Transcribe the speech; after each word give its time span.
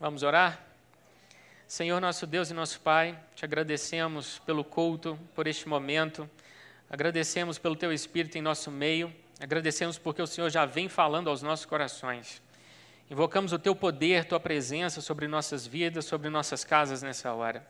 Vamos 0.00 0.22
orar? 0.22 0.58
Senhor 1.68 2.00
nosso 2.00 2.26
Deus 2.26 2.50
e 2.50 2.54
nosso 2.54 2.80
Pai, 2.80 3.18
te 3.34 3.44
agradecemos 3.44 4.38
pelo 4.46 4.64
culto, 4.64 5.18
por 5.34 5.46
este 5.46 5.68
momento, 5.68 6.26
agradecemos 6.88 7.58
pelo 7.58 7.76
teu 7.76 7.92
Espírito 7.92 8.38
em 8.38 8.40
nosso 8.40 8.70
meio, 8.70 9.14
agradecemos 9.38 9.98
porque 9.98 10.22
o 10.22 10.26
Senhor 10.26 10.48
já 10.48 10.64
vem 10.64 10.88
falando 10.88 11.28
aos 11.28 11.42
nossos 11.42 11.66
corações. 11.66 12.40
Invocamos 13.10 13.52
o 13.52 13.58
teu 13.58 13.76
poder, 13.76 14.24
tua 14.24 14.40
presença 14.40 15.02
sobre 15.02 15.28
nossas 15.28 15.66
vidas, 15.66 16.06
sobre 16.06 16.30
nossas 16.30 16.64
casas 16.64 17.02
nessa 17.02 17.34
hora. 17.34 17.62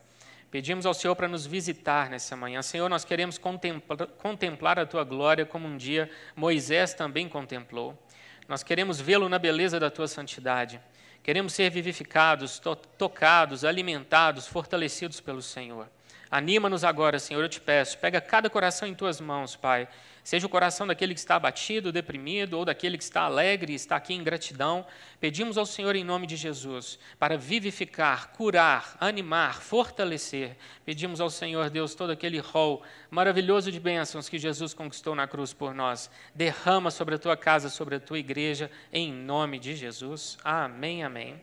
Pedimos 0.52 0.86
ao 0.86 0.94
Senhor 0.94 1.16
para 1.16 1.26
nos 1.26 1.46
visitar 1.46 2.08
nessa 2.08 2.36
manhã. 2.36 2.62
Senhor, 2.62 2.88
nós 2.88 3.04
queremos 3.04 3.38
contemplar, 3.38 4.78
a 4.78 4.86
tua 4.86 5.02
glória 5.02 5.44
como 5.44 5.66
um 5.66 5.76
dia 5.76 6.08
Moisés 6.36 6.94
também 6.94 7.28
contemplou. 7.28 8.00
Nós 8.46 8.62
queremos 8.62 9.00
vê-lo 9.00 9.28
na 9.28 9.38
beleza 9.38 9.80
da 9.80 9.90
tua 9.90 10.06
santidade. 10.06 10.80
Queremos 11.22 11.52
ser 11.52 11.70
vivificados, 11.70 12.58
to 12.58 12.74
tocados, 12.74 13.64
alimentados, 13.64 14.46
fortalecidos 14.46 15.20
pelo 15.20 15.42
Senhor. 15.42 15.88
Anima-nos 16.30 16.84
agora, 16.84 17.18
Senhor, 17.18 17.42
eu 17.42 17.48
te 17.48 17.60
peço. 17.60 17.98
Pega 17.98 18.20
cada 18.20 18.48
coração 18.48 18.88
em 18.88 18.94
tuas 18.94 19.20
mãos, 19.20 19.56
Pai. 19.56 19.88
Seja 20.22 20.46
o 20.46 20.50
coração 20.50 20.86
daquele 20.86 21.14
que 21.14 21.20
está 21.20 21.36
abatido, 21.36 21.90
deprimido, 21.90 22.54
ou 22.54 22.64
daquele 22.64 22.98
que 22.98 23.04
está 23.04 23.22
alegre 23.22 23.72
e 23.72 23.76
está 23.76 23.96
aqui 23.96 24.12
em 24.12 24.22
gratidão. 24.22 24.86
Pedimos 25.18 25.56
ao 25.56 25.64
Senhor, 25.64 25.96
em 25.96 26.04
nome 26.04 26.26
de 26.26 26.36
Jesus, 26.36 26.98
para 27.18 27.38
vivificar, 27.38 28.32
curar, 28.32 28.96
animar, 29.00 29.62
fortalecer. 29.62 30.56
Pedimos 30.84 31.20
ao 31.20 31.30
Senhor, 31.30 31.70
Deus, 31.70 31.94
todo 31.94 32.10
aquele 32.10 32.38
rol 32.38 32.82
maravilhoso 33.10 33.72
de 33.72 33.80
bênçãos 33.80 34.28
que 34.28 34.38
Jesus 34.38 34.74
conquistou 34.74 35.14
na 35.14 35.26
cruz 35.26 35.52
por 35.54 35.74
nós. 35.74 36.10
Derrama 36.34 36.90
sobre 36.90 37.14
a 37.14 37.18
tua 37.18 37.36
casa, 37.36 37.70
sobre 37.70 37.94
a 37.94 38.00
tua 38.00 38.18
igreja, 38.18 38.70
em 38.92 39.12
nome 39.12 39.58
de 39.58 39.74
Jesus. 39.74 40.36
Amém, 40.44 41.02
amém. 41.02 41.40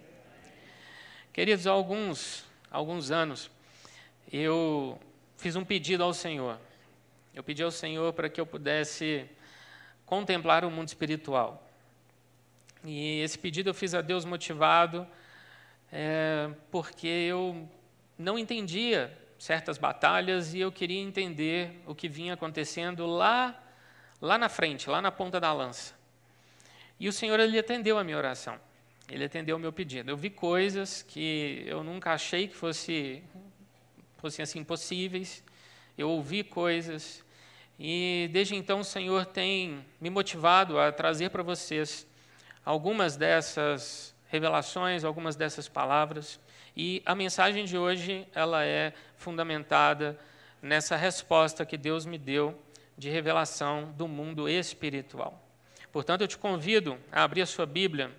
Queridos, 1.33 1.65
há 1.67 1.71
alguns, 1.71 2.45
alguns 2.71 3.11
anos, 3.11 3.49
eu 4.31 4.99
fiz 5.37 5.55
um 5.55 5.63
pedido 5.63 6.03
ao 6.03 6.13
Senhor. 6.13 6.59
Eu 7.37 7.43
pedi 7.43 7.61
ao 7.61 7.69
Senhor 7.69 8.11
para 8.13 8.29
que 8.29 8.41
eu 8.41 8.47
pudesse 8.47 9.29
contemplar 10.07 10.65
o 10.65 10.71
mundo 10.71 10.87
espiritual. 10.87 11.69
E 12.83 13.19
esse 13.21 13.37
pedido 13.37 13.69
eu 13.69 13.75
fiz 13.75 13.93
a 13.93 14.01
Deus 14.01 14.25
motivado 14.25 15.07
é, 15.91 16.49
porque 16.71 17.05
eu 17.05 17.69
não 18.17 18.39
entendia 18.39 19.15
certas 19.37 19.77
batalhas 19.77 20.55
e 20.55 20.61
eu 20.61 20.71
queria 20.71 20.99
entender 20.99 21.79
o 21.85 21.93
que 21.93 22.09
vinha 22.09 22.33
acontecendo 22.33 23.05
lá, 23.05 23.63
lá 24.19 24.39
na 24.39 24.49
frente, 24.49 24.89
lá 24.89 24.99
na 24.99 25.11
ponta 25.11 25.39
da 25.39 25.53
lança. 25.53 25.93
E 26.99 27.07
o 27.07 27.13
Senhor 27.13 27.39
ele 27.39 27.59
atendeu 27.59 27.99
a 27.99 28.03
minha 28.03 28.17
oração. 28.17 28.59
Ele 29.07 29.25
atendeu 29.25 29.57
o 29.57 29.59
meu 29.59 29.71
pedido. 29.71 30.09
Eu 30.09 30.17
vi 30.17 30.31
coisas 30.31 31.03
que 31.03 31.63
eu 31.67 31.83
nunca 31.83 32.13
achei 32.13 32.47
que 32.47 32.55
fosse 32.55 33.23
fossem 34.17 34.41
assim 34.41 34.63
possíveis. 34.63 35.43
Eu 35.95 36.09
ouvi 36.09 36.43
coisas 36.43 37.26
e 37.79 38.29
desde 38.31 38.55
então 38.55 38.79
o 38.79 38.83
Senhor 38.83 39.25
tem 39.25 39.85
me 40.01 40.09
motivado 40.09 40.79
a 40.79 40.91
trazer 40.91 41.29
para 41.29 41.43
vocês 41.43 42.07
algumas 42.65 43.15
dessas 43.15 44.15
revelações, 44.27 45.03
algumas 45.03 45.35
dessas 45.35 45.67
palavras. 45.67 46.39
E 46.75 47.01
a 47.05 47.13
mensagem 47.13 47.65
de 47.65 47.77
hoje 47.77 48.27
ela 48.33 48.65
é 48.65 48.93
fundamentada 49.15 50.19
nessa 50.61 50.95
resposta 50.95 51.65
que 51.65 51.77
Deus 51.77 52.05
me 52.05 52.17
deu 52.17 52.59
de 52.97 53.09
revelação 53.09 53.93
do 53.95 54.07
mundo 54.07 54.49
espiritual. 54.49 55.43
Portanto, 55.91 56.21
eu 56.21 56.27
te 56.27 56.37
convido 56.37 56.97
a 57.11 57.23
abrir 57.23 57.43
a 57.43 57.45
sua 57.45 57.65
Bíblia 57.65 58.11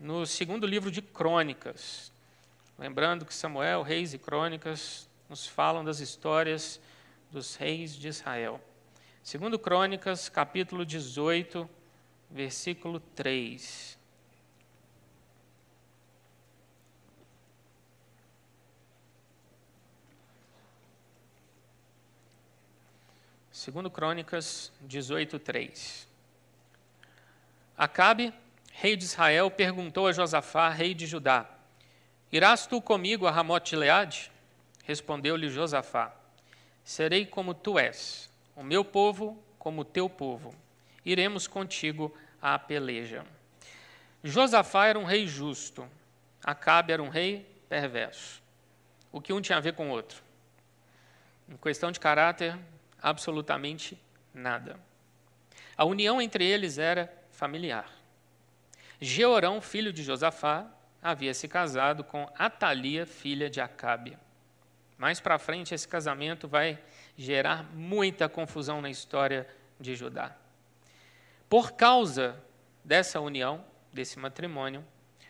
no 0.00 0.26
segundo 0.26 0.66
livro 0.66 0.90
de 0.90 1.02
Crônicas. 1.02 2.10
Lembrando 2.78 3.26
que 3.26 3.34
Samuel, 3.34 3.82
Reis 3.82 4.14
e 4.14 4.18
Crônicas 4.18 5.08
nos 5.28 5.46
falam 5.46 5.84
das 5.84 6.00
histórias 6.00 6.80
dos 7.30 7.54
reis 7.56 7.94
de 7.94 8.08
Israel. 8.08 8.60
Segundo 9.22 9.56
Crônicas, 9.56 10.28
capítulo 10.28 10.84
18, 10.84 11.70
versículo 12.28 12.98
3. 12.98 13.96
Segundo 23.52 23.88
Crônicas 23.88 24.72
18, 24.80 25.38
3. 25.38 26.08
Acabe, 27.78 28.34
rei 28.72 28.96
de 28.96 29.04
Israel, 29.04 29.52
perguntou 29.52 30.08
a 30.08 30.12
Josafá, 30.12 30.68
rei 30.68 30.94
de 30.94 31.06
Judá: 31.06 31.48
Irás 32.32 32.66
tu 32.66 32.82
comigo 32.82 33.28
a 33.28 33.30
Ramote 33.30 33.70
de 33.70 33.76
Leade? 33.76 34.32
Respondeu-lhe 34.82 35.48
Josafá: 35.48 36.12
Serei 36.82 37.24
como 37.24 37.54
tu 37.54 37.78
és, 37.78 38.31
o 38.54 38.62
meu 38.62 38.84
povo 38.84 39.42
como 39.58 39.82
o 39.82 39.84
teu 39.84 40.08
povo. 40.08 40.54
Iremos 41.04 41.46
contigo 41.46 42.14
à 42.40 42.58
peleja. 42.58 43.24
Josafá 44.22 44.86
era 44.86 44.98
um 44.98 45.04
rei 45.04 45.26
justo, 45.26 45.88
Acabe 46.44 46.92
era 46.92 47.02
um 47.02 47.08
rei 47.08 47.46
perverso. 47.68 48.42
O 49.10 49.20
que 49.20 49.32
um 49.32 49.40
tinha 49.40 49.58
a 49.58 49.60
ver 49.60 49.74
com 49.74 49.88
o 49.88 49.90
outro? 49.90 50.22
Em 51.48 51.56
questão 51.56 51.92
de 51.92 52.00
caráter, 52.00 52.58
absolutamente 53.00 53.98
nada. 54.34 54.78
A 55.76 55.84
união 55.84 56.20
entre 56.20 56.44
eles 56.44 56.78
era 56.78 57.12
familiar. 57.30 57.90
Jeorão, 59.00 59.60
filho 59.60 59.92
de 59.92 60.02
Josafá, 60.02 60.66
havia 61.02 61.34
se 61.34 61.48
casado 61.48 62.04
com 62.04 62.28
Atalia, 62.38 63.04
filha 63.04 63.50
de 63.50 63.60
Acabe. 63.60 64.16
Mais 64.96 65.18
para 65.18 65.38
frente, 65.38 65.74
esse 65.74 65.88
casamento 65.88 66.46
vai 66.46 66.78
gerar 67.22 67.62
muita 67.74 68.28
confusão 68.28 68.80
na 68.80 68.90
história 68.90 69.46
de 69.78 69.94
Judá. 69.94 70.36
Por 71.48 71.72
causa 71.72 72.42
dessa 72.84 73.20
união, 73.20 73.64
desse 73.92 74.18
matrimônio, 74.18 74.84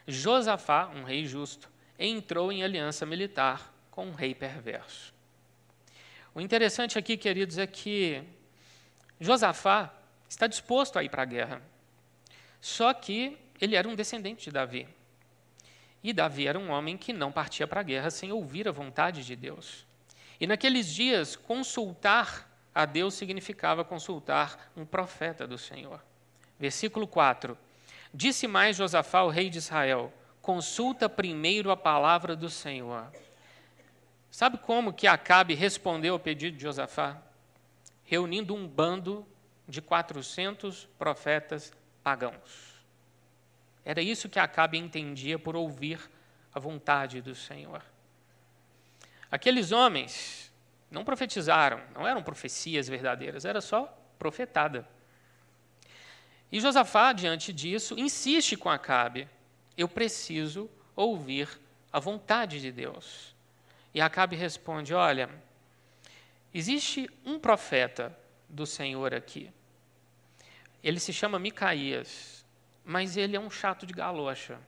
Josafá, 0.06 0.86
um 0.94 1.04
rei 1.04 1.26
justo, 1.26 1.70
entrou 1.98 2.50
em 2.50 2.62
aliança 2.62 3.04
militar 3.04 3.72
com 3.90 4.06
um 4.06 4.12
rei 4.12 4.34
perverso. 4.34 5.12
O 6.34 6.40
interessante 6.40 6.98
aqui, 6.98 7.16
queridos, 7.16 7.58
é 7.58 7.66
que 7.66 8.22
Josafá 9.20 9.92
está 10.28 10.46
disposto 10.46 10.98
a 10.98 11.04
ir 11.04 11.10
para 11.10 11.22
a 11.22 11.26
guerra. 11.26 11.62
Só 12.60 12.92
que 12.94 13.36
ele 13.60 13.76
era 13.76 13.86
um 13.86 13.94
descendente 13.94 14.44
de 14.44 14.50
Davi. 14.50 14.88
E 16.02 16.12
Davi 16.12 16.46
era 16.46 16.58
um 16.58 16.70
homem 16.70 16.96
que 16.96 17.12
não 17.12 17.30
partia 17.30 17.66
para 17.66 17.80
a 17.80 17.84
guerra 17.84 18.10
sem 18.10 18.32
ouvir 18.32 18.66
a 18.66 18.72
vontade 18.72 19.24
de 19.24 19.36
Deus. 19.36 19.86
E 20.42 20.46
naqueles 20.48 20.92
dias, 20.92 21.36
consultar 21.36 22.50
a 22.74 22.84
Deus 22.84 23.14
significava 23.14 23.84
consultar 23.84 24.72
um 24.76 24.84
profeta 24.84 25.46
do 25.46 25.56
Senhor. 25.56 26.02
Versículo 26.58 27.06
4: 27.06 27.56
Disse 28.12 28.48
mais 28.48 28.76
Josafá, 28.76 29.20
ao 29.20 29.28
rei 29.28 29.48
de 29.48 29.58
Israel: 29.58 30.12
Consulta 30.40 31.08
primeiro 31.08 31.70
a 31.70 31.76
palavra 31.76 32.34
do 32.34 32.50
Senhor. 32.50 33.06
Sabe 34.32 34.58
como 34.58 34.92
que 34.92 35.06
Acabe 35.06 35.54
respondeu 35.54 36.14
ao 36.14 36.18
pedido 36.18 36.56
de 36.56 36.64
Josafá? 36.64 37.22
Reunindo 38.02 38.52
um 38.52 38.66
bando 38.66 39.24
de 39.68 39.80
400 39.80 40.88
profetas 40.98 41.72
pagãos. 42.02 42.82
Era 43.84 44.02
isso 44.02 44.28
que 44.28 44.40
Acabe 44.40 44.76
entendia 44.76 45.38
por 45.38 45.54
ouvir 45.54 46.00
a 46.52 46.58
vontade 46.58 47.20
do 47.20 47.32
Senhor. 47.32 47.91
Aqueles 49.32 49.72
homens 49.72 50.52
não 50.88 51.04
profetizaram, 51.04 51.80
não 51.92 52.06
eram 52.06 52.22
profecias 52.22 52.86
verdadeiras, 52.86 53.44
era 53.44 53.60
só 53.60 53.86
profetada. 54.18 54.86
E 56.52 56.60
Josafá, 56.60 57.12
diante 57.12 57.52
disso, 57.52 57.98
insiste 57.98 58.56
com 58.56 58.68
Acabe: 58.68 59.28
eu 59.76 59.88
preciso 59.88 60.70
ouvir 60.94 61.48
a 61.92 61.98
vontade 61.98 62.60
de 62.60 62.70
Deus. 62.70 63.34
E 63.92 64.00
Acabe 64.00 64.36
responde: 64.36 64.94
olha, 64.94 65.28
existe 66.54 67.10
um 67.24 67.40
profeta 67.40 68.16
do 68.48 68.66
Senhor 68.66 69.14
aqui. 69.14 69.50
Ele 70.84 71.00
se 71.00 71.12
chama 71.12 71.38
Micaías 71.38 72.42
mas 72.84 73.16
ele 73.16 73.36
é 73.36 73.40
um 73.40 73.50
chato 73.50 73.86
de 73.86 73.92
galocha, 73.92 74.58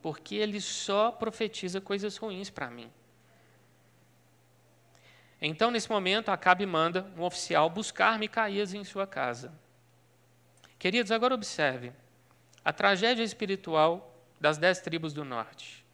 porque 0.00 0.34
ele 0.36 0.60
só 0.60 1.10
profetiza 1.10 1.80
coisas 1.80 2.16
ruins 2.16 2.50
para 2.50 2.70
mim. 2.70 2.90
Então, 5.40 5.70
nesse 5.70 5.90
momento, 5.90 6.30
Acabe 6.30 6.64
manda 6.64 7.06
um 7.16 7.22
oficial 7.22 7.68
buscar 7.68 8.18
Micaías 8.18 8.72
em 8.72 8.84
sua 8.84 9.06
casa. 9.06 9.52
Queridos, 10.78 11.12
agora 11.12 11.34
observe 11.34 11.92
a 12.64 12.72
tragédia 12.72 13.22
espiritual 13.22 14.14
das 14.40 14.58
dez 14.58 14.80
tribos 14.80 15.12
do 15.12 15.24
norte. 15.24 15.84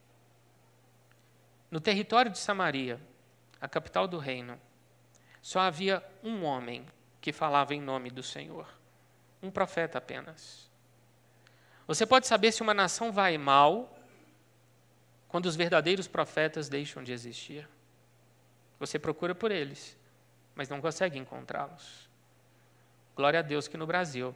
No 1.71 1.81
território 1.81 2.31
de 2.31 2.39
Samaria, 2.39 3.00
a 3.61 3.69
capital 3.69 4.06
do 4.06 4.19
reino, 4.19 4.61
só 5.41 5.61
havia 5.61 6.05
um 6.23 6.45
homem 6.45 6.87
que 7.21 7.33
falava 7.33 7.75
em 7.75 7.81
nome 7.81 8.11
do 8.11 8.23
Senhor, 8.23 8.69
um 9.43 9.50
profeta 9.50 9.99
apenas. 9.99 10.71
Você 11.87 12.06
pode 12.06 12.27
saber 12.27 12.53
se 12.53 12.62
uma 12.62 12.75
nação 12.75 13.12
vai 13.12 13.37
mal 13.38 13.97
quando 15.29 15.47
os 15.47 15.56
verdadeiros 15.56 16.06
profetas 16.06 16.69
deixam 16.69 17.03
de 17.03 17.12
existir. 17.12 17.69
Você 18.82 18.99
procura 18.99 19.32
por 19.32 19.52
eles, 19.52 19.96
mas 20.56 20.69
não 20.69 20.81
consegue 20.81 21.17
encontrá-los. 21.17 22.11
Glória 23.14 23.38
a 23.38 23.43
Deus 23.43 23.69
que 23.69 23.76
no 23.76 23.87
Brasil 23.87 24.34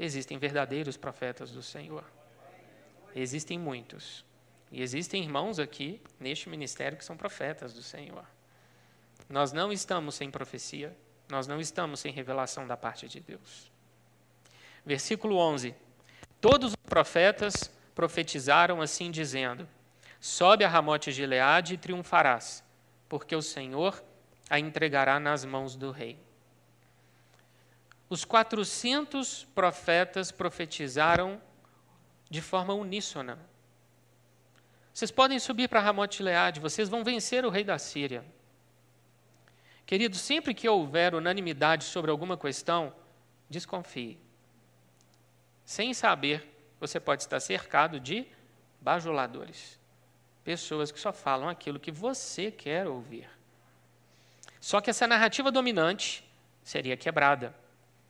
existem 0.00 0.38
verdadeiros 0.38 0.96
profetas 0.96 1.50
do 1.50 1.62
Senhor. 1.62 2.02
Existem 3.14 3.58
muitos. 3.58 4.24
E 4.72 4.80
existem 4.80 5.22
irmãos 5.22 5.58
aqui, 5.58 6.00
neste 6.18 6.48
ministério, 6.48 6.96
que 6.96 7.04
são 7.04 7.14
profetas 7.14 7.74
do 7.74 7.82
Senhor. 7.82 8.24
Nós 9.28 9.52
não 9.52 9.70
estamos 9.70 10.14
sem 10.14 10.30
profecia, 10.30 10.96
nós 11.28 11.46
não 11.46 11.60
estamos 11.60 12.00
sem 12.00 12.10
revelação 12.10 12.66
da 12.66 12.78
parte 12.78 13.06
de 13.06 13.20
Deus. 13.20 13.70
Versículo 14.82 15.36
11: 15.36 15.74
Todos 16.40 16.70
os 16.70 16.86
profetas 16.88 17.70
profetizaram 17.94 18.80
assim, 18.80 19.10
dizendo: 19.10 19.68
Sobe 20.18 20.64
a 20.64 20.68
Ramote 20.70 21.10
de 21.10 21.16
Gileade 21.16 21.74
e 21.74 21.76
triunfarás, 21.76 22.64
porque 23.08 23.34
o 23.34 23.42
Senhor 23.42 24.02
a 24.48 24.58
entregará 24.58 25.18
nas 25.18 25.44
mãos 25.44 25.76
do 25.76 25.90
rei. 25.90 26.18
Os 28.08 28.24
400 28.24 29.44
profetas 29.54 30.30
profetizaram 30.30 31.40
de 32.28 32.40
forma 32.40 32.74
uníssona. 32.74 33.38
Vocês 34.92 35.10
podem 35.10 35.38
subir 35.38 35.68
para 35.68 35.80
Ramote 35.80 36.18
Gileade, 36.18 36.60
vocês 36.60 36.88
vão 36.88 37.02
vencer 37.02 37.44
o 37.44 37.50
rei 37.50 37.64
da 37.64 37.78
Síria. 37.78 38.24
Querido, 39.86 40.16
sempre 40.16 40.54
que 40.54 40.68
houver 40.68 41.14
unanimidade 41.14 41.84
sobre 41.84 42.10
alguma 42.10 42.36
questão, 42.36 42.94
desconfie. 43.48 44.18
Sem 45.64 45.92
saber, 45.92 46.48
você 46.78 47.00
pode 47.00 47.22
estar 47.22 47.40
cercado 47.40 47.98
de 47.98 48.26
bajuladores 48.80 49.82
pessoas 50.44 50.92
que 50.92 51.00
só 51.00 51.12
falam 51.12 51.48
aquilo 51.48 51.80
que 51.80 51.90
você 51.90 52.50
quer 52.50 52.86
ouvir. 52.86 53.28
Só 54.60 54.80
que 54.80 54.90
essa 54.90 55.06
narrativa 55.06 55.50
dominante 55.50 56.24
seria 56.62 56.96
quebrada 56.96 57.54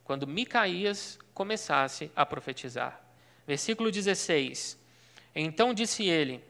quando 0.03 0.27
Micaías 0.27 1.17
começasse 1.33 2.11
a 2.15 2.25
profetizar. 2.25 3.01
Versículo 3.47 3.91
16: 3.91 4.77
Então 5.33 5.73
disse 5.73 6.05
ele: 6.05 6.43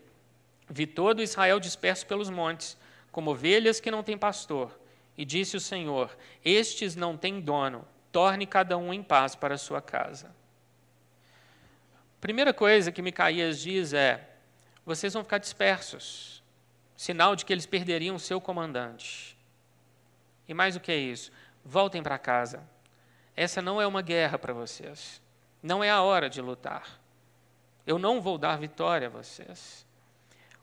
Vi 0.70 0.86
todo 0.86 1.24
Israel 1.24 1.60
disperso 1.60 2.06
pelos 2.06 2.30
montes, 2.30 2.78
como 3.12 3.31
ovelhas 3.31 3.80
que 3.80 3.92
não 3.92 4.04
têm 4.04 4.18
pastor. 4.18 4.78
E 5.18 5.24
disse 5.24 5.56
o 5.56 5.62
Senhor: 5.62 6.16
Estes 6.44 6.96
não 6.96 7.16
têm 7.16 7.40
dono, 7.40 7.88
torne 8.12 8.46
cada 8.46 8.78
um 8.78 8.94
em 8.94 9.02
paz 9.02 9.36
para 9.36 9.56
a 9.56 9.58
sua 9.58 9.81
casa. 9.81 10.36
Primeira 12.20 12.54
coisa 12.54 12.92
que 12.92 13.02
Micaías 13.02 13.60
diz 13.60 13.94
é: 13.94 14.35
vocês 14.86 15.14
vão 15.14 15.24
ficar 15.24 15.38
dispersos 15.38 16.36
sinal 16.96 17.36
de 17.36 17.46
que 17.46 17.52
eles 17.52 17.66
perderiam 17.66 18.16
o 18.16 18.20
seu 18.20 18.40
comandante. 18.40 19.38
E 20.48 20.54
mais 20.54 20.76
do 20.76 20.80
que 20.80 20.96
isso, 20.96 21.32
voltem 21.64 22.02
para 22.02 22.18
casa. 22.18 22.64
Essa 23.36 23.62
não 23.62 23.82
é 23.82 23.88
uma 23.88 24.02
guerra 24.02 24.38
para 24.40 24.54
vocês. 24.54 25.22
Não 25.62 25.84
é 25.84 25.90
a 25.90 26.02
hora 26.02 26.30
de 26.30 26.42
lutar. 26.42 27.00
Eu 27.86 28.00
não 28.00 28.22
vou 28.22 28.38
dar 28.38 28.58
vitória 28.58 29.08
a 29.08 29.10
vocês. 29.10 29.86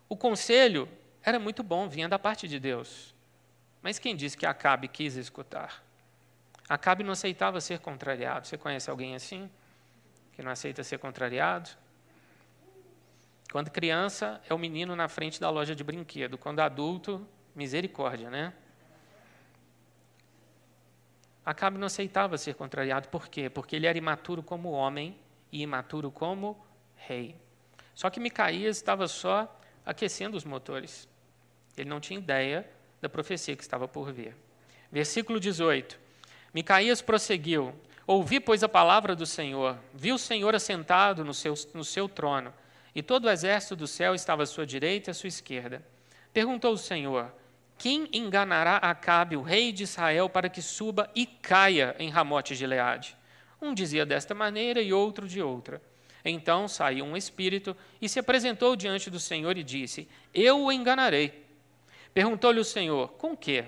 O 0.09 0.17
conselho 0.17 0.89
era 1.23 1.39
muito 1.39 1.63
bom, 1.63 1.89
vinha 1.89 2.09
da 2.09 2.19
parte 2.19 2.49
de 2.49 2.59
Deus. 2.59 3.15
Mas 3.83 3.99
quem 3.99 4.17
disse 4.17 4.37
que 4.37 4.47
Acabe 4.47 4.89
quis 4.89 5.17
escutar? 5.17 5.83
Acabe 6.69 7.05
não 7.05 7.13
aceitava 7.13 7.61
ser 7.61 7.81
contrariado. 7.81 8.47
Você 8.47 8.57
conhece 8.57 8.89
alguém 8.89 9.15
assim? 9.15 9.51
Que 10.33 10.43
não 10.43 10.51
aceita 10.51 10.83
ser 10.83 10.99
contrariado? 10.99 11.71
Quando 13.53 13.71
criança, 13.71 14.41
é 14.49 14.55
o 14.55 14.59
menino 14.59 14.97
na 14.97 15.09
frente 15.09 15.39
da 15.39 15.51
loja 15.51 15.75
de 15.75 15.85
brinquedo. 15.85 16.39
Quando 16.39 16.61
adulto, 16.61 17.29
misericórdia, 17.55 18.31
né? 18.31 18.55
Acabe 21.45 21.77
não 21.77 21.87
aceitava 21.87 22.39
ser 22.39 22.55
contrariado. 22.55 23.09
Por 23.09 23.29
quê? 23.29 23.51
Porque 23.51 23.77
ele 23.77 23.87
era 23.87 23.99
imaturo 23.99 24.43
como 24.43 24.71
homem 24.71 25.19
e 25.53 25.61
imaturo 25.61 26.11
como 26.11 26.65
rei. 26.97 27.37
Só 27.95 28.09
que 28.09 28.19
Micaías 28.19 28.79
estava 28.79 29.07
só 29.07 29.61
aquecendo 29.85 30.35
os 30.35 30.47
motores. 30.47 31.07
Ele 31.77 31.91
não 31.91 32.01
tinha 32.01 32.19
ideia 32.19 32.67
da 33.03 33.09
profecia 33.11 33.55
que 33.55 33.63
estava 33.63 33.87
por 33.87 34.11
vir. 34.15 34.35
Versículo 34.91 35.39
18. 35.39 36.01
Micaías 36.55 37.03
prosseguiu: 37.03 37.75
Ouvi, 38.07 38.41
pois, 38.41 38.65
a 38.65 38.69
palavra 38.69 39.15
do 39.15 39.27
Senhor. 39.27 39.77
Vi 39.93 40.11
o 40.11 40.17
Senhor 40.17 40.55
assentado 40.55 41.23
no 41.23 41.35
seu, 41.35 41.53
no 41.75 41.85
seu 41.85 42.09
trono 42.09 42.55
e 42.95 43.03
todo 43.03 43.25
o 43.25 43.31
exército 43.31 43.77
do 43.77 43.87
céu 43.87 44.15
estava 44.15 44.43
à 44.43 44.47
sua 44.47 44.67
direita 44.67 45.11
e 45.11 45.13
à 45.13 45.15
sua 45.15 45.29
esquerda. 45.29 45.83
Perguntou 46.33 46.73
o 46.73 46.79
Senhor: 46.79 47.33
Quem 47.79 48.09
enganará 48.13 48.77
Acabe, 48.77 49.37
o 49.37 49.43
rei 49.43 49.73
de 49.73 49.85
Israel, 49.85 50.29
para 50.29 50.49
que 50.49 50.61
suba 50.61 51.11
e 51.15 51.27
caia 51.27 51.97
em 51.99 52.11
Ramote 52.11 52.57
de 52.57 52.67
Leade? 52.67 53.17
Um 53.61 53.73
dizia 53.73 54.05
desta 54.05 54.35
maneira 54.35 54.83
e 54.83 54.93
outro 54.93 55.27
de 55.27 55.41
outra. 55.41 55.81
Então 56.25 56.69
saiu 56.69 57.05
um 57.05 57.17
espírito 57.17 57.77
e 58.01 58.09
se 58.09 58.19
apresentou 58.19 58.77
diante 58.77 59.11
do 59.11 59.19
Senhor 59.19 59.57
e 59.57 59.63
disse: 59.63 60.09
Eu 60.33 60.61
o 60.61 60.73
enganarei. 60.73 61.47
Perguntou-lhe 62.13 62.61
o 62.61 62.65
Senhor: 62.65 63.09
Com 63.13 63.37
que? 63.37 63.65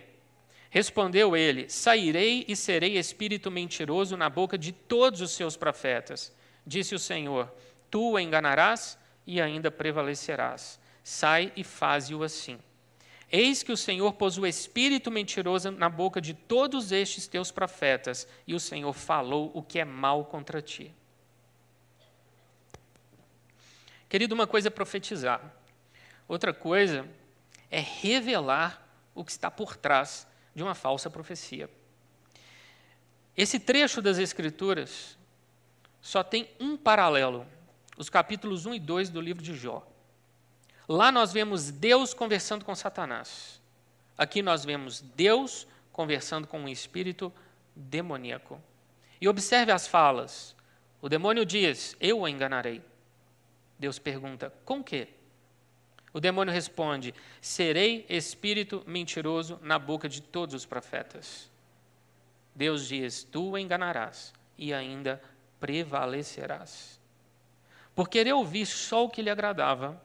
Respondeu 0.71 1.37
ele: 1.37 1.69
Sairei 1.69 2.45
e 2.47 2.55
serei 2.55 2.99
espírito 2.99 3.51
mentiroso 3.51 4.17
na 4.17 4.29
boca 4.29 4.59
de 4.59 4.73
todos 4.73 5.21
os 5.21 5.33
seus 5.33 5.57
profetas. 5.57 6.35
Disse 6.67 6.95
o 6.95 6.99
Senhor: 6.99 7.53
Tu 7.91 8.13
o 8.13 8.19
enganarás 8.19 8.99
e 9.27 9.41
ainda 9.41 9.71
prevalecerás. 9.71 10.81
Sai 11.03 11.53
e 11.57 11.65
faze-o 11.65 12.23
assim. 12.23 12.59
Eis 13.31 13.63
que 13.63 13.73
o 13.73 13.77
Senhor 13.77 14.13
pôs 14.15 14.39
o 14.39 14.47
espírito 14.47 15.11
mentiroso 15.11 15.71
na 15.71 15.89
boca 15.89 16.21
de 16.21 16.35
todos 16.35 16.93
estes 16.93 17.27
teus 17.27 17.51
profetas, 17.51 18.29
e 18.47 18.55
o 18.55 18.61
Senhor 18.61 18.93
falou 18.93 19.51
o 19.55 19.63
que 19.63 19.79
é 19.79 19.85
mal 19.85 20.25
contra 20.25 20.63
ti. 20.63 20.95
Querido, 24.09 24.35
uma 24.35 24.47
coisa 24.47 24.69
é 24.69 24.71
profetizar, 24.71 25.41
outra 26.29 26.55
coisa 26.55 27.09
é 27.71 27.81
revelar 27.81 28.87
o 29.15 29.25
que 29.25 29.33
está 29.33 29.51
por 29.51 29.77
trás 29.77 30.27
de 30.55 30.63
uma 30.63 30.75
falsa 30.75 31.11
profecia. 31.11 31.69
Esse 33.37 33.59
trecho 33.59 34.01
das 34.01 34.19
Escrituras 34.19 35.19
só 36.01 36.23
tem 36.23 36.49
um 36.61 36.77
paralelo 36.77 37.45
os 37.97 38.09
capítulos 38.11 38.67
1 38.67 38.75
e 38.75 38.79
2 38.81 39.11
do 39.11 39.21
livro 39.21 39.43
de 39.43 39.55
Jó. 39.55 39.87
Lá 40.89 41.11
nós 41.11 41.33
vemos 41.33 41.71
Deus 41.71 42.13
conversando 42.13 42.65
com 42.65 42.75
Satanás. 42.75 43.61
Aqui 44.17 44.43
nós 44.43 44.65
vemos 44.65 45.01
Deus 45.01 45.67
conversando 45.93 46.47
com 46.47 46.61
um 46.61 46.69
espírito 46.69 47.33
demoníaco. 47.75 48.61
E 49.21 49.29
observe 49.29 49.73
as 49.73 49.87
falas. 49.87 50.55
O 51.01 51.09
demônio 51.09 51.45
diz: 51.45 51.97
Eu 52.01 52.21
o 52.21 52.29
enganarei. 52.29 52.83
Deus 53.79 53.99
pergunta: 53.99 54.53
Com 54.65 54.83
que? 54.83 55.09
O 56.13 56.21
demônio 56.21 56.53
responde: 56.53 57.15
Serei 57.41 58.07
espírito 58.09 58.85
mentiroso 58.87 59.59
na 59.63 59.79
boca 59.79 60.09
de 60.09 60.21
todos 60.21 60.55
os 60.55 60.67
profetas. 60.67 61.51
Deus 62.55 62.87
diz: 62.87 63.25
Tu 63.25 63.51
o 63.51 63.59
enganarás 63.59 64.33
e 64.57 64.73
ainda 64.73 65.21
prevalecerás. 65.59 67.01
Por 67.95 68.09
querer 68.09 68.33
ouvir 68.33 68.67
só 68.67 69.05
o 69.05 69.11
que 69.11 69.23
lhe 69.23 69.31
agradava, 69.31 70.01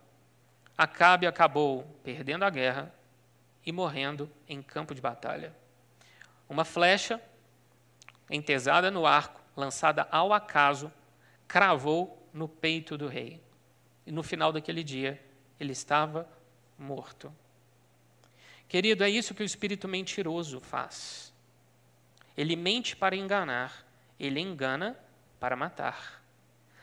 Acabe 0.79 1.27
acabou 1.27 1.83
perdendo 2.05 2.45
a 2.45 2.49
guerra 2.49 2.89
e 3.65 3.69
morrendo 3.69 4.31
em 4.47 4.61
campo 4.61 4.95
de 4.95 5.01
batalha. 5.01 5.53
Uma 6.47 6.63
flecha 6.63 7.21
entesada 8.29 8.89
no 8.89 9.05
arco, 9.05 9.41
lançada 9.57 10.07
ao 10.09 10.31
acaso, 10.31 10.89
cravou 11.49 12.25
no 12.31 12.47
peito 12.47 12.97
do 12.97 13.09
rei. 13.09 13.43
E 14.07 14.11
no 14.13 14.23
final 14.23 14.53
daquele 14.53 14.81
dia, 14.81 15.21
ele 15.59 15.73
estava 15.73 16.25
morto. 16.77 17.29
Querido, 18.69 19.03
é 19.03 19.09
isso 19.09 19.35
que 19.35 19.43
o 19.43 19.45
espírito 19.45 19.85
mentiroso 19.85 20.61
faz. 20.61 21.33
Ele 22.37 22.55
mente 22.55 22.95
para 22.95 23.17
enganar, 23.17 23.85
ele 24.17 24.39
engana 24.39 24.97
para 25.41 25.57
matar. 25.57 26.18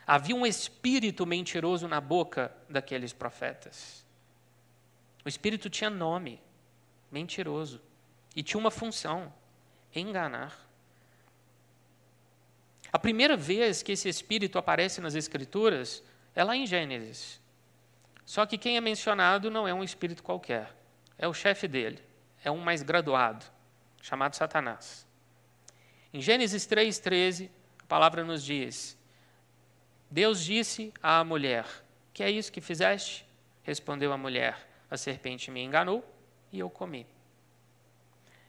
Havia 0.06 0.36
um 0.36 0.46
espírito 0.46 1.26
mentiroso 1.26 1.88
na 1.88 2.00
boca 2.00 2.54
daqueles 2.68 3.12
profetas. 3.12 4.04
O 5.24 5.28
espírito 5.28 5.68
tinha 5.68 5.90
nome, 5.90 6.40
mentiroso, 7.10 7.82
e 8.34 8.42
tinha 8.42 8.60
uma 8.60 8.70
função: 8.70 9.32
enganar. 9.92 10.56
A 12.92 12.98
primeira 12.98 13.36
vez 13.36 13.82
que 13.82 13.92
esse 13.92 14.08
espírito 14.08 14.58
aparece 14.58 15.00
nas 15.00 15.16
Escrituras 15.16 16.04
é 16.34 16.44
lá 16.44 16.54
em 16.54 16.66
Gênesis. 16.66 17.40
Só 18.24 18.46
que 18.46 18.56
quem 18.56 18.76
é 18.76 18.80
mencionado 18.80 19.50
não 19.50 19.66
é 19.66 19.74
um 19.74 19.84
espírito 19.84 20.22
qualquer, 20.22 20.74
é 21.18 21.26
o 21.26 21.34
chefe 21.34 21.66
dele, 21.66 22.02
é 22.44 22.50
um 22.50 22.58
mais 22.58 22.82
graduado, 22.82 23.44
chamado 24.00 24.34
Satanás. 24.34 25.06
Em 26.12 26.20
Gênesis 26.20 26.66
3,13, 26.66 27.50
a 27.82 27.86
palavra 27.86 28.24
nos 28.24 28.42
diz: 28.42 28.95
Deus 30.10 30.44
disse 30.44 30.92
à 31.02 31.22
mulher: 31.24 31.66
Que 32.12 32.22
é 32.22 32.30
isso 32.30 32.52
que 32.52 32.60
fizeste? 32.60 33.26
Respondeu 33.62 34.12
a 34.12 34.16
mulher: 34.16 34.66
A 34.90 34.96
serpente 34.96 35.50
me 35.50 35.62
enganou 35.62 36.04
e 36.52 36.58
eu 36.58 36.70
comi. 36.70 37.06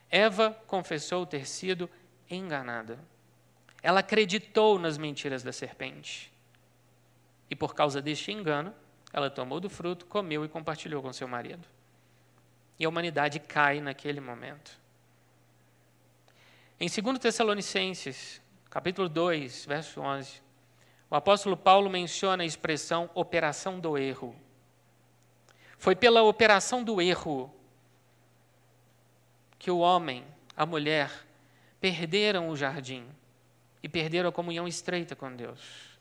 Eva 0.10 0.52
confessou 0.68 1.26
ter 1.26 1.46
sido 1.46 1.90
enganada. 2.30 3.00
Ela 3.82 4.00
acreditou 4.00 4.80
nas 4.80 4.98
mentiras 4.98 5.44
da 5.44 5.52
serpente. 5.52 6.32
E 7.50 7.56
por 7.56 7.74
causa 7.74 8.02
deste 8.02 8.32
engano, 8.32 8.74
ela 9.12 9.30
tomou 9.30 9.60
do 9.60 9.70
fruto, 9.70 10.06
comeu 10.06 10.44
e 10.44 10.50
compartilhou 10.50 11.02
com 11.02 11.12
seu 11.14 11.28
marido. 11.28 11.68
E 12.80 12.86
a 12.86 12.90
humanidade 12.90 13.40
cai 13.40 13.80
naquele 13.82 14.20
momento. 14.20 14.80
Em 16.80 16.88
2 16.88 17.20
Tessalonicenses, 17.20 18.42
capítulo 18.70 19.10
2, 19.10 19.66
verso 19.66 20.00
11, 20.00 20.42
o 21.10 21.16
apóstolo 21.16 21.56
Paulo 21.56 21.90
menciona 21.90 22.44
a 22.44 22.46
expressão 22.46 23.10
operação 23.14 23.80
do 23.80 23.98
erro. 23.98 24.36
Foi 25.78 25.96
pela 25.96 26.24
operação 26.24 26.84
do 26.84 27.02
erro 27.02 27.54
que 29.60 29.72
o 29.72 29.80
homem, 29.80 30.26
a 30.56 30.66
mulher, 30.66 31.12
perderam 31.80 32.50
o 32.50 32.56
jardim 32.56 33.08
e 33.82 33.88
perderam 33.88 34.30
a 34.30 34.34
comunhão 34.34 34.68
estreita 34.68 35.16
com 35.16 35.34
Deus. 35.34 35.98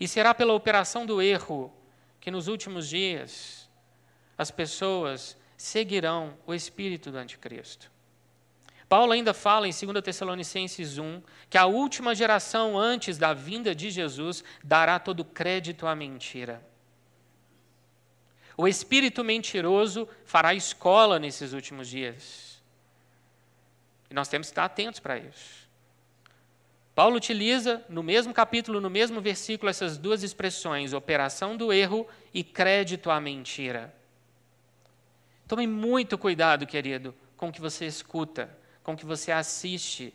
E 0.00 0.08
será 0.08 0.34
pela 0.34 0.54
operação 0.54 1.06
do 1.06 1.22
erro 1.22 1.72
que 2.18 2.30
nos 2.30 2.48
últimos 2.48 2.88
dias 2.88 3.68
as 4.36 4.50
pessoas 4.50 5.36
seguirão 5.56 6.36
o 6.44 6.52
espírito 6.52 7.12
do 7.12 7.18
anticristo. 7.18 7.91
Paulo 8.92 9.12
ainda 9.12 9.32
fala 9.32 9.66
em 9.66 9.70
2 9.70 10.04
Tessalonicenses 10.04 10.98
1 10.98 11.22
que 11.48 11.56
a 11.56 11.64
última 11.64 12.14
geração 12.14 12.78
antes 12.78 13.16
da 13.16 13.32
vinda 13.32 13.74
de 13.74 13.90
Jesus 13.90 14.44
dará 14.62 14.98
todo 14.98 15.24
crédito 15.24 15.86
à 15.86 15.96
mentira. 15.96 16.62
O 18.54 18.68
espírito 18.68 19.24
mentiroso 19.24 20.06
fará 20.26 20.52
escola 20.52 21.18
nesses 21.18 21.54
últimos 21.54 21.88
dias. 21.88 22.62
E 24.10 24.14
nós 24.14 24.28
temos 24.28 24.48
que 24.48 24.52
estar 24.52 24.66
atentos 24.66 25.00
para 25.00 25.16
isso. 25.16 25.66
Paulo 26.94 27.16
utiliza 27.16 27.82
no 27.88 28.02
mesmo 28.02 28.34
capítulo, 28.34 28.78
no 28.78 28.90
mesmo 28.90 29.22
versículo, 29.22 29.70
essas 29.70 29.96
duas 29.96 30.22
expressões, 30.22 30.92
operação 30.92 31.56
do 31.56 31.72
erro 31.72 32.06
e 32.34 32.44
crédito 32.44 33.10
à 33.10 33.18
mentira. 33.18 33.90
Tome 35.48 35.66
muito 35.66 36.18
cuidado, 36.18 36.66
querido, 36.66 37.14
com 37.38 37.48
o 37.48 37.52
que 37.52 37.58
você 37.62 37.86
escuta, 37.86 38.60
com 38.82 38.96
que 38.96 39.06
você 39.06 39.30
assiste. 39.32 40.14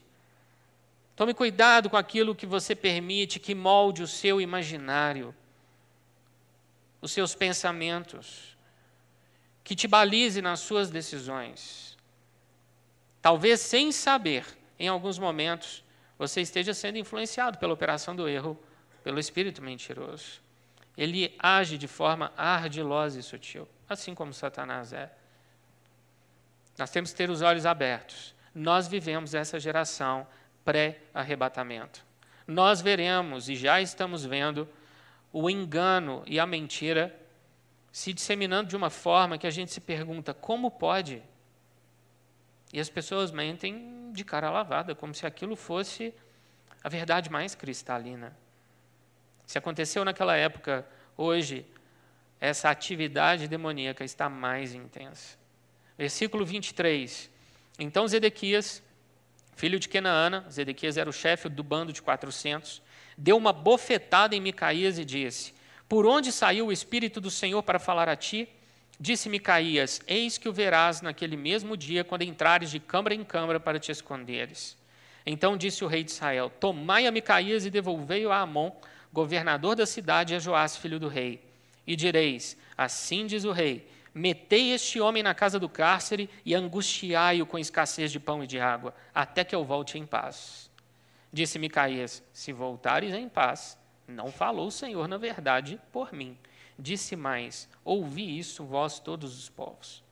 Tome 1.16 1.34
cuidado 1.34 1.90
com 1.90 1.98
aquilo 1.98 2.36
que 2.36 2.46
você 2.46 2.76
permite 2.76 3.40
que 3.40 3.56
molde 3.56 4.04
o 4.04 4.08
seu 4.08 4.40
imaginário, 4.40 5.34
os 7.02 7.12
seus 7.12 7.34
pensamentos, 7.34 8.56
que 9.64 9.76
te 9.76 9.88
balize 9.88 10.42
nas 10.42 10.60
suas 10.60 10.90
decisões. 10.90 11.98
Talvez 13.22 13.60
sem 13.62 13.92
saber, 13.92 14.46
em 14.80 14.88
alguns 14.88 15.18
momentos, 15.18 15.84
você 16.18 16.42
esteja 16.42 16.74
sendo 16.74 16.98
influenciado 16.98 17.58
pela 17.58 17.74
operação 17.74 18.16
do 18.16 18.30
erro, 18.30 18.58
pelo 19.04 19.20
espírito 19.20 19.62
mentiroso. 19.62 20.42
Ele 20.98 21.36
age 21.38 21.78
de 21.78 21.88
forma 21.88 22.32
ardilosa 22.36 23.20
e 23.20 23.24
sutil, 23.24 23.68
assim 23.88 24.16
como 24.16 24.34
Satanás 24.34 24.94
é. 24.94 25.12
Nós 26.78 26.90
temos 26.90 27.12
que 27.12 27.18
ter 27.18 27.30
os 27.30 27.42
olhos 27.42 27.66
abertos. 27.66 28.36
Nós 28.58 28.88
vivemos 28.88 29.36
essa 29.36 29.60
geração 29.60 30.26
pré-arrebatamento. 30.66 32.04
Nós 32.48 32.82
veremos 32.82 33.50
e 33.50 33.56
já 33.56 33.80
estamos 33.80 34.26
vendo 34.26 34.68
o 35.32 35.48
engano 35.48 36.24
e 36.26 36.40
a 36.40 36.46
mentira 36.48 37.16
se 37.92 38.12
disseminando 38.12 38.68
de 38.68 38.76
uma 38.76 38.90
forma 38.90 39.38
que 39.38 39.46
a 39.46 39.52
gente 39.52 39.72
se 39.72 39.80
pergunta: 39.80 40.34
como 40.34 40.72
pode? 40.72 41.22
E 42.74 42.80
as 42.80 42.90
pessoas 42.90 43.30
mentem 43.30 44.12
de 44.12 44.26
cara 44.26 44.50
lavada, 44.50 44.96
como 44.96 45.14
se 45.14 45.28
aquilo 45.28 45.56
fosse 45.56 46.12
a 46.84 46.90
verdade 46.90 47.30
mais 47.30 47.54
cristalina. 47.54 48.36
Se 49.46 49.60
aconteceu 49.60 50.04
naquela 50.04 50.36
época, 50.36 50.84
hoje, 51.16 51.64
essa 52.40 52.72
atividade 52.72 53.48
demoníaca 53.48 54.04
está 54.04 54.28
mais 54.28 54.74
intensa. 54.74 55.38
Versículo 55.96 56.44
23. 56.44 57.37
Então 57.80 58.08
Zedequias, 58.08 58.82
filho 59.56 59.80
de 59.80 59.88
Kenaana, 59.88 60.46
Zedequias 60.50 60.98
era 60.98 61.10
o 61.10 61.14
chefe 61.14 61.48
do 61.48 61.64
bando 61.64 61.94
de 61.94 62.02
400, 62.02 62.82
deu 63.18 63.38
uma 63.38 63.54
bofetada 63.54 64.36
em 64.36 64.42
Micaías 64.42 64.98
e 64.98 65.06
disse: 65.06 65.54
Por 65.88 66.06
onde 66.06 66.32
saiu 66.32 66.68
o 66.68 66.72
Espírito 66.72 67.22
do 67.22 67.30
Senhor 67.30 67.62
para 67.64 67.80
falar 67.80 68.10
a 68.10 68.16
ti? 68.16 68.50
Disse 69.00 69.30
Micaías: 69.30 70.02
Eis 70.08 70.38
que 70.38 70.50
o 70.50 70.54
verás 70.54 71.02
naquele 71.02 71.38
mesmo 71.38 71.78
dia, 71.78 72.04
quando 72.04 72.24
entrares 72.24 72.72
de 72.72 72.80
câmara 72.80 73.14
em 73.14 73.24
câmara 73.24 73.60
para 73.60 73.80
te 73.80 73.92
esconderes. 73.92 74.76
Então 75.26 75.58
disse 75.58 75.84
o 75.84 75.88
rei 75.88 76.04
de 76.04 76.12
Israel: 76.12 76.50
Tomai 76.50 77.06
a 77.06 77.12
Micaías 77.12 77.66
e 77.66 77.70
devolvei-o 77.70 78.32
a 78.32 78.40
Amon, 78.40 78.72
governador 79.14 79.76
da 79.76 79.86
cidade, 79.86 80.34
e 80.34 80.36
a 80.36 80.40
Joás, 80.40 80.76
filho 80.78 81.00
do 81.00 81.08
rei. 81.08 81.44
E 81.86 81.96
direis: 81.96 82.58
Assim 82.76 83.28
diz 83.28 83.44
o 83.44 83.52
rei: 83.52 83.88
Metei 84.18 84.74
este 84.74 85.00
homem 85.00 85.22
na 85.22 85.34
casa 85.34 85.60
do 85.60 85.70
cárcere 85.70 86.30
e 86.44 86.56
angustiai-o 86.56 87.46
com 87.46 87.60
escassez 87.60 88.12
de 88.12 88.20
pão 88.20 88.44
e 88.44 88.48
de 88.48 88.60
água, 88.60 88.94
até 89.14 89.44
que 89.44 89.56
eu 89.56 89.64
volte 89.64 89.98
em 89.98 90.06
paz. 90.06 90.72
Disse 91.32 91.60
Micaías: 91.60 92.24
Se 92.34 92.52
voltares 92.52 93.14
em 93.14 93.30
paz, 93.30 93.78
não 94.08 94.32
falou 94.32 94.68
o 94.68 94.72
Senhor 94.72 95.08
na 95.08 95.18
verdade 95.18 95.80
por 95.92 96.14
mim 96.14 96.38
Disse 96.78 97.16
mais: 97.16 97.68
Ouvi 97.84 98.38
isso, 98.38 98.64
vós 98.64 99.00
todos 99.00 99.38
os 99.38 99.50
povos. 99.50 100.04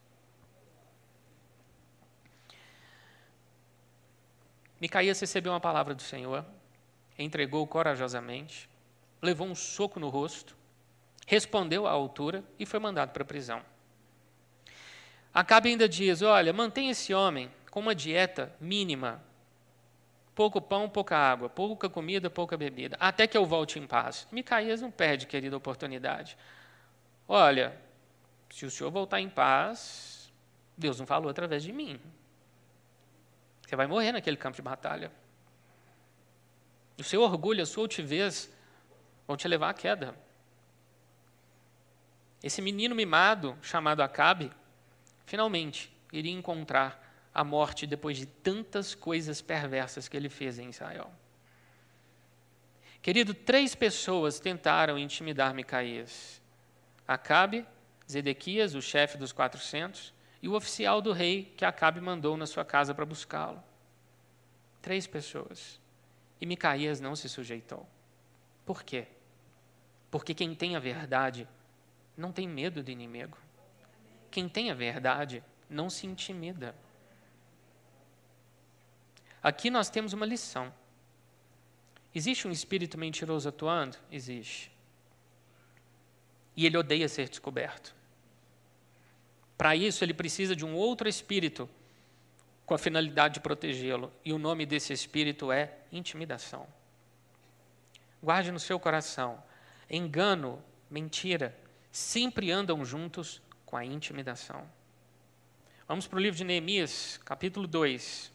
Micaías 4.82 5.20
recebeu 5.20 5.54
uma 5.54 5.60
palavra 5.60 5.94
do 5.94 6.02
Senhor, 6.02 6.46
entregou 7.18 7.66
corajosamente, 7.66 8.70
levou 9.22 9.48
um 9.48 9.56
soco 9.56 10.00
no 10.00 10.10
rosto, 10.10 10.58
respondeu 11.26 11.88
à 11.88 11.92
altura 11.92 12.44
e 12.60 12.66
foi 12.66 12.80
mandado 12.80 13.12
para 13.12 13.24
a 13.24 13.26
prisão. 13.26 13.62
Acabe 15.36 15.68
ainda 15.68 15.90
diz: 15.90 16.22
Olha, 16.22 16.54
mantenha 16.54 16.92
esse 16.92 17.14
homem 17.14 17.52
com 17.70 17.82
uma 17.82 17.94
dieta 17.94 18.56
mínima. 18.58 19.22
Pouco 20.34 20.62
pão, 20.62 20.90
pouca 20.90 21.18
água, 21.18 21.50
pouca 21.50 21.90
comida, 21.90 22.30
pouca 22.30 22.56
bebida, 22.58 22.96
até 23.00 23.28
que 23.28 23.38
eu 23.38 23.46
volte 23.46 23.78
em 23.78 23.86
paz. 23.86 24.28
Micaías 24.32 24.82
não 24.82 24.90
perde, 24.90 25.28
querida, 25.28 25.56
oportunidade. 25.56 26.38
Olha, 27.28 27.78
se 28.50 28.66
o 28.66 28.72
senhor 28.72 28.92
voltar 28.92 29.20
em 29.20 29.30
paz, 29.30 30.32
Deus 30.78 31.00
não 31.00 31.06
falou 31.06 31.30
através 31.30 31.64
de 31.64 31.72
mim. 31.74 32.00
Você 33.62 33.76
vai 33.76 33.88
morrer 33.88 34.14
naquele 34.14 34.38
campo 34.38 34.56
de 34.56 34.62
batalha. 34.62 35.12
O 36.98 37.04
seu 37.04 37.22
orgulho, 37.22 37.62
a 37.62 37.66
sua 37.66 37.84
altivez 37.84 38.50
vão 39.28 39.36
te 39.36 39.48
levar 39.48 39.70
à 39.70 39.74
queda. 39.74 40.16
Esse 42.44 42.62
menino 42.62 42.94
mimado, 42.94 43.58
chamado 43.62 44.02
Acabe, 44.02 44.52
finalmente 45.26 45.92
iria 46.12 46.32
encontrar 46.32 47.30
a 47.34 47.44
morte 47.44 47.86
depois 47.86 48.18
de 48.18 48.26
tantas 48.26 48.96
coisas 48.96 49.42
perversas 49.42 50.08
que 50.08 50.16
ele 50.16 50.30
fez 50.30 50.58
em 50.58 50.70
Israel. 50.70 51.12
Querido, 53.02 53.34
três 53.34 53.76
pessoas 53.76 54.40
tentaram 54.40 54.98
intimidar 54.98 55.54
Micaías. 55.54 56.42
Acabe, 57.08 57.66
Zedequias, 58.10 58.74
o 58.74 58.82
chefe 58.82 59.18
dos 59.18 59.32
400, 59.32 60.14
e 60.42 60.48
o 60.48 60.54
oficial 60.54 61.02
do 61.02 61.12
rei 61.12 61.54
que 61.58 61.66
Acabe 61.66 62.00
mandou 62.00 62.38
na 62.38 62.48
sua 62.48 62.64
casa 62.64 62.96
para 62.96 63.06
buscá-lo. 63.06 63.62
Três 64.82 65.06
pessoas. 65.06 65.80
E 66.40 66.46
Micaías 66.46 67.00
não 67.00 67.16
se 67.16 67.28
sujeitou. 67.28 67.88
Por 68.66 68.84
quê? 68.84 69.08
Porque 70.10 70.34
quem 70.34 70.56
tem 70.56 70.76
a 70.76 70.80
verdade 70.80 71.48
não 72.16 72.32
tem 72.32 72.48
medo 72.48 72.82
do 72.82 72.90
inimigo. 72.90 73.38
Quem 74.36 74.50
tem 74.50 74.70
a 74.70 74.74
verdade 74.74 75.42
não 75.70 75.90
se 75.90 76.06
intimida. 76.06 76.76
Aqui 79.42 79.70
nós 79.70 79.90
temos 79.90 80.12
uma 80.12 80.26
lição. 80.26 80.74
Existe 82.14 82.46
um 82.46 82.52
espírito 82.52 82.98
mentiroso 82.98 83.48
atuando? 83.48 83.96
Existe. 84.12 84.70
E 86.54 86.66
ele 86.66 86.76
odeia 86.76 87.08
ser 87.08 87.30
descoberto. 87.30 87.96
Para 89.58 89.74
isso, 89.74 90.04
ele 90.04 90.14
precisa 90.14 90.54
de 90.54 90.66
um 90.66 90.76
outro 90.76 91.08
espírito 91.08 91.70
com 92.66 92.74
a 92.74 92.78
finalidade 92.78 93.36
de 93.36 93.40
protegê-lo. 93.40 94.12
E 94.26 94.34
o 94.34 94.38
nome 94.38 94.66
desse 94.66 94.92
espírito 94.92 95.50
é 95.50 95.78
intimidação. 95.94 96.68
Guarde 98.22 98.52
no 98.52 98.60
seu 98.60 98.78
coração: 98.82 99.42
engano, 99.90 100.62
mentira, 100.90 101.58
sempre 101.90 102.52
andam 102.52 102.84
juntos 102.84 103.42
com 103.66 103.76
a 103.76 103.84
intimidação. 103.84 104.70
Vamos 105.88 106.08
para 106.08 106.18
o 106.18 106.22
livro 106.22 106.38
de 106.38 106.44
Neemias, 106.44 107.20
capítulo 107.24 107.68
2. 107.68 108.32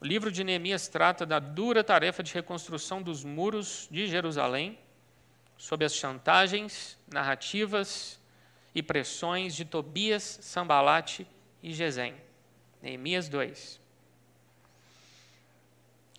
O 0.00 0.06
livro 0.06 0.30
de 0.30 0.44
Neemias 0.44 0.86
trata 0.86 1.24
da 1.24 1.38
dura 1.38 1.82
tarefa 1.82 2.22
de 2.22 2.32
reconstrução 2.34 3.02
dos 3.02 3.24
muros 3.24 3.88
de 3.90 4.06
Jerusalém 4.06 4.78
sob 5.56 5.84
as 5.84 5.94
chantagens, 5.94 6.98
narrativas 7.10 8.20
e 8.74 8.82
pressões 8.82 9.54
de 9.54 9.64
Tobias, 9.64 10.38
Sambalate 10.42 11.26
e 11.62 11.72
Gesem. 11.72 12.14
Neemias 12.82 13.28
2. 13.28 13.80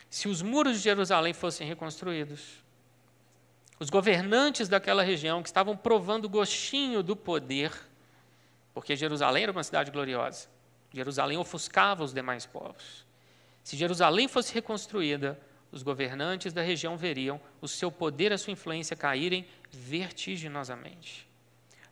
Se 0.10 0.28
os 0.28 0.42
muros 0.42 0.78
de 0.78 0.84
Jerusalém 0.84 1.34
fossem 1.34 1.68
reconstruídos, 1.68 2.64
os 3.80 3.90
governantes 3.90 4.70
daquela 4.70 5.04
região 5.04 5.42
que 5.42 5.50
estavam 5.50 5.76
provando 5.76 6.26
o 6.26 6.30
gostinho 6.30 7.04
do 7.04 7.16
poder, 7.16 7.72
porque 8.74 8.96
Jerusalém 8.96 9.44
era 9.44 9.52
uma 9.52 9.64
cidade 9.64 9.92
gloriosa, 9.92 10.48
Jerusalém 10.94 11.38
ofuscava 11.38 12.04
os 12.04 12.14
demais 12.14 12.46
povos. 12.46 13.06
Se 13.64 13.76
Jerusalém 13.76 14.28
fosse 14.28 14.54
reconstruída, 14.54 15.40
os 15.72 15.84
governantes 15.84 16.54
da 16.54 16.62
região 16.62 16.96
veriam 16.96 17.42
o 17.60 17.68
seu 17.68 17.92
poder, 17.92 18.32
a 18.32 18.38
sua 18.38 18.54
influência 18.54 18.96
caírem 18.96 19.46
vertiginosamente. 19.72 21.28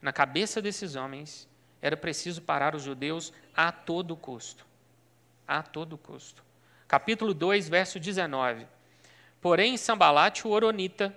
Na 0.01 0.13
cabeça 0.13 0.61
desses 0.61 0.95
homens, 0.95 1.47
era 1.81 1.97
preciso 1.97 2.41
parar 2.41 2.75
os 2.75 2.83
judeus 2.83 3.33
a 3.53 3.71
todo 3.71 4.15
custo. 4.15 4.65
A 5.45 5.61
todo 5.61 5.97
custo. 5.97 6.41
Capítulo 6.87 7.33
2, 7.33 7.67
verso 7.67 7.99
19. 7.99 8.65
Porém, 9.41 9.75
Sambalate, 9.75 10.47
o 10.47 10.51
Oronita, 10.51 11.13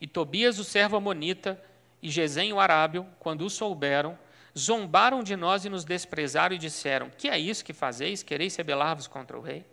e 0.00 0.06
Tobias, 0.06 0.58
o 0.58 0.64
servo 0.64 0.96
Amonita, 0.96 1.60
e 2.02 2.10
Gesem, 2.10 2.52
o 2.52 2.60
Arábio, 2.60 3.06
quando 3.18 3.46
o 3.46 3.50
souberam, 3.50 4.18
zombaram 4.56 5.22
de 5.22 5.34
nós 5.36 5.64
e 5.64 5.70
nos 5.70 5.84
desprezaram 5.84 6.54
e 6.54 6.58
disseram: 6.58 7.10
Que 7.16 7.28
é 7.28 7.38
isso 7.38 7.64
que 7.64 7.72
fazeis? 7.72 8.22
Quereis 8.22 8.54
rebelar-vos 8.56 9.06
contra 9.06 9.38
o 9.38 9.40
rei? 9.40 9.64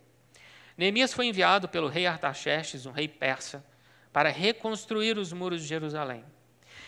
Neemias 0.76 1.12
foi 1.12 1.26
enviado 1.26 1.68
pelo 1.68 1.88
rei 1.88 2.06
Artaxerxes, 2.06 2.86
um 2.86 2.90
rei 2.90 3.06
persa, 3.06 3.64
para 4.12 4.30
reconstruir 4.30 5.18
os 5.18 5.32
muros 5.32 5.62
de 5.62 5.68
Jerusalém. 5.68 6.24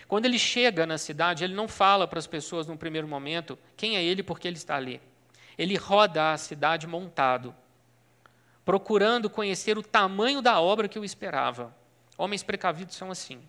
Quando 0.09 0.27
ele 0.27 0.39
chega 0.39 0.87
na 0.87 0.99
cidade, 0.99 1.45
ele 1.45 1.55
não 1.55 1.69
fala 1.69 2.07
para 2.07 2.19
as 2.19 2.27
pessoas 2.27 2.67
no 2.67 2.77
primeiro 2.77 3.09
momento 3.09 3.59
quem 3.77 3.97
é 3.97 4.03
ele 4.03 4.23
porque 4.23 4.49
ele 4.49 4.57
está 4.57 4.77
ali. 4.77 5.01
Ele 5.57 5.77
roda 5.77 6.33
a 6.33 6.39
cidade 6.39 6.87
montado, 6.87 7.55
procurando 8.65 9.31
conhecer 9.31 9.79
o 9.79 9.83
tamanho 9.83 10.43
da 10.43 10.61
obra 10.61 10.89
que 10.89 10.99
o 10.99 11.05
esperava. 11.05 11.75
Homens 12.17 12.43
precavidos 12.43 12.97
são 12.97 13.11
assim. 13.11 13.43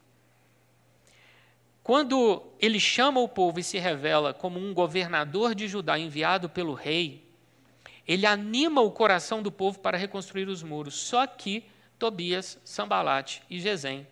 Quando 1.84 2.44
ele 2.60 2.80
chama 2.80 3.20
o 3.20 3.30
povo 3.30 3.60
e 3.60 3.64
se 3.64 3.78
revela 3.78 4.34
como 4.34 4.60
um 4.60 4.74
governador 4.74 5.54
de 5.54 5.68
Judá 5.68 6.00
enviado 6.00 6.50
pelo 6.50 6.74
rei, 6.74 7.24
ele 8.08 8.26
anima 8.26 8.82
o 8.82 8.92
coração 8.92 9.44
do 9.44 9.52
povo 9.52 9.80
para 9.80 9.98
reconstruir 9.98 10.48
os 10.48 10.64
muros. 10.64 10.96
Só 10.96 11.28
que 11.28 11.64
Tobias, 12.00 12.60
Sambalate 12.64 13.44
e 13.50 13.60
Gesem 13.60 14.08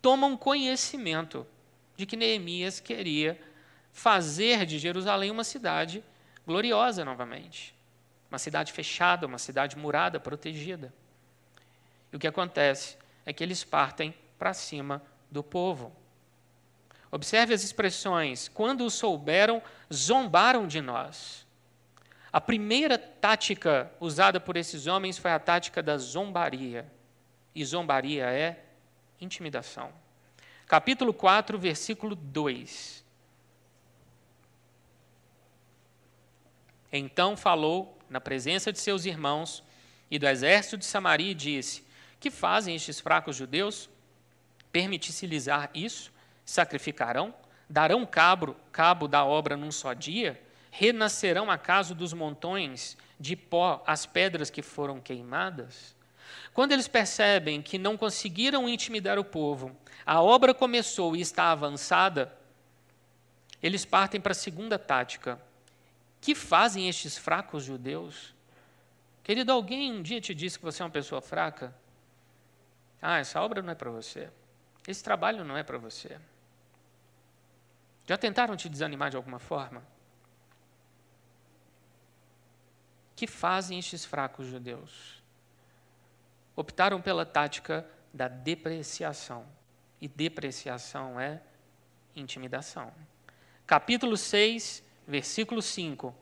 tomam 0.00 0.36
conhecimento 0.36 1.46
de 1.96 2.06
que 2.06 2.16
Neemias 2.16 2.78
queria 2.78 3.40
fazer 3.92 4.64
de 4.64 4.78
Jerusalém 4.78 5.30
uma 5.30 5.44
cidade 5.44 6.04
gloriosa 6.46 7.04
novamente. 7.04 7.74
Uma 8.30 8.38
cidade 8.38 8.72
fechada, 8.72 9.26
uma 9.26 9.38
cidade 9.38 9.76
murada, 9.76 10.20
protegida. 10.20 10.92
E 12.12 12.16
o 12.16 12.18
que 12.18 12.26
acontece 12.26 12.96
é 13.28 13.32
que 13.34 13.44
eles 13.44 13.62
partem 13.62 14.14
para 14.38 14.54
cima 14.54 15.02
do 15.30 15.42
povo. 15.42 15.94
Observe 17.10 17.52
as 17.52 17.62
expressões. 17.62 18.48
Quando 18.48 18.86
o 18.86 18.90
souberam, 18.90 19.62
zombaram 19.92 20.66
de 20.66 20.80
nós. 20.80 21.46
A 22.32 22.40
primeira 22.40 22.96
tática 22.96 23.92
usada 24.00 24.40
por 24.40 24.56
esses 24.56 24.86
homens 24.86 25.18
foi 25.18 25.30
a 25.30 25.38
tática 25.38 25.82
da 25.82 25.98
zombaria. 25.98 26.90
E 27.54 27.62
zombaria 27.66 28.24
é 28.24 28.64
intimidação. 29.20 29.92
Capítulo 30.66 31.12
4, 31.12 31.58
versículo 31.58 32.14
2. 32.14 33.04
Então 36.90 37.36
falou 37.36 37.98
na 38.08 38.22
presença 38.22 38.72
de 38.72 38.78
seus 38.78 39.04
irmãos 39.04 39.62
e 40.10 40.18
do 40.18 40.26
exército 40.26 40.78
de 40.78 40.86
Samaria 40.86 41.32
e 41.32 41.34
disse: 41.34 41.86
Que 42.20 42.30
fazem 42.30 42.74
estes 42.74 43.00
fracos 43.00 43.36
judeus? 43.36 43.88
Permitisse-lhes 44.72 45.46
isso? 45.74 46.12
sacrificarão? 46.44 47.34
Darão 47.68 48.06
cabo, 48.06 48.56
cabo 48.72 49.06
da 49.06 49.24
obra 49.24 49.56
num 49.56 49.70
só 49.70 49.92
dia? 49.92 50.42
Renascerão 50.70 51.50
acaso 51.50 51.94
dos 51.94 52.14
montões 52.14 52.96
de 53.20 53.36
pó 53.36 53.82
as 53.86 54.06
pedras 54.06 54.48
que 54.48 54.62
foram 54.62 54.98
queimadas? 54.98 55.94
Quando 56.54 56.72
eles 56.72 56.88
percebem 56.88 57.60
que 57.60 57.78
não 57.78 57.96
conseguiram 57.96 58.68
intimidar 58.68 59.18
o 59.18 59.24
povo, 59.24 59.76
a 60.06 60.22
obra 60.22 60.54
começou 60.54 61.14
e 61.14 61.20
está 61.20 61.50
avançada, 61.50 62.34
eles 63.62 63.84
partem 63.84 64.20
para 64.20 64.32
a 64.32 64.34
segunda 64.34 64.78
tática. 64.78 65.40
Que 66.20 66.34
fazem 66.34 66.88
estes 66.88 67.18
fracos 67.18 67.64
judeus? 67.64 68.34
Querido, 69.22 69.52
alguém 69.52 69.92
um 69.92 70.02
dia 70.02 70.20
te 70.20 70.34
disse 70.34 70.58
que 70.58 70.64
você 70.64 70.82
é 70.82 70.84
uma 70.86 70.90
pessoa 70.90 71.20
fraca? 71.20 71.74
Ah, 73.00 73.18
essa 73.18 73.40
obra 73.40 73.62
não 73.62 73.70
é 73.70 73.74
para 73.74 73.90
você. 73.90 74.30
Esse 74.86 75.02
trabalho 75.02 75.44
não 75.44 75.56
é 75.56 75.62
para 75.62 75.78
você. 75.78 76.18
Já 78.06 78.16
tentaram 78.16 78.56
te 78.56 78.68
desanimar 78.68 79.10
de 79.10 79.16
alguma 79.16 79.38
forma? 79.38 79.82
Que 83.14 83.26
fazem 83.26 83.78
estes 83.78 84.04
fracos 84.04 84.46
judeus? 84.46 85.22
Optaram 86.56 87.00
pela 87.00 87.26
tática 87.26 87.86
da 88.12 88.28
depreciação. 88.28 89.46
E 90.00 90.08
depreciação 90.08 91.20
é 91.20 91.42
intimidação. 92.16 92.92
Capítulo 93.66 94.16
6, 94.16 94.82
versículo 95.06 95.60
5. 95.60 96.14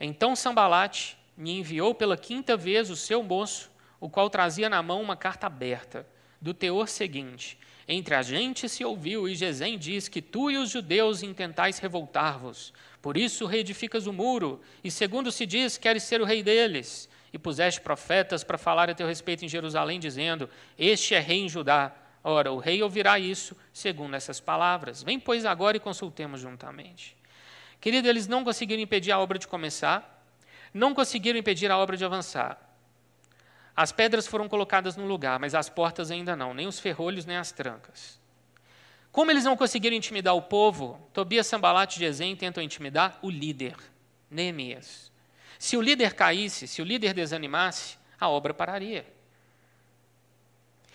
Então 0.00 0.34
Sambalate 0.34 1.18
me 1.36 1.58
enviou 1.58 1.94
pela 1.94 2.16
quinta 2.16 2.56
vez 2.56 2.88
o 2.88 2.96
seu 2.96 3.22
moço, 3.22 3.70
o 4.06 4.08
qual 4.08 4.30
trazia 4.30 4.70
na 4.70 4.80
mão 4.84 5.02
uma 5.02 5.16
carta 5.16 5.48
aberta, 5.48 6.06
do 6.40 6.54
teor 6.54 6.86
seguinte: 6.86 7.58
entre 7.88 8.14
a 8.14 8.22
gente 8.22 8.68
se 8.68 8.84
ouviu, 8.84 9.28
e 9.28 9.34
Gesem 9.34 9.76
diz 9.76 10.06
que 10.06 10.22
tu 10.22 10.48
e 10.48 10.56
os 10.56 10.70
judeus 10.70 11.24
intentais 11.24 11.80
revoltar-vos. 11.80 12.72
Por 13.02 13.16
isso 13.16 13.46
reedificas 13.46 14.06
o 14.06 14.12
muro, 14.12 14.60
e 14.84 14.92
segundo 14.92 15.32
se 15.32 15.44
diz, 15.44 15.76
queres 15.76 16.04
ser 16.04 16.20
o 16.20 16.24
rei 16.24 16.40
deles. 16.40 17.08
E 17.32 17.38
puseste 17.38 17.80
profetas 17.80 18.44
para 18.44 18.56
falar 18.56 18.88
a 18.88 18.94
teu 18.94 19.08
respeito 19.08 19.44
em 19.44 19.48
Jerusalém, 19.48 19.98
dizendo: 19.98 20.48
Este 20.78 21.16
é 21.16 21.18
rei 21.18 21.40
em 21.40 21.48
Judá. 21.48 21.92
Ora, 22.22 22.52
o 22.52 22.58
rei 22.58 22.80
ouvirá 22.84 23.18
isso, 23.18 23.56
segundo 23.72 24.14
essas 24.14 24.38
palavras. 24.38 25.02
Vem, 25.02 25.18
pois, 25.18 25.44
agora 25.44 25.76
e 25.76 25.80
consultemos 25.80 26.40
juntamente. 26.40 27.16
Querido, 27.80 28.08
eles 28.08 28.28
não 28.28 28.44
conseguiram 28.44 28.80
impedir 28.80 29.10
a 29.10 29.18
obra 29.18 29.36
de 29.36 29.48
começar, 29.48 30.24
não 30.72 30.94
conseguiram 30.94 31.40
impedir 31.40 31.72
a 31.72 31.76
obra 31.78 31.96
de 31.96 32.04
avançar. 32.04 32.65
As 33.76 33.92
pedras 33.92 34.26
foram 34.26 34.48
colocadas 34.48 34.96
no 34.96 35.06
lugar, 35.06 35.38
mas 35.38 35.54
as 35.54 35.68
portas 35.68 36.10
ainda 36.10 36.34
não, 36.34 36.54
nem 36.54 36.66
os 36.66 36.80
ferrolhos, 36.80 37.26
nem 37.26 37.36
as 37.36 37.52
trancas. 37.52 38.18
Como 39.12 39.30
eles 39.30 39.44
não 39.44 39.56
conseguiram 39.56 39.96
intimidar 39.96 40.34
o 40.34 40.42
povo, 40.42 40.98
Tobias, 41.12 41.46
Sambalat 41.46 41.94
e 41.96 42.00
Gesem 42.00 42.34
tentam 42.34 42.62
intimidar 42.62 43.18
o 43.20 43.30
líder, 43.30 43.76
Neemias. 44.30 45.12
Se 45.58 45.76
o 45.76 45.82
líder 45.82 46.14
caísse, 46.14 46.66
se 46.66 46.80
o 46.80 46.84
líder 46.84 47.12
desanimasse, 47.12 47.98
a 48.18 48.28
obra 48.28 48.54
pararia. 48.54 49.06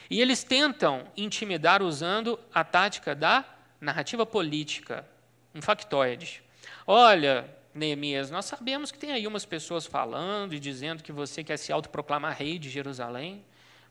E 0.10 0.20
eles 0.20 0.44
tentam 0.44 1.08
intimidar 1.15 1.82
usando 1.82 2.39
a 2.54 2.63
tática 2.63 3.15
da 3.15 3.46
narrativa 3.80 4.26
política, 4.26 5.08
um 5.54 5.62
factoide. 5.62 6.44
Olha, 6.86 7.50
Neemias, 7.73 8.29
nós 8.29 8.45
sabemos 8.45 8.91
que 8.91 8.99
tem 8.99 9.12
aí 9.12 9.25
umas 9.25 9.45
pessoas 9.45 9.86
falando 9.86 10.53
e 10.53 10.60
dizendo 10.60 11.01
que 11.01 11.12
você 11.12 11.43
quer 11.43 11.57
se 11.57 11.71
autoproclamar 11.71 12.38
rei 12.38 12.60
de 12.60 12.69
Jerusalém, 12.69 13.45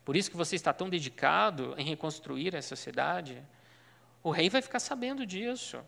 por 0.05 0.17
isso 0.17 0.31
que 0.31 0.37
você 0.37 0.57
está 0.57 0.73
tão 0.73 0.89
dedicado 0.89 1.75
em 1.79 1.85
reconstruir 1.85 2.55
essa 2.55 2.77
cidade. 2.77 3.43
O 4.23 4.31
rei 4.31 4.51
vai 4.51 4.61
ficar 4.61 4.81
sabendo 4.81 5.25
disso. 5.25 5.81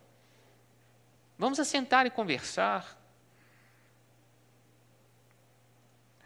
Vamos 1.38 1.58
assentar 1.58 2.06
e 2.06 2.10
conversar. 2.10 2.98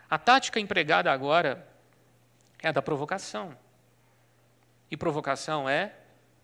A 0.09 0.19
tática 0.19 0.61
empregada 0.61 1.11
agora 1.11 1.67
é 2.63 2.69
a 2.69 2.73
da 2.73 2.83
provocação. 2.83 3.57
E 4.91 4.97
provocação 4.97 5.69
é 5.69 5.95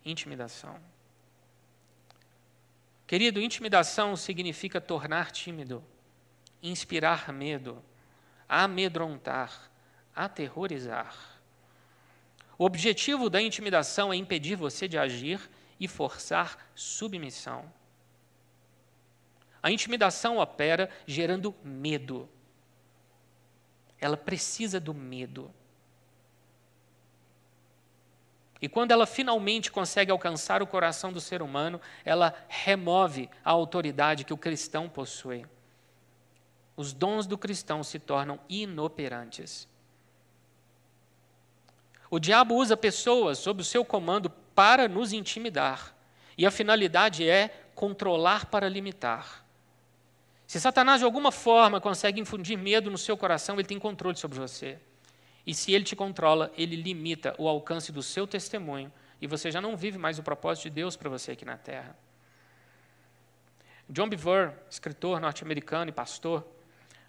intimidação. 0.05 0.92
Querido, 3.13 3.43
intimidação 3.43 4.17
significa 4.17 4.81
tornar 4.81 5.31
tímido, 5.31 5.85
inspirar 6.63 7.31
medo, 7.31 7.85
amedrontar, 8.49 9.71
aterrorizar. 10.17 11.15
O 12.57 12.65
objetivo 12.65 13.29
da 13.29 13.39
intimidação 13.39 14.15
é 14.15 14.17
impedir 14.17 14.57
você 14.57 14.89
de 14.89 14.97
agir 14.97 15.39
e 15.79 15.87
forçar 15.87 16.57
submissão. 16.75 17.71
A 19.63 19.71
intimidação 19.71 20.39
opera 20.39 20.89
gerando 21.07 21.55
medo. 21.63 22.27
Ela 24.01 24.17
precisa 24.17 24.81
do 24.81 24.95
medo. 24.95 25.53
E 28.63 28.69
quando 28.69 28.93
ela 28.93 29.07
finalmente 29.07 29.73
consegue 29.73 30.13
alcançar 30.13 30.63
o 30.63 30.67
coração 30.69 31.13
do 31.13 31.21
ser 31.21 31.43
humano, 31.43 31.81
ela 32.05 32.33
remove 32.49 33.29
a 33.45 33.51
autoridade 33.51 34.25
que 34.25 34.33
o 34.33 34.39
cristão 34.39 34.89
possui. 34.89 35.45
Os 36.77 36.93
dons 36.93 37.27
do 37.27 37.37
cristão 37.37 37.83
se 37.83 37.99
tornam 37.99 38.39
inoperantes. 38.49 39.69
O 42.09 42.21
diabo 42.21 42.55
usa 42.55 42.77
pessoas 42.77 43.39
sob 43.39 43.63
o 43.63 43.65
seu 43.65 43.85
comando 43.85 44.31
para 44.31 44.87
nos 44.87 45.13
intimidar. 45.13 45.93
E 46.39 46.47
a 46.47 46.51
finalidade 46.51 47.29
é 47.29 47.49
controlar 47.75 48.47
para 48.47 48.69
limitar. 48.69 49.45
Se 50.47 50.61
Satanás 50.61 51.01
de 51.01 51.05
alguma 51.05 51.33
forma 51.33 51.81
consegue 51.81 52.21
infundir 52.21 52.57
medo 52.57 52.93
no 52.93 52.99
seu 52.99 53.17
coração, 53.17 53.57
ele 53.57 53.65
tem 53.65 53.79
controle 53.79 54.17
sobre 54.17 54.39
você. 54.39 54.79
E 55.47 55.55
se 55.55 55.73
ele 55.73 55.85
te 55.85 55.97
controla, 55.97 56.53
ele 56.57 56.77
limita 56.77 57.35
o 57.39 57.49
alcance 57.49 57.91
do 57.91 58.03
seu 58.03 58.27
testemunho 58.27 58.93
e 59.21 59.27
você 59.27 59.51
já 59.51 59.61
não 59.61 59.77
vive 59.77 59.99
mais 59.99 60.19
o 60.19 60.23
propósito 60.23 60.65
de 60.65 60.71
Deus 60.71 60.97
para 60.97 61.09
você 61.09 61.33
aqui 61.33 61.45
na 61.45 61.57
terra. 61.57 61.97
John 63.89 64.09
Bevere, 64.09 64.53
escritor 64.71 65.21
norte-americano 65.21 65.91
e 65.91 65.93
pastor, 65.93 66.47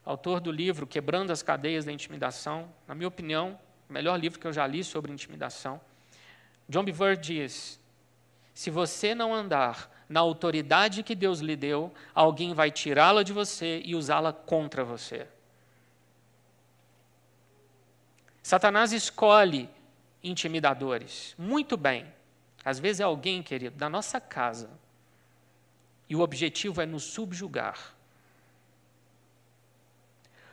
autor 0.04 0.40
do 0.40 0.52
livro 0.52 0.86
Quebrando 0.88 1.32
as 1.32 1.42
Cadeias 1.42 1.86
da 1.86 1.92
Intimidação, 1.92 2.70
na 2.88 2.96
minha 2.96 3.08
opinião, 3.08 3.60
o 3.90 3.94
melhor 3.94 4.20
livro 4.20 4.40
que 4.40 4.48
eu 4.48 4.54
já 4.54 4.66
li 4.66 4.84
sobre 4.84 5.12
intimidação. 5.12 5.80
John 6.68 6.84
Bevere 6.84 7.18
diz: 7.18 7.80
se 8.54 8.70
você 8.70 9.16
não 9.16 9.34
andar 9.34 9.90
na 10.08 10.20
autoridade 10.20 11.04
que 11.04 11.16
Deus 11.16 11.40
lhe 11.40 11.56
deu, 11.56 11.92
alguém 12.14 12.54
vai 12.54 12.70
tirá-la 12.70 13.24
de 13.24 13.34
você 13.34 13.82
e 13.84 13.96
usá-la 13.96 14.32
contra 14.32 14.84
você. 14.84 15.28
Satanás 18.44 18.92
escolhe 18.92 19.70
intimidadores. 20.22 21.34
Muito 21.38 21.78
bem. 21.78 22.06
Às 22.64 22.78
vezes 22.78 23.00
é 23.00 23.04
alguém, 23.04 23.42
querido, 23.42 23.78
da 23.78 23.90
nossa 23.90 24.20
casa. 24.20 24.70
E 26.10 26.16
o 26.16 26.20
objetivo 26.20 26.82
é 26.82 26.86
nos 26.86 27.04
subjugar. 27.04 27.96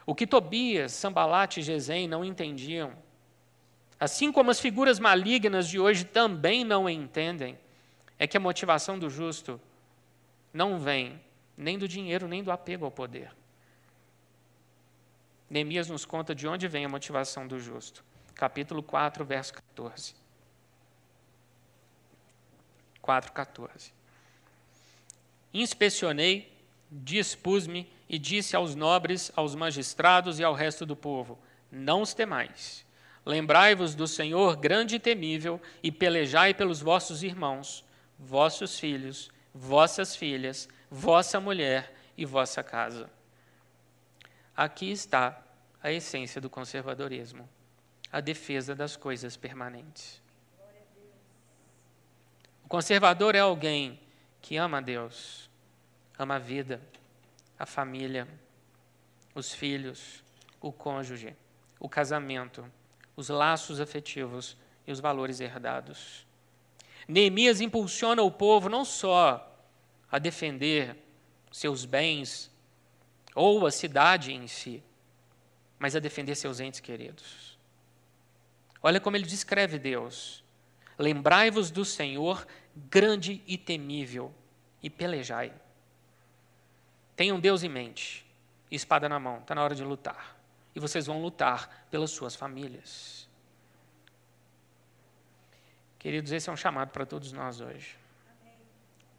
O 0.06 0.14
que 0.14 0.26
Tobias, 0.26 0.92
Sambalat 0.92 1.56
e 1.56 1.62
Gesem 1.62 2.08
não 2.08 2.24
entendiam, 2.24 2.92
assim 3.98 4.32
como 4.32 4.50
as 4.50 4.60
figuras 4.60 4.98
malignas 4.98 5.68
de 5.68 5.78
hoje 5.78 6.04
também 6.04 6.64
não 6.64 6.88
entendem, 6.88 7.58
é 8.18 8.26
que 8.26 8.36
a 8.36 8.40
motivação 8.40 8.98
do 8.98 9.10
justo 9.10 9.60
não 10.52 10.78
vem 10.78 11.20
nem 11.56 11.78
do 11.78 11.86
dinheiro, 11.86 12.26
nem 12.26 12.42
do 12.42 12.50
apego 12.50 12.84
ao 12.84 12.90
poder. 12.90 13.30
Neemias 15.50 15.88
nos 15.88 16.04
conta 16.04 16.32
de 16.32 16.46
onde 16.46 16.68
vem 16.68 16.84
a 16.84 16.88
motivação 16.88 17.46
do 17.46 17.58
justo. 17.58 18.04
Capítulo 18.36 18.84
4, 18.84 19.24
verso 19.24 19.52
14. 19.54 20.14
4, 23.02 23.32
14. 23.32 23.92
Inspecionei, 25.52 26.56
dispus-me 26.88 27.90
e 28.08 28.16
disse 28.16 28.54
aos 28.54 28.76
nobres, 28.76 29.32
aos 29.34 29.56
magistrados 29.56 30.38
e 30.38 30.44
ao 30.44 30.54
resto 30.54 30.86
do 30.86 30.94
povo: 30.94 31.36
Não 31.70 32.02
os 32.02 32.14
temais. 32.14 32.86
Lembrai-vos 33.26 33.96
do 33.96 34.06
Senhor 34.06 34.56
grande 34.56 34.96
e 34.96 35.00
temível, 35.00 35.60
e 35.82 35.90
pelejai 35.90 36.54
pelos 36.54 36.80
vossos 36.80 37.24
irmãos, 37.24 37.84
vossos 38.18 38.78
filhos, 38.78 39.30
vossas 39.52 40.14
filhas, 40.14 40.68
vossa 40.88 41.40
mulher 41.40 41.92
e 42.16 42.24
vossa 42.24 42.62
casa. 42.62 43.10
Aqui 44.56 44.90
está 44.90 45.42
a 45.82 45.92
essência 45.92 46.40
do 46.40 46.50
conservadorismo: 46.50 47.48
a 48.12 48.20
defesa 48.20 48.74
das 48.74 48.96
coisas 48.96 49.36
permanentes. 49.36 50.20
O 52.64 52.68
conservador 52.68 53.34
é 53.34 53.40
alguém 53.40 53.98
que 54.40 54.56
ama 54.56 54.78
a 54.78 54.80
Deus, 54.80 55.50
ama 56.18 56.36
a 56.36 56.38
vida, 56.38 56.80
a 57.58 57.66
família, 57.66 58.28
os 59.34 59.52
filhos, 59.52 60.22
o 60.60 60.72
cônjuge, 60.72 61.36
o 61.78 61.88
casamento, 61.88 62.70
os 63.16 63.28
laços 63.28 63.80
afetivos 63.80 64.56
e 64.86 64.92
os 64.92 65.00
valores 65.00 65.40
herdados. 65.40 66.26
Neemias 67.08 67.60
impulsiona 67.60 68.22
o 68.22 68.30
povo 68.30 68.68
não 68.68 68.84
só 68.84 69.46
a 70.10 70.18
defender 70.18 70.96
seus 71.50 71.84
bens, 71.84 72.49
ou 73.34 73.66
a 73.66 73.70
cidade 73.70 74.32
em 74.32 74.46
si, 74.46 74.82
mas 75.78 75.96
a 75.96 76.00
defender 76.00 76.34
seus 76.34 76.60
entes 76.60 76.80
queridos. 76.80 77.58
Olha 78.82 79.00
como 79.00 79.16
ele 79.16 79.26
descreve 79.26 79.78
Deus. 79.78 80.44
Lembrai-vos 80.98 81.70
do 81.70 81.84
Senhor 81.84 82.46
grande 82.74 83.42
e 83.46 83.56
temível 83.56 84.32
e 84.82 84.90
pelejai. 84.90 85.52
Tenham 87.16 87.38
Deus 87.38 87.62
em 87.62 87.68
mente, 87.68 88.26
espada 88.70 89.08
na 89.08 89.18
mão, 89.18 89.38
está 89.38 89.54
na 89.54 89.62
hora 89.62 89.74
de 89.74 89.84
lutar. 89.84 90.36
E 90.74 90.80
vocês 90.80 91.06
vão 91.06 91.20
lutar 91.20 91.86
pelas 91.90 92.10
suas 92.10 92.34
famílias. 92.34 93.28
Queridos, 95.98 96.32
esse 96.32 96.48
é 96.48 96.52
um 96.52 96.56
chamado 96.56 96.90
para 96.90 97.04
todos 97.04 97.32
nós 97.32 97.60
hoje. 97.60 97.98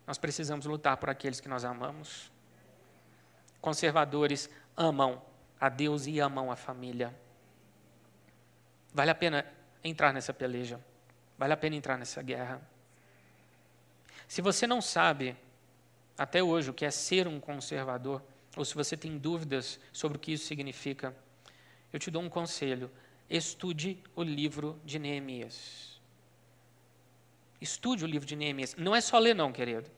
Nós 0.08 0.18
precisamos 0.18 0.66
lutar 0.66 0.98
por 0.98 1.10
aqueles 1.10 1.40
que 1.40 1.48
nós 1.48 1.64
amamos 1.64 2.31
conservadores 3.62 4.50
amam 4.76 5.22
a 5.60 5.70
Deus 5.70 6.08
e 6.08 6.20
amam 6.20 6.52
a 6.52 6.56
família. 6.56 7.16
Vale 8.94 9.12
a 9.12 9.16
pena 9.16 9.46
entrar 9.84 10.12
nessa 10.12 10.34
peleja. 10.34 10.80
Vale 11.38 11.54
a 11.54 11.58
pena 11.58 11.76
entrar 11.76 11.98
nessa 11.98 12.22
guerra. 12.22 12.62
Se 14.28 14.42
você 14.42 14.66
não 14.66 14.82
sabe 14.82 15.36
até 16.18 16.42
hoje 16.42 16.70
o 16.70 16.74
que 16.74 16.86
é 16.86 16.92
ser 16.92 17.28
um 17.28 17.40
conservador, 17.40 18.22
ou 18.56 18.66
se 18.66 18.76
você 18.76 18.98
tem 18.98 19.18
dúvidas 19.18 19.80
sobre 19.94 20.18
o 20.18 20.20
que 20.20 20.34
isso 20.34 20.46
significa, 20.46 21.16
eu 21.92 22.00
te 22.00 22.12
dou 22.12 22.22
um 22.22 22.30
conselho: 22.30 22.92
estude 23.30 24.02
o 24.16 24.24
livro 24.24 24.80
de 24.84 25.00
Neemias. 25.00 26.00
Estude 27.60 28.04
o 28.04 28.08
livro 28.08 28.28
de 28.28 28.36
Neemias. 28.36 28.76
Não 28.76 28.96
é 28.96 29.02
só 29.02 29.20
ler, 29.20 29.36
não, 29.36 29.52
querido. 29.52 29.90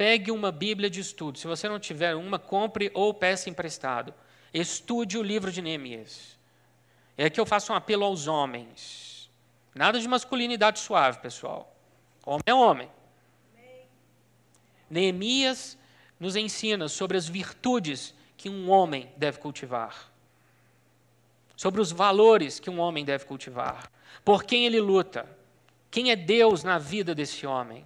Pegue 0.00 0.30
uma 0.30 0.50
Bíblia 0.50 0.88
de 0.88 0.98
estudo. 0.98 1.38
Se 1.38 1.46
você 1.46 1.68
não 1.68 1.78
tiver 1.78 2.16
uma, 2.16 2.38
compre 2.38 2.90
ou 2.94 3.12
peça 3.12 3.50
emprestado. 3.50 4.14
Estude 4.52 5.18
o 5.18 5.22
livro 5.22 5.52
de 5.52 5.60
Neemias. 5.60 6.38
É 7.18 7.28
que 7.28 7.38
eu 7.38 7.44
faço 7.44 7.70
um 7.70 7.76
apelo 7.76 8.06
aos 8.06 8.26
homens. 8.26 9.28
Nada 9.74 10.00
de 10.00 10.08
masculinidade 10.08 10.78
suave, 10.78 11.18
pessoal. 11.18 11.76
Homem 12.24 12.42
é 12.46 12.54
homem. 12.54 12.90
Neemias 14.88 15.76
nos 16.18 16.34
ensina 16.34 16.88
sobre 16.88 17.18
as 17.18 17.28
virtudes 17.28 18.14
que 18.38 18.48
um 18.48 18.70
homem 18.70 19.12
deve 19.18 19.38
cultivar. 19.38 20.10
Sobre 21.54 21.78
os 21.78 21.92
valores 21.92 22.58
que 22.58 22.70
um 22.70 22.80
homem 22.80 23.04
deve 23.04 23.26
cultivar. 23.26 23.92
Por 24.24 24.44
quem 24.44 24.64
ele 24.64 24.80
luta. 24.80 25.28
Quem 25.90 26.10
é 26.10 26.16
Deus 26.16 26.64
na 26.64 26.78
vida 26.78 27.14
desse 27.14 27.46
homem. 27.46 27.84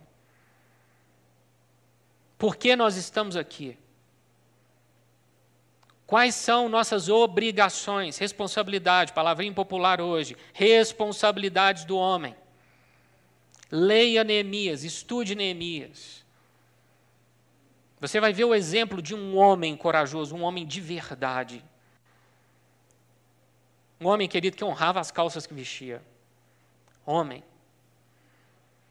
Por 2.38 2.56
que 2.56 2.74
nós 2.76 2.96
estamos 2.96 3.36
aqui? 3.36 3.78
Quais 6.06 6.34
são 6.34 6.68
nossas 6.68 7.08
obrigações, 7.08 8.18
responsabilidade, 8.18 9.12
palavrinha 9.12 9.52
popular 9.52 10.00
hoje, 10.00 10.36
responsabilidades 10.52 11.84
do 11.84 11.96
homem? 11.96 12.36
Leia 13.70 14.22
Neemias, 14.22 14.84
estude 14.84 15.34
Neemias. 15.34 16.24
Você 17.98 18.20
vai 18.20 18.32
ver 18.34 18.44
o 18.44 18.54
exemplo 18.54 19.00
de 19.00 19.14
um 19.14 19.36
homem 19.38 19.74
corajoso, 19.76 20.36
um 20.36 20.42
homem 20.42 20.66
de 20.66 20.80
verdade. 20.80 21.64
Um 23.98 24.06
homem, 24.06 24.28
querido, 24.28 24.56
que 24.56 24.64
honrava 24.64 25.00
as 25.00 25.10
calças 25.10 25.46
que 25.46 25.54
vestia. 25.54 26.02
Homem. 27.06 27.42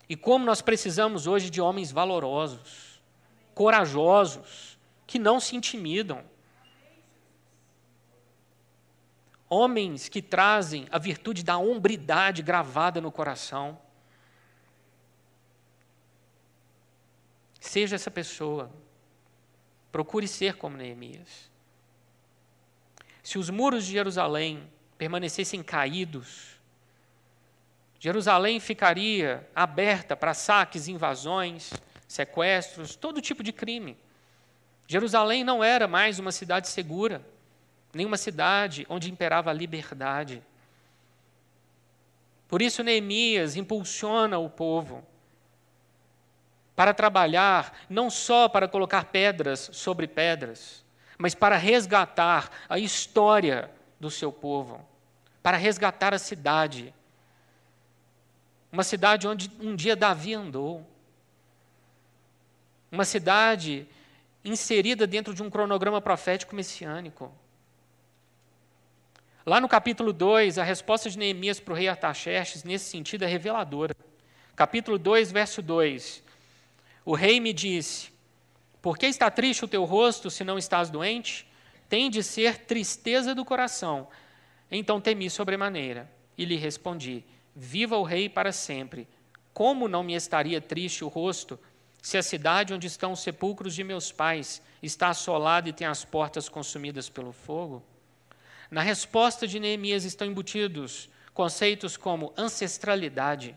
E 0.09 0.15
como 0.15 0.43
nós 0.43 0.61
precisamos 0.61 1.27
hoje 1.27 1.51
de 1.51 1.61
homens 1.61 1.91
valorosos 1.91 2.82
corajosos, 3.53 4.77
que 5.05 5.19
não 5.19 5.39
se 5.39 5.55
intimidam. 5.55 6.23
Homens 9.49 10.09
que 10.09 10.21
trazem 10.21 10.87
a 10.91 10.97
virtude 10.97 11.43
da 11.43 11.57
hombridade 11.57 12.41
gravada 12.41 12.99
no 12.99 13.11
coração. 13.11 13.79
Seja 17.59 17.95
essa 17.95 18.09
pessoa. 18.09 18.71
Procure 19.91 20.27
ser 20.27 20.55
como 20.55 20.75
Neemias. 20.75 21.51
Se 23.21 23.37
os 23.37 23.49
muros 23.49 23.85
de 23.85 23.91
Jerusalém 23.91 24.69
permanecessem 24.97 25.61
caídos, 25.61 26.53
Jerusalém 27.99 28.59
ficaria 28.59 29.49
aberta 29.55 30.13
para 30.13 30.33
saques 30.33 30.87
e 30.87 30.91
invasões, 30.91 31.71
sequestros, 32.13 32.95
todo 32.95 33.21
tipo 33.21 33.41
de 33.41 33.51
crime. 33.51 33.97
Jerusalém 34.87 35.43
não 35.43 35.63
era 35.63 35.87
mais 35.87 36.19
uma 36.19 36.31
cidade 36.31 36.67
segura, 36.67 37.25
nem 37.93 38.05
uma 38.05 38.17
cidade 38.17 38.85
onde 38.87 39.11
imperava 39.11 39.49
a 39.49 39.53
liberdade. 39.53 40.43
Por 42.47 42.61
isso, 42.61 42.83
Neemias 42.83 43.55
impulsiona 43.55 44.37
o 44.37 44.47
povo 44.49 45.03
para 46.75 46.93
trabalhar 46.93 47.75
não 47.89 48.09
só 48.09 48.47
para 48.47 48.67
colocar 48.67 49.05
pedras 49.05 49.69
sobre 49.73 50.07
pedras, 50.07 50.85
mas 51.17 51.33
para 51.33 51.57
resgatar 51.57 52.51
a 52.69 52.77
história 52.77 53.71
do 53.99 54.11
seu 54.11 54.31
povo, 54.31 54.87
para 55.41 55.57
resgatar 55.57 56.13
a 56.13 56.19
cidade. 56.19 56.93
Uma 58.71 58.83
cidade 58.83 59.27
onde 59.27 59.49
um 59.59 59.75
dia 59.75 59.95
Davi 59.95 60.35
andou. 60.35 60.92
Uma 62.93 63.05
cidade 63.05 63.87
inserida 64.45 65.07
dentro 65.07 65.33
de 65.33 65.41
um 65.41 65.49
cronograma 65.49 65.99
profético 65.99 66.55
messiânico. 66.55 67.33
Lá 69.43 69.59
no 69.59 69.67
capítulo 69.67 70.13
2, 70.13 70.59
a 70.59 70.63
resposta 70.63 71.09
de 71.09 71.17
Neemias 71.17 71.59
para 71.59 71.73
o 71.73 71.75
rei 71.75 71.87
Artaxerxes, 71.87 72.63
nesse 72.63 72.85
sentido, 72.85 73.23
é 73.23 73.25
reveladora. 73.25 73.95
Capítulo 74.55 74.99
2, 74.99 75.31
verso 75.31 75.59
2. 75.59 76.21
O 77.03 77.15
rei 77.15 77.39
me 77.39 77.51
disse: 77.51 78.11
Por 78.79 78.95
que 78.95 79.07
está 79.07 79.31
triste 79.31 79.65
o 79.65 79.67
teu 79.67 79.85
rosto 79.85 80.29
se 80.29 80.43
não 80.43 80.59
estás 80.59 80.91
doente? 80.91 81.47
Tem 81.89 82.11
de 82.11 82.21
ser 82.21 82.59
tristeza 82.59 83.33
do 83.33 83.43
coração. 83.43 84.07
Então 84.69 85.01
temi 85.01 85.31
sobremaneira 85.31 86.07
e 86.37 86.45
lhe 86.45 86.57
respondi: 86.57 87.23
Viva 87.55 87.97
o 87.97 88.03
rei 88.03 88.29
para 88.29 88.51
sempre. 88.51 89.07
Como 89.51 89.87
não 89.87 90.03
me 90.03 90.13
estaria 90.13 90.61
triste 90.61 91.03
o 91.03 91.07
rosto 91.07 91.59
se 92.03 92.17
a 92.17 92.21
cidade 92.21 92.73
onde 92.73 92.85
estão 92.85 93.13
os 93.13 93.21
sepulcros 93.21 93.73
de 93.73 93.81
meus 93.81 94.11
pais 94.11 94.61
está 94.81 95.07
assolada 95.07 95.69
e 95.69 95.73
tem 95.73 95.87
as 95.87 96.03
portas 96.03 96.49
consumidas 96.49 97.07
pelo 97.07 97.31
fogo? 97.31 97.81
Na 98.69 98.81
resposta 98.81 99.47
de 99.47 99.57
Neemias 99.57 100.03
estão 100.03 100.27
embutidos 100.27 101.09
conceitos 101.33 101.95
como 101.95 102.33
ancestralidade, 102.37 103.55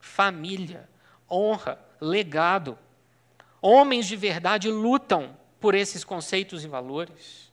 família, 0.00 0.88
honra, 1.30 1.78
legado. 2.00 2.76
Homens 3.62 4.06
de 4.06 4.16
verdade 4.16 4.68
lutam 4.68 5.38
por 5.60 5.72
esses 5.72 6.02
conceitos 6.02 6.64
e 6.64 6.68
valores. 6.68 7.52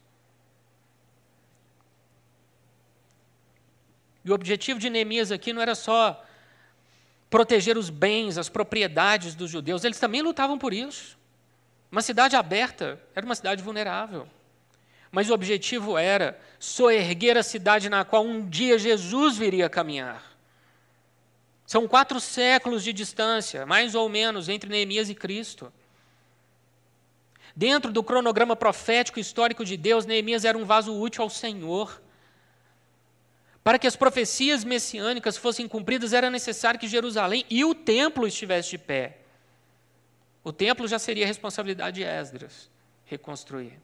E 4.26 4.32
o 4.32 4.34
objetivo 4.34 4.80
de 4.80 4.90
Neemias 4.90 5.32
aqui 5.32 5.54
não 5.54 5.62
era 5.62 5.76
só 5.76 6.26
proteger 7.34 7.78
os 7.78 7.90
bens, 7.90 8.38
as 8.38 8.48
propriedades 8.48 9.34
dos 9.34 9.50
judeus, 9.50 9.84
eles 9.84 10.00
também 10.00 10.22
lutavam 10.22 10.58
por 10.58 10.72
isso. 10.72 11.18
Uma 11.92 12.04
cidade 12.04 12.36
aberta 12.36 13.02
era 13.16 13.26
uma 13.26 13.36
cidade 13.36 13.64
vulnerável 13.64 14.28
mas 15.14 15.30
o 15.30 15.34
objetivo 15.36 15.96
era 15.96 16.40
soerguer 16.58 17.38
a 17.38 17.44
cidade 17.44 17.88
na 17.88 18.04
qual 18.04 18.26
um 18.26 18.50
dia 18.50 18.80
Jesus 18.80 19.38
viria 19.38 19.70
caminhar. 19.70 20.24
São 21.68 21.88
quatro 21.88 22.20
séculos 22.20 22.84
de 22.84 22.92
distância, 22.92 23.64
mais 23.64 23.94
ou 23.94 24.10
menos, 24.10 24.50
entre 24.50 24.68
Neemias 24.72 25.12
e 25.12 25.14
Cristo. 25.14 25.72
Dentro 27.56 27.92
do 27.92 28.04
cronograma 28.04 28.56
profético 28.56 29.20
histórico 29.20 29.64
de 29.64 29.78
Deus, 29.78 30.08
Neemias 30.08 30.46
era 30.46 30.58
um 30.58 30.66
vaso 30.66 31.00
útil 31.00 31.22
ao 31.22 31.30
Senhor. 31.30 32.02
Para 33.64 33.80
que 33.80 33.88
as 33.88 33.96
profecias 33.96 34.64
messiânicas 34.64 35.38
fossem 35.38 35.68
cumpridas, 35.68 36.12
era 36.12 36.30
necessário 36.30 36.80
que 36.80 36.88
Jerusalém 36.88 37.46
e 37.50 37.64
o 37.64 37.74
templo 37.74 38.28
estivessem 38.28 38.72
de 38.72 38.78
pé. 38.78 39.20
O 40.44 40.52
templo 40.52 40.88
já 40.88 41.00
seria 41.00 41.26
responsabilidade 41.26 42.02
de 42.02 42.04
Esdras 42.04 42.70
reconstruir. 43.06 43.80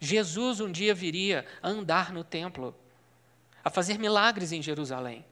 Jesus 0.00 0.60
um 0.60 0.70
dia 0.70 0.94
viria 0.94 1.46
a 1.62 1.68
andar 1.68 2.12
no 2.12 2.24
templo, 2.24 2.74
a 3.62 3.70
fazer 3.70 3.98
milagres 3.98 4.52
em 4.52 4.60
Jerusalém. 4.60 5.24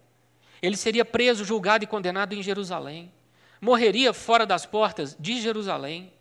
Ele 0.62 0.76
seria 0.76 1.04
preso, 1.04 1.44
julgado 1.44 1.84
e 1.84 1.86
condenado 1.86 2.34
em 2.34 2.42
Jerusalém. 2.42 3.12
Morreria 3.60 4.12
fora 4.12 4.46
das 4.46 4.64
portas 4.64 5.16
de 5.18 5.40
Jerusalém. 5.40 6.11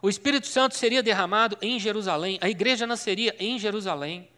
O 0.00 0.08
Espírito 0.08 0.46
Santo 0.46 0.76
seria 0.76 1.02
derramado 1.02 1.58
em 1.60 1.78
Jerusalém. 1.78 2.38
A 2.40 2.48
igreja 2.48 2.86
nasceria 2.86 3.34
em 3.38 3.58
Jerusalém. 3.58 4.28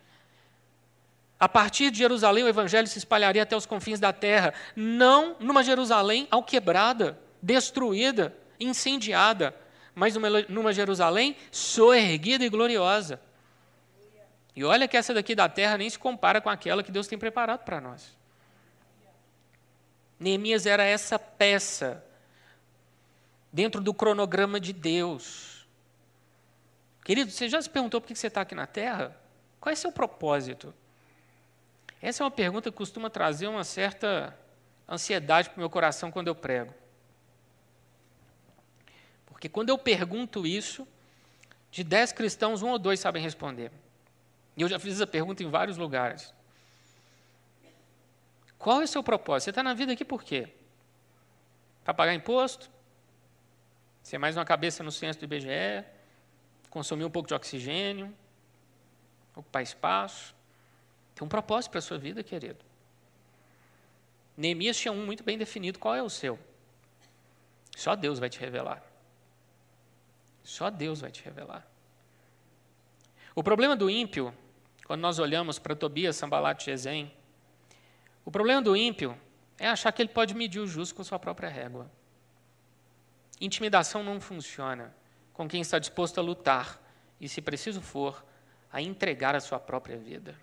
A 1.38 1.48
partir 1.48 1.90
de 1.90 1.98
Jerusalém, 1.98 2.44
o 2.44 2.48
evangelho 2.48 2.86
se 2.86 2.98
espalharia 2.98 3.42
até 3.42 3.56
os 3.56 3.64
confins 3.64 3.98
da 3.98 4.12
terra, 4.12 4.52
não 4.76 5.36
numa 5.40 5.62
Jerusalém 5.62 6.28
alquebrada, 6.30 7.18
destruída, 7.40 8.36
incendiada, 8.58 9.54
mas 9.94 10.14
numa, 10.48 10.72
Jerusalém 10.72 11.36
soerguida 11.50 12.44
e 12.44 12.48
gloriosa. 12.48 13.20
E 14.54 14.64
olha 14.64 14.86
que 14.86 14.96
essa 14.96 15.14
daqui 15.14 15.34
da 15.34 15.48
terra 15.48 15.78
nem 15.78 15.88
se 15.88 15.98
compara 15.98 16.40
com 16.40 16.50
aquela 16.50 16.82
que 16.82 16.92
Deus 16.92 17.06
tem 17.06 17.18
preparado 17.18 17.64
para 17.64 17.80
nós. 17.80 18.18
Neemias 20.18 20.66
era 20.66 20.84
essa 20.84 21.18
peça 21.18 22.04
dentro 23.50 23.80
do 23.80 23.94
cronograma 23.94 24.60
de 24.60 24.74
Deus. 24.74 25.49
Querido, 27.04 27.30
você 27.30 27.48
já 27.48 27.60
se 27.60 27.68
perguntou 27.68 28.00
por 28.00 28.08
que 28.08 28.14
você 28.14 28.26
está 28.26 28.42
aqui 28.42 28.54
na 28.54 28.66
terra? 28.66 29.16
Qual 29.60 29.72
é 29.72 29.76
seu 29.76 29.90
propósito? 29.90 30.74
Essa 32.00 32.22
é 32.22 32.24
uma 32.24 32.30
pergunta 32.30 32.70
que 32.70 32.76
costuma 32.76 33.10
trazer 33.10 33.46
uma 33.46 33.64
certa 33.64 34.36
ansiedade 34.88 35.50
para 35.50 35.56
o 35.56 35.60
meu 35.60 35.70
coração 35.70 36.10
quando 36.10 36.28
eu 36.28 36.34
prego. 36.34 36.72
Porque 39.26 39.48
quando 39.48 39.68
eu 39.68 39.78
pergunto 39.78 40.46
isso, 40.46 40.86
de 41.70 41.84
dez 41.84 42.12
cristãos, 42.12 42.62
um 42.62 42.68
ou 42.68 42.78
dois 42.78 43.00
sabem 43.00 43.22
responder. 43.22 43.70
E 44.56 44.62
eu 44.62 44.68
já 44.68 44.78
fiz 44.78 44.94
essa 44.94 45.06
pergunta 45.06 45.42
em 45.42 45.48
vários 45.48 45.76
lugares. 45.76 46.32
Qual 48.58 48.80
é 48.80 48.84
o 48.84 48.88
seu 48.88 49.02
propósito? 49.02 49.44
Você 49.44 49.50
está 49.50 49.62
na 49.62 49.72
vida 49.72 49.92
aqui 49.92 50.04
por 50.04 50.22
quê? 50.22 50.48
Para 51.84 51.94
pagar 51.94 52.14
imposto? 52.14 52.70
Ser 54.02 54.18
mais 54.18 54.36
uma 54.36 54.44
cabeça 54.44 54.82
no 54.82 54.90
censo 54.90 55.18
do 55.18 55.24
IBGE? 55.24 55.84
Consumir 56.70 57.04
um 57.04 57.10
pouco 57.10 57.28
de 57.28 57.34
oxigênio? 57.34 58.14
Ocupar 59.34 59.62
espaço? 59.62 60.34
Tem 61.14 61.26
um 61.26 61.28
propósito 61.28 61.72
para 61.72 61.80
a 61.80 61.82
sua 61.82 61.98
vida, 61.98 62.22
querido. 62.22 62.64
Neemias 64.36 64.78
tinha 64.78 64.92
um 64.92 65.04
muito 65.04 65.24
bem 65.24 65.36
definido. 65.36 65.78
Qual 65.78 65.94
é 65.94 66.02
o 66.02 66.08
seu? 66.08 66.38
Só 67.76 67.96
Deus 67.96 68.18
vai 68.18 68.30
te 68.30 68.38
revelar. 68.38 68.82
Só 70.42 70.70
Deus 70.70 71.00
vai 71.00 71.10
te 71.10 71.22
revelar. 71.22 71.66
O 73.34 73.42
problema 73.42 73.76
do 73.76 73.90
ímpio, 73.90 74.34
quando 74.86 75.00
nós 75.00 75.18
olhamos 75.18 75.58
para 75.58 75.76
Tobias, 75.76 76.16
Sambalat 76.16 76.62
e 76.62 76.64
Gesem, 76.66 77.12
o 78.24 78.30
problema 78.30 78.62
do 78.62 78.76
ímpio 78.76 79.18
é 79.58 79.68
achar 79.68 79.92
que 79.92 80.00
ele 80.00 80.08
pode 80.08 80.34
medir 80.34 80.60
o 80.60 80.66
justo 80.66 80.94
com 80.94 81.04
sua 81.04 81.18
própria 81.18 81.48
régua. 81.48 81.90
Intimidação 83.40 84.02
não 84.02 84.20
funciona 84.20 84.94
com 85.32 85.48
quem 85.48 85.60
está 85.60 85.78
disposto 85.78 86.18
a 86.18 86.22
lutar 86.22 86.80
e, 87.20 87.28
se 87.28 87.40
preciso 87.40 87.80
for, 87.80 88.24
a 88.72 88.80
entregar 88.80 89.34
a 89.34 89.40
sua 89.40 89.58
própria 89.58 89.96
vida. 89.96 90.34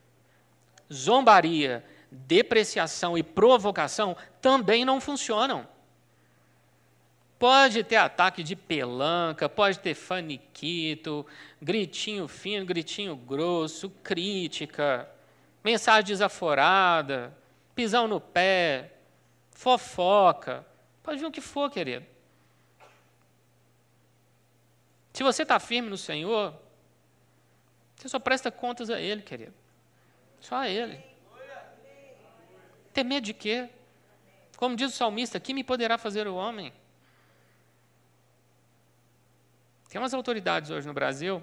Zombaria, 0.92 1.84
depreciação 2.12 3.18
e 3.18 3.24
provocação 3.24 4.16
também 4.42 4.86
não 4.86 5.02
funcionam. 5.02 5.68
Pode 7.38 7.84
ter 7.84 7.98
ataque 7.98 8.42
de 8.42 8.56
pelanca, 8.56 9.48
pode 9.48 9.78
ter 9.80 9.94
faniquito, 9.94 11.26
gritinho 11.62 12.28
fino, 12.28 12.66
gritinho 12.66 13.16
grosso, 13.16 13.90
crítica, 14.04 15.08
mensagem 15.64 16.06
desaforada, 16.06 17.38
pisão 17.76 18.08
no 18.08 18.20
pé, 18.20 18.94
fofoca. 19.52 20.66
Pode 21.04 21.20
vir 21.20 21.28
o 21.28 21.32
que 21.32 21.42
for, 21.42 21.70
querido. 21.70 22.06
Se 25.18 25.24
você 25.24 25.42
está 25.42 25.60
firme 25.60 25.90
no 25.90 25.98
Senhor, 25.98 26.54
você 27.96 28.08
só 28.08 28.20
presta 28.20 28.52
contas 28.52 28.88
a 28.92 29.02
Ele, 29.02 29.24
querido. 29.24 29.54
Só 30.40 30.58
a 30.58 30.70
Ele. 30.70 31.04
Ter 32.94 33.04
medo 33.04 33.24
de 33.24 33.34
quê? 33.34 33.68
Como 34.58 34.76
diz 34.76 34.94
o 34.94 34.96
salmista, 34.96 35.40
que 35.40 35.56
me 35.56 35.64
poderá 35.64 35.98
fazer 35.98 36.28
o 36.28 36.36
homem? 36.36 36.72
Tem 39.90 40.00
umas 40.00 40.14
autoridades 40.14 40.70
hoje 40.70 40.86
no 40.86 40.94
Brasil 40.94 41.42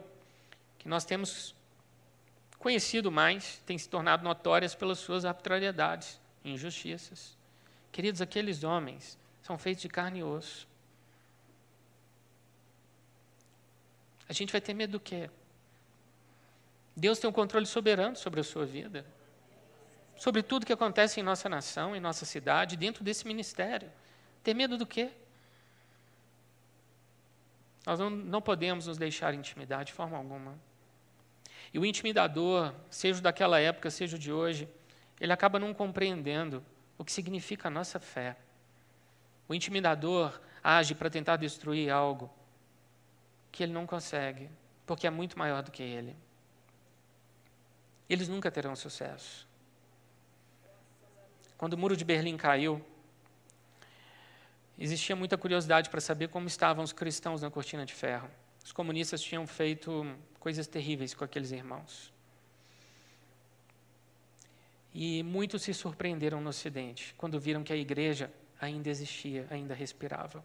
que 0.79 0.89
nós 0.89 1.05
temos 1.05 1.53
conhecido 2.61 3.11
mais, 3.11 3.61
têm 3.67 3.77
se 3.77 3.89
tornado 3.89 4.23
notórias 4.23 4.73
pelas 4.77 5.01
suas 5.01 5.25
arbitrariedades 5.25 6.21
injustiças. 6.45 7.37
Queridos, 7.91 8.21
aqueles 8.21 8.63
homens 8.63 9.19
são 9.43 9.59
feitos 9.59 9.83
de 9.83 9.89
carne 9.89 10.21
e 10.21 10.23
osso. 10.23 10.65
A 14.29 14.33
gente 14.33 14.53
vai 14.53 14.61
ter 14.61 14.75
medo 14.75 14.93
do 14.93 15.01
quê? 15.01 15.31
Deus 16.97 17.19
tem 17.19 17.29
um 17.29 17.33
controle 17.33 17.67
soberano 17.67 18.17
sobre 18.17 18.41
a 18.41 18.45
sua 18.45 18.65
vida, 18.65 19.05
sobre 20.17 20.43
tudo 20.43 20.65
que 20.65 20.73
acontece 20.73 21.21
em 21.21 21.23
nossa 21.23 21.49
nação, 21.49 21.95
em 21.95 22.01
nossa 22.01 22.25
cidade, 22.25 22.77
dentro 22.77 23.03
desse 23.03 23.27
ministério. 23.27 23.91
Ter 24.43 24.55
medo 24.55 24.79
do 24.79 24.87
quê? 24.87 25.11
Nós 27.85 27.99
não, 27.99 28.09
não 28.09 28.41
podemos 28.41 28.87
nos 28.87 28.97
deixar 28.97 29.35
intimidar 29.35 29.85
de 29.85 29.93
forma 29.93 30.17
alguma. 30.17 30.59
E 31.73 31.79
o 31.79 31.85
intimidador, 31.85 32.73
seja 32.89 33.21
daquela 33.21 33.59
época, 33.59 33.91
seja 33.91 34.19
de 34.19 34.33
hoje, 34.33 34.69
ele 35.21 35.33
acaba 35.33 35.59
não 35.59 35.75
compreendendo 35.75 36.65
o 36.97 37.05
que 37.05 37.13
significa 37.13 37.69
a 37.69 37.71
nossa 37.71 37.99
fé. 37.99 38.37
O 39.49 39.55
intimidador 39.55 40.41
age 40.63 40.95
para 40.95 41.11
tentar 41.11 41.37
destruir 41.37 41.91
algo 41.91 42.31
que 43.55 43.63
ele 43.63 43.73
não 43.73 43.87
consegue, 43.87 44.51
porque 44.85 45.07
é 45.07 45.11
muito 45.11 45.39
maior 45.39 45.63
do 45.63 45.71
que 45.71 45.81
ele. 45.81 46.17
Eles 48.11 48.27
nunca 48.29 48.51
terão 48.51 48.75
sucesso. 48.75 49.47
Quando 51.57 51.75
o 51.75 51.79
muro 51.79 51.97
de 51.97 52.05
Berlim 52.05 52.37
caiu, 52.37 52.85
existia 54.77 55.15
muita 55.15 55.39
curiosidade 55.39 55.89
para 55.89 56.01
saber 56.01 56.29
como 56.31 56.49
estavam 56.49 56.83
os 56.83 56.93
cristãos 56.93 57.43
na 57.43 57.51
cortina 57.51 57.87
de 57.87 57.95
ferro. 57.95 58.29
Os 58.65 58.73
comunistas 58.73 59.23
tinham 59.23 59.47
feito 59.47 60.05
coisas 60.41 60.67
terríveis 60.67 61.15
com 61.15 61.23
aqueles 61.23 61.53
irmãos. 61.53 62.13
E 64.93 65.23
muitos 65.23 65.63
se 65.63 65.73
surpreenderam 65.73 66.41
no 66.41 66.51
Ocidente 66.51 67.15
quando 67.17 67.39
viram 67.39 67.63
que 67.63 67.73
a 67.73 67.77
igreja 67.77 68.33
ainda 68.61 68.89
existia, 68.89 69.47
ainda 69.49 69.75
respirava. 69.75 70.45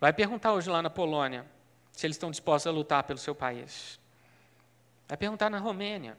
Vai 0.00 0.12
perguntar 0.12 0.52
hoje 0.52 0.68
lá 0.68 0.82
na 0.82 0.90
Polônia 0.90 1.46
se 1.92 2.06
eles 2.06 2.16
estão 2.16 2.30
dispostos 2.30 2.66
a 2.66 2.70
lutar 2.70 3.04
pelo 3.04 3.18
seu 3.18 3.34
país. 3.34 3.98
Vai 5.08 5.16
perguntar 5.16 5.48
na 5.48 5.58
Romênia. 5.58 6.16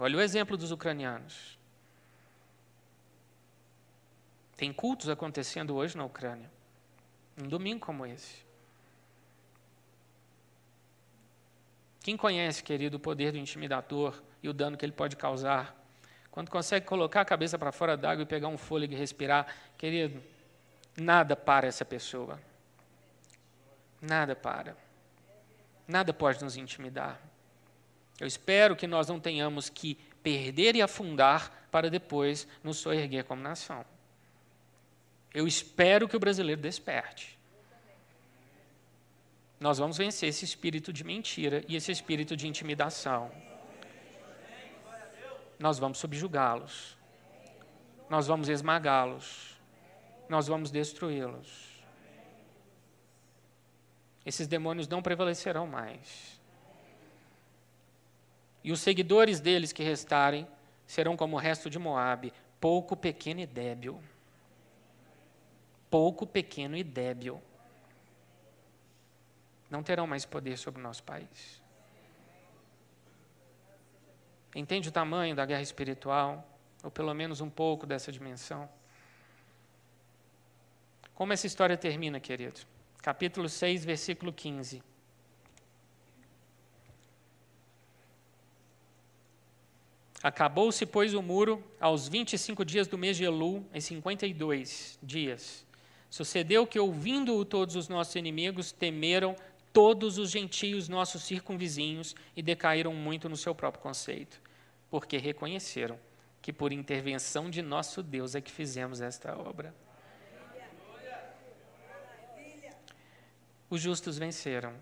Olha 0.00 0.16
o 0.16 0.20
exemplo 0.20 0.56
dos 0.56 0.70
ucranianos. 0.70 1.58
Tem 4.56 4.72
cultos 4.72 5.08
acontecendo 5.08 5.76
hoje 5.76 5.96
na 5.96 6.04
Ucrânia. 6.04 6.50
Um 7.40 7.46
domingo 7.46 7.86
como 7.86 8.04
esse. 8.04 8.44
Quem 12.00 12.16
conhece, 12.16 12.62
querido, 12.62 12.96
o 12.96 13.00
poder 13.00 13.32
do 13.32 13.38
intimidador 13.38 14.20
e 14.42 14.48
o 14.48 14.52
dano 14.52 14.76
que 14.76 14.84
ele 14.84 14.92
pode 14.92 15.14
causar? 15.14 15.76
Quando 16.30 16.50
consegue 16.50 16.86
colocar 16.86 17.20
a 17.20 17.24
cabeça 17.24 17.58
para 17.58 17.70
fora 17.70 17.96
d'água 17.96 18.22
e 18.22 18.26
pegar 18.26 18.48
um 18.48 18.56
fôlego 18.56 18.94
e 18.94 18.96
respirar, 18.96 19.46
querido, 19.76 20.22
nada 20.96 21.36
para 21.36 21.66
essa 21.66 21.84
pessoa. 21.84 22.40
Nada 24.00 24.36
para. 24.36 24.76
Nada 25.86 26.12
pode 26.12 26.42
nos 26.42 26.56
intimidar. 26.56 27.20
Eu 28.20 28.26
espero 28.26 28.76
que 28.76 28.86
nós 28.86 29.08
não 29.08 29.20
tenhamos 29.20 29.68
que 29.68 29.94
perder 30.22 30.76
e 30.76 30.82
afundar 30.82 31.66
para 31.70 31.88
depois 31.88 32.46
nos 32.62 32.78
soerguer 32.78 33.24
como 33.24 33.42
nação. 33.42 33.84
Eu 35.32 35.46
espero 35.46 36.08
que 36.08 36.16
o 36.16 36.20
brasileiro 36.20 36.60
desperte. 36.60 37.38
Nós 39.60 39.78
vamos 39.78 39.96
vencer 39.96 40.28
esse 40.28 40.44
espírito 40.44 40.92
de 40.92 41.04
mentira 41.04 41.64
e 41.68 41.76
esse 41.76 41.90
espírito 41.90 42.36
de 42.36 42.46
intimidação. 42.46 43.30
Nós 45.58 45.78
vamos 45.78 45.98
subjugá-los. 45.98 46.96
Nós 48.08 48.26
vamos 48.26 48.48
esmagá-los. 48.48 49.58
Nós 50.28 50.46
vamos 50.46 50.70
destruí-los. 50.70 51.67
Esses 54.28 54.46
demônios 54.46 54.86
não 54.86 55.00
prevalecerão 55.00 55.66
mais. 55.66 56.38
E 58.62 58.70
os 58.70 58.78
seguidores 58.78 59.40
deles 59.40 59.72
que 59.72 59.82
restarem 59.82 60.46
serão 60.86 61.16
como 61.16 61.36
o 61.36 61.38
resto 61.38 61.70
de 61.70 61.78
Moabe, 61.78 62.30
pouco 62.60 62.94
pequeno 62.94 63.40
e 63.40 63.46
débil. 63.46 64.02
Pouco 65.88 66.26
pequeno 66.26 66.76
e 66.76 66.84
débil. 66.84 67.40
Não 69.70 69.82
terão 69.82 70.06
mais 70.06 70.26
poder 70.26 70.58
sobre 70.58 70.78
o 70.78 70.84
nosso 70.84 71.02
país. 71.04 71.62
Entende 74.54 74.90
o 74.90 74.92
tamanho 74.92 75.34
da 75.34 75.46
guerra 75.46 75.62
espiritual? 75.62 76.46
Ou 76.82 76.90
pelo 76.90 77.14
menos 77.14 77.40
um 77.40 77.48
pouco 77.48 77.86
dessa 77.86 78.12
dimensão? 78.12 78.68
Como 81.14 81.32
essa 81.32 81.46
história 81.46 81.78
termina, 81.78 82.20
querido? 82.20 82.60
Capítulo 83.02 83.48
6, 83.48 83.84
versículo 83.84 84.32
15. 84.32 84.82
Acabou-se, 90.22 90.84
pois, 90.84 91.14
o 91.14 91.22
muro 91.22 91.62
aos 91.80 92.08
25 92.08 92.64
dias 92.64 92.88
do 92.88 92.98
mês 92.98 93.16
de 93.16 93.24
Elul, 93.24 93.64
em 93.72 93.80
52 93.80 94.98
dias. 95.00 95.64
Sucedeu 96.10 96.66
que, 96.66 96.78
ouvindo-o 96.78 97.44
todos 97.44 97.76
os 97.76 97.88
nossos 97.88 98.16
inimigos, 98.16 98.72
temeram 98.72 99.36
todos 99.72 100.18
os 100.18 100.30
gentios 100.30 100.88
nossos 100.88 101.22
circunvizinhos 101.22 102.16
e 102.34 102.42
decaíram 102.42 102.92
muito 102.92 103.28
no 103.28 103.36
seu 103.36 103.54
próprio 103.54 103.82
conceito, 103.82 104.40
porque 104.90 105.18
reconheceram 105.18 105.98
que 106.42 106.52
por 106.52 106.72
intervenção 106.72 107.48
de 107.48 107.62
nosso 107.62 108.02
Deus 108.02 108.34
é 108.34 108.40
que 108.40 108.50
fizemos 108.50 109.00
esta 109.00 109.38
obra. 109.38 109.72
Os 113.70 113.80
justos 113.80 114.18
venceram. 114.18 114.74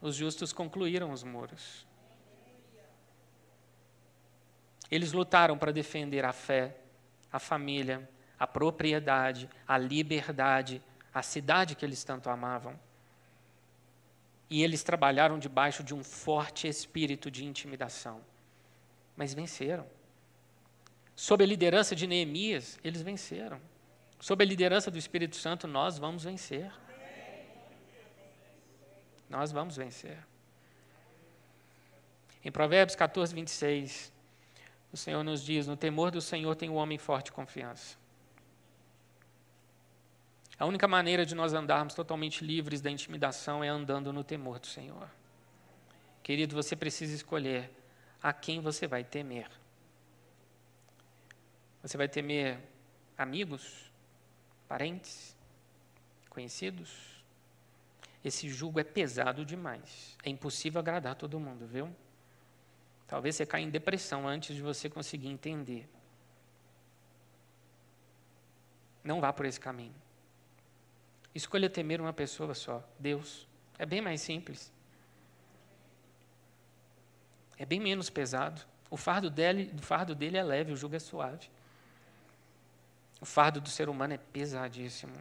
Os 0.00 0.14
justos 0.16 0.52
concluíram 0.52 1.12
os 1.12 1.22
muros. 1.22 1.86
Eles 4.90 5.12
lutaram 5.12 5.56
para 5.56 5.72
defender 5.72 6.24
a 6.24 6.32
fé, 6.32 6.76
a 7.30 7.38
família, 7.38 8.08
a 8.38 8.46
propriedade, 8.46 9.48
a 9.68 9.78
liberdade, 9.78 10.82
a 11.12 11.22
cidade 11.22 11.76
que 11.76 11.84
eles 11.84 12.02
tanto 12.02 12.30
amavam. 12.30 12.78
E 14.48 14.64
eles 14.64 14.82
trabalharam 14.82 15.38
debaixo 15.38 15.84
de 15.84 15.94
um 15.94 16.02
forte 16.02 16.66
espírito 16.66 17.30
de 17.30 17.44
intimidação. 17.44 18.20
Mas 19.14 19.32
venceram. 19.32 19.86
Sob 21.14 21.44
a 21.44 21.46
liderança 21.46 21.94
de 21.94 22.06
Neemias, 22.06 22.80
eles 22.82 23.02
venceram. 23.02 23.60
Sob 24.18 24.42
a 24.42 24.46
liderança 24.46 24.90
do 24.90 24.98
Espírito 24.98 25.36
Santo, 25.36 25.68
nós 25.68 25.98
vamos 25.98 26.24
vencer. 26.24 26.72
Nós 29.30 29.52
vamos 29.52 29.76
vencer. 29.76 30.18
Em 32.44 32.50
Provérbios 32.50 32.96
14, 32.96 33.32
26, 33.32 34.12
o 34.92 34.96
Senhor 34.96 35.22
nos 35.22 35.44
diz: 35.44 35.68
No 35.68 35.76
temor 35.76 36.10
do 36.10 36.20
Senhor 36.20 36.56
tem 36.56 36.68
o 36.68 36.74
homem 36.74 36.98
forte 36.98 37.30
confiança. 37.30 37.96
A 40.58 40.66
única 40.66 40.88
maneira 40.88 41.24
de 41.24 41.34
nós 41.34 41.54
andarmos 41.54 41.94
totalmente 41.94 42.44
livres 42.44 42.80
da 42.80 42.90
intimidação 42.90 43.62
é 43.62 43.68
andando 43.68 44.12
no 44.12 44.24
temor 44.24 44.58
do 44.58 44.66
Senhor. 44.66 45.08
Querido, 46.22 46.54
você 46.54 46.74
precisa 46.74 47.14
escolher 47.14 47.70
a 48.22 48.32
quem 48.32 48.60
você 48.60 48.86
vai 48.86 49.04
temer. 49.04 49.48
Você 51.82 51.96
vai 51.96 52.08
temer 52.08 52.58
amigos, 53.16 53.90
parentes, 54.68 55.34
conhecidos? 56.28 57.09
Esse 58.24 58.48
jugo 58.48 58.78
é 58.78 58.84
pesado 58.84 59.44
demais. 59.44 60.16
É 60.22 60.28
impossível 60.28 60.78
agradar 60.78 61.14
todo 61.14 61.40
mundo, 61.40 61.66
viu? 61.66 61.94
Talvez 63.06 63.34
você 63.34 63.46
caia 63.46 63.64
em 63.64 63.70
depressão 63.70 64.28
antes 64.28 64.54
de 64.54 64.62
você 64.62 64.88
conseguir 64.88 65.28
entender. 65.28 65.88
Não 69.02 69.20
vá 69.20 69.32
por 69.32 69.46
esse 69.46 69.58
caminho. 69.58 69.94
Escolha 71.34 71.70
temer 71.70 72.00
uma 72.00 72.12
pessoa 72.12 72.54
só, 72.54 72.86
Deus. 72.98 73.48
É 73.78 73.86
bem 73.86 74.00
mais 74.00 74.20
simples. 74.20 74.70
É 77.56 77.64
bem 77.64 77.80
menos 77.80 78.10
pesado. 78.10 78.60
O 78.90 78.96
fardo 78.96 79.30
dele, 79.30 79.72
o 79.78 79.82
fardo 79.82 80.14
dele 80.14 80.36
é 80.36 80.42
leve, 80.42 80.72
o 80.72 80.76
jugo 80.76 80.96
é 80.96 80.98
suave. 80.98 81.48
O 83.20 83.24
fardo 83.24 83.60
do 83.60 83.68
ser 83.68 83.88
humano 83.88 84.14
é 84.14 84.18
pesadíssimo. 84.18 85.14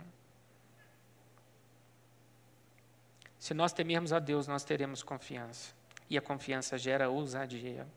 Se 3.39 3.54
nós 3.54 3.71
temermos 3.71 4.12
a 4.12 4.19
Deus, 4.19 4.47
nós 4.47 4.65
teremos 4.65 5.02
confiança. 5.02 5.73
E 6.10 6.17
a 6.17 6.21
confiança 6.21 6.78
gera 6.78 7.10
ousadia. 7.10 7.88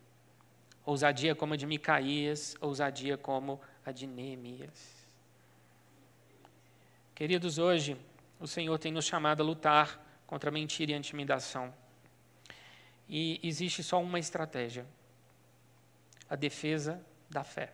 Ousadia 0.86 1.34
como 1.34 1.54
a 1.54 1.56
de 1.56 1.66
Micaías, 1.66 2.54
ousadia 2.60 3.18
como 3.18 3.60
a 3.84 3.90
de 3.90 4.06
Neemias. 4.06 5.02
Queridos, 7.14 7.58
hoje 7.58 7.96
o 8.38 8.46
Senhor 8.46 8.78
tem 8.78 8.92
nos 8.92 9.04
chamado 9.04 9.42
a 9.42 9.46
lutar 9.46 10.00
contra 10.26 10.48
a 10.48 10.52
mentira 10.52 10.92
e 10.92 10.94
a 10.94 10.98
intimidação. 10.98 11.74
E 13.08 13.40
existe 13.42 13.82
só 13.82 14.00
uma 14.00 14.18
estratégia: 14.18 14.86
a 16.30 16.36
defesa 16.36 17.04
da 17.28 17.42
fé. 17.42 17.72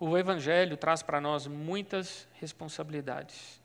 O 0.00 0.16
Evangelho 0.16 0.76
traz 0.76 1.02
para 1.02 1.20
nós 1.20 1.46
muitas 1.46 2.26
responsabilidades, 2.34 3.60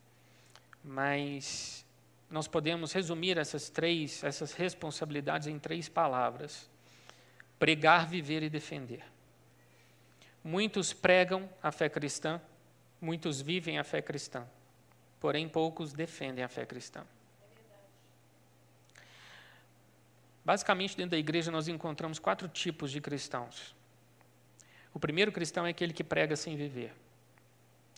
mas 0.84 1.86
nós 2.30 2.48
podemos 2.48 2.94
resumir 2.94 3.38
essas 3.38 3.70
três, 3.70 4.24
essas 4.24 4.54
responsabilidades 4.54 5.48
em 5.48 5.58
três 5.58 5.90
palavras: 5.90 6.70
pregar, 7.58 8.08
viver 8.08 8.44
e 8.44 8.50
defender. 8.50 9.04
Muitos 10.44 10.94
pregam 10.94 11.50
a 11.62 11.72
fé 11.72 11.90
cristã, 11.90 12.40
muitos 13.02 13.42
vivem 13.42 13.78
a 13.78 13.84
fé 13.84 14.02
cristã, 14.02 14.48
porém 15.20 15.50
poucos 15.50 15.92
defendem 15.92 16.44
a 16.44 16.48
fé 16.48 16.66
cristã. 16.66 17.06
Basicamente, 20.46 20.96
dentro 20.96 21.12
da 21.12 21.18
igreja, 21.18 21.52
nós 21.52 21.68
encontramos 21.68 22.18
quatro 22.18 22.48
tipos 22.48 22.92
de 22.92 23.02
cristãos. 23.02 23.76
O 24.94 25.00
primeiro 25.00 25.32
cristão 25.32 25.66
é 25.66 25.70
aquele 25.70 25.94
que 25.94 26.04
prega 26.04 26.36
sem 26.36 26.56
viver. 26.56 26.94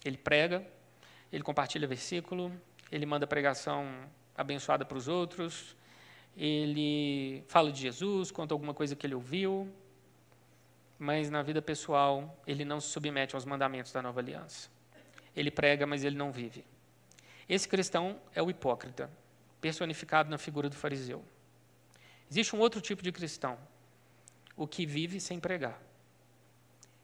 Ele 0.04 0.18
prega, 0.18 0.66
ele 1.32 1.44
compartilha 1.44 1.88
versículo, 1.88 2.52
ele 2.92 3.06
manda 3.06 3.26
pregação 3.26 3.88
abençoada 4.42 4.84
para 4.86 4.98
os 4.98 5.08
outros, 5.08 5.76
ele 6.36 7.44
fala 7.48 7.72
de 7.72 7.82
Jesus, 7.82 8.32
conta 8.32 8.54
alguma 8.54 8.74
coisa 8.74 8.96
que 8.96 9.06
ele 9.06 9.16
ouviu, 9.16 9.72
mas 10.98 11.30
na 11.30 11.42
vida 11.42 11.62
pessoal 11.62 12.40
ele 12.46 12.64
não 12.64 12.80
se 12.80 12.90
submete 12.90 13.36
aos 13.36 13.46
mandamentos 13.46 13.92
da 13.92 14.02
nova 14.02 14.20
aliança. 14.20 14.70
Ele 15.36 15.50
prega, 15.50 15.86
mas 15.86 16.04
ele 16.04 16.16
não 16.16 16.32
vive. 16.32 16.66
Esse 17.48 17.68
cristão 17.68 18.20
é 18.34 18.42
o 18.42 18.50
hipócrita, 18.50 19.10
personificado 19.60 20.30
na 20.30 20.38
figura 20.38 20.70
do 20.70 20.76
fariseu. 20.76 21.24
Existe 22.30 22.56
um 22.56 22.60
outro 22.60 22.80
tipo 22.80 23.04
de 23.04 23.12
cristão, 23.12 23.58
o 24.56 24.68
que 24.68 24.86
vive 24.86 25.20
sem 25.20 25.40
pregar. 25.40 25.82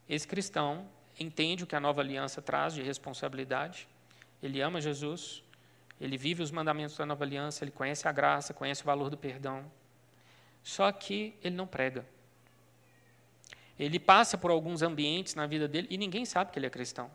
Esse 0.08 0.28
cristão 0.28 0.88
entende 1.20 1.64
o 1.64 1.68
que 1.68 1.76
a 1.76 1.80
nova 1.80 2.02
aliança 2.02 2.42
traz 2.42 2.74
de 2.74 2.82
responsabilidade, 2.82 3.88
ele 4.42 4.62
ama 4.62 4.80
Jesus, 4.80 5.44
ele 6.00 6.18
vive 6.18 6.44
os 6.44 6.52
mandamentos 6.52 6.96
da 6.98 7.06
nova 7.06 7.24
aliança, 7.24 7.64
ele 7.64 7.72
conhece 7.72 8.08
a 8.08 8.12
graça, 8.12 8.54
conhece 8.54 8.82
o 8.82 8.86
valor 8.86 9.10
do 9.10 9.18
perdão, 9.18 9.70
só 10.64 10.92
que 10.92 11.34
ele 11.44 11.56
não 11.56 11.68
prega. 11.68 12.06
Ele 13.80 14.00
passa 14.00 14.38
por 14.38 14.50
alguns 14.50 14.82
ambientes 14.82 15.36
na 15.36 15.46
vida 15.46 15.68
dele 15.68 15.88
e 15.90 15.98
ninguém 15.98 16.26
sabe 16.26 16.52
que 16.52 16.60
ele 16.60 16.66
é 16.66 16.70
cristão. 16.70 17.12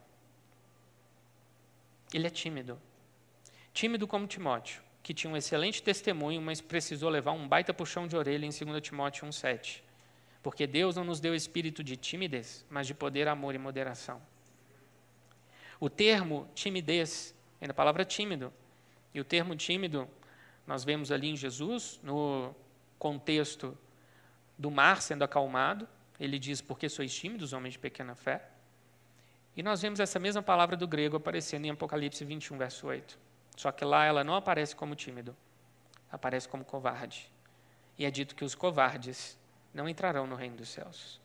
Ele 2.15 2.27
é 2.27 2.31
tímido. 2.31 2.81
Tímido 3.73 4.07
como 4.07 4.27
Timóteo 4.27 4.83
que 5.03 5.13
tinha 5.13 5.33
um 5.33 5.37
excelente 5.37 5.83
testemunho, 5.83 6.41
mas 6.41 6.61
precisou 6.61 7.11
levar 7.11 7.33
um 7.33 7.49
baita 7.49 7.75
puxão 7.75 8.07
de 8.07 8.17
orelha 8.17 8.47
em 8.47 8.51
2 8.51 8.81
Timóteo 8.81 9.27
1,7. 9.27 9.83
Porque 10.43 10.67
Deus 10.67 10.97
não 10.97 11.05
nos 11.05 11.21
deu 11.21 11.35
espírito 11.35 11.83
de 11.83 11.97
timidez, 11.97 12.65
mas 12.71 12.87
de 12.87 12.95
poder, 12.95 13.27
amor 13.27 13.55
e 13.55 13.59
moderação. 13.59 14.23
O 15.81 15.91
termo 15.91 16.49
timidez 16.55 17.35
é 17.61 17.67
na 17.67 17.75
palavra 17.75 18.05
tímido. 18.05 18.53
E 19.15 19.21
o 19.21 19.25
termo 19.25 19.55
tímido, 19.55 20.09
nós 20.67 20.85
vemos 20.85 21.11
ali 21.11 21.29
em 21.29 21.37
Jesus, 21.37 22.01
no 22.03 22.55
contexto 22.99 23.77
do 24.57 24.71
mar 24.71 25.03
sendo 25.03 25.23
acalmado. 25.23 25.89
Ele 26.19 26.39
diz: 26.39 26.61
Porque 26.61 26.89
sois 26.89 27.15
tímidos, 27.15 27.53
homens 27.53 27.73
de 27.73 27.79
pequena 27.79 28.15
fé. 28.15 28.49
E 29.57 29.63
nós 29.63 29.83
vemos 29.83 30.01
essa 30.01 30.19
mesma 30.19 30.43
palavra 30.43 30.77
do 30.77 30.89
grego 30.89 31.17
aparecendo 31.17 31.67
em 31.67 31.71
Apocalipse 31.71 32.25
21, 32.25 32.57
verso 32.57 32.87
8. 32.87 33.19
Só 33.57 33.71
que 33.71 33.85
lá 33.85 34.05
ela 34.05 34.25
não 34.25 34.35
aparece 34.35 34.75
como 34.75 34.95
tímido, 34.95 35.37
aparece 36.11 36.49
como 36.49 36.65
covarde. 36.65 37.31
E 37.99 38.07
é 38.07 38.11
dito 38.11 38.35
que 38.35 38.45
os 38.45 38.55
covardes 38.55 39.39
não 39.75 39.89
entrarão 39.89 40.27
no 40.27 40.37
reino 40.37 40.57
dos 40.57 40.71
céus. 40.71 41.21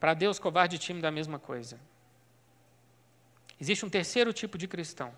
Para 0.00 0.12
Deus, 0.12 0.38
covarde 0.38 0.76
e 0.76 0.78
tímido 0.78 1.06
é 1.06 1.08
a 1.08 1.12
mesma 1.12 1.38
coisa. 1.38 1.80
Existe 3.60 3.86
um 3.86 3.90
terceiro 3.90 4.32
tipo 4.32 4.58
de 4.58 4.66
cristão: 4.66 5.14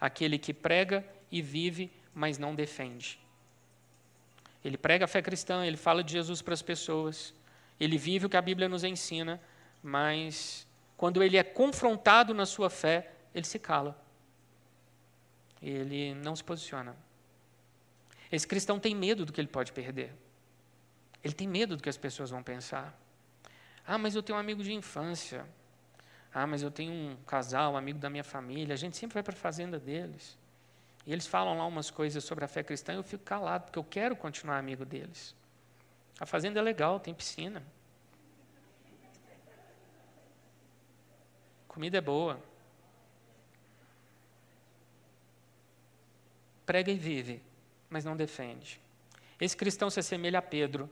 aquele 0.00 0.38
que 0.38 0.52
prega 0.52 1.04
e 1.30 1.40
vive, 1.42 1.90
mas 2.14 2.38
não 2.38 2.54
defende. 2.54 3.18
Ele 4.64 4.76
prega 4.76 5.04
a 5.04 5.08
fé 5.08 5.22
cristã, 5.22 5.64
ele 5.64 5.76
fala 5.76 6.02
de 6.02 6.12
Jesus 6.12 6.42
para 6.42 6.54
as 6.54 6.62
pessoas, 6.62 7.34
ele 7.78 7.96
vive 7.98 8.26
o 8.26 8.28
que 8.28 8.36
a 8.36 8.42
Bíblia 8.42 8.68
nos 8.68 8.84
ensina, 8.84 9.40
mas 9.82 10.66
quando 10.96 11.22
ele 11.22 11.36
é 11.36 11.44
confrontado 11.44 12.34
na 12.34 12.46
sua 12.46 12.70
fé, 12.70 13.10
ele 13.34 13.44
se 13.44 13.58
cala 13.58 14.06
ele 15.62 16.14
não 16.14 16.34
se 16.36 16.44
posiciona. 16.44 16.96
Esse 18.30 18.46
cristão 18.46 18.78
tem 18.78 18.94
medo 18.94 19.24
do 19.24 19.32
que 19.32 19.40
ele 19.40 19.48
pode 19.48 19.72
perder. 19.72 20.12
Ele 21.22 21.34
tem 21.34 21.48
medo 21.48 21.76
do 21.76 21.82
que 21.82 21.88
as 21.88 21.96
pessoas 21.96 22.30
vão 22.30 22.42
pensar. 22.42 22.96
Ah, 23.86 23.98
mas 23.98 24.14
eu 24.14 24.22
tenho 24.22 24.36
um 24.36 24.40
amigo 24.40 24.62
de 24.62 24.72
infância. 24.72 25.46
Ah, 26.38 26.46
mas 26.46 26.62
eu 26.62 26.70
tenho 26.70 26.92
um 26.92 27.16
casal, 27.26 27.72
um 27.72 27.76
amigo 27.78 27.98
da 27.98 28.10
minha 28.10 28.22
família. 28.22 28.74
A 28.74 28.76
gente 28.76 28.94
sempre 28.94 29.14
vai 29.14 29.22
para 29.22 29.32
a 29.32 29.38
fazenda 29.38 29.78
deles. 29.78 30.36
E 31.06 31.10
eles 31.10 31.26
falam 31.26 31.56
lá 31.56 31.64
umas 31.64 31.90
coisas 31.90 32.22
sobre 32.22 32.44
a 32.44 32.48
fé 32.48 32.62
cristã 32.62 32.92
e 32.92 32.96
eu 32.96 33.02
fico 33.02 33.24
calado, 33.24 33.64
porque 33.64 33.78
eu 33.78 33.84
quero 33.84 34.14
continuar 34.14 34.58
amigo 34.58 34.84
deles. 34.84 35.34
A 36.20 36.26
fazenda 36.26 36.60
é 36.60 36.62
legal, 36.62 37.00
tem 37.00 37.14
piscina. 37.14 37.62
Comida 41.66 41.96
é 41.96 42.02
boa. 42.02 42.38
prega 46.66 46.90
e 46.90 46.98
vive, 46.98 47.40
mas 47.88 48.04
não 48.04 48.16
defende. 48.16 48.78
Esse 49.40 49.56
cristão 49.56 49.88
se 49.88 50.00
assemelha 50.00 50.40
a 50.40 50.42
Pedro, 50.42 50.90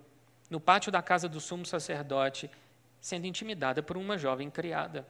no 0.49 0.61
pátio 0.61 0.93
da 0.93 1.03
casa 1.03 1.29
do 1.29 1.41
sumo 1.41 1.67
sacerdote, 1.67 2.49
sendo 3.01 3.27
intimidada 3.27 3.83
por 3.83 3.97
uma 3.99 4.17
jovem 4.17 4.49
criada. 4.49 5.05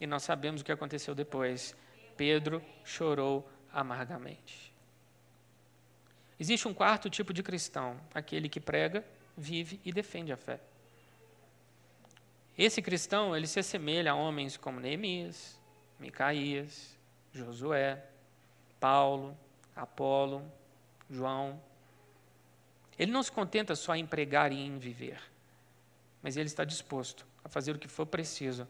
E 0.00 0.06
nós 0.06 0.22
sabemos 0.22 0.62
o 0.62 0.64
que 0.64 0.72
aconteceu 0.72 1.14
depois. 1.14 1.76
Pedro 2.16 2.62
chorou 2.84 3.48
amargamente. 3.72 4.72
Existe 6.38 6.66
um 6.66 6.72
quarto 6.72 7.10
tipo 7.10 7.34
de 7.34 7.42
cristão, 7.42 8.00
aquele 8.14 8.48
que 8.48 8.58
prega, 8.58 9.04
vive 9.36 9.78
e 9.84 9.92
defende 9.92 10.32
a 10.32 10.36
fé. 10.36 10.58
Esse 12.56 12.80
cristão, 12.80 13.36
ele 13.36 13.46
se 13.46 13.60
assemelha 13.60 14.12
a 14.12 14.14
homens 14.14 14.56
como 14.56 14.80
Neemias, 14.80 15.60
Micaías, 15.98 16.96
Josué, 17.32 18.02
Paulo, 18.78 19.36
Apolo, 19.76 20.42
João. 21.10 21.60
Ele 22.98 23.12
não 23.12 23.22
se 23.22 23.30
contenta 23.30 23.76
só 23.76 23.94
em 23.94 24.06
pregar 24.06 24.52
e 24.52 24.58
em 24.58 24.78
viver, 24.78 25.20
mas 26.22 26.36
ele 26.36 26.48
está 26.48 26.64
disposto 26.64 27.26
a 27.44 27.48
fazer 27.48 27.76
o 27.76 27.78
que 27.78 27.88
for 27.88 28.06
preciso 28.06 28.66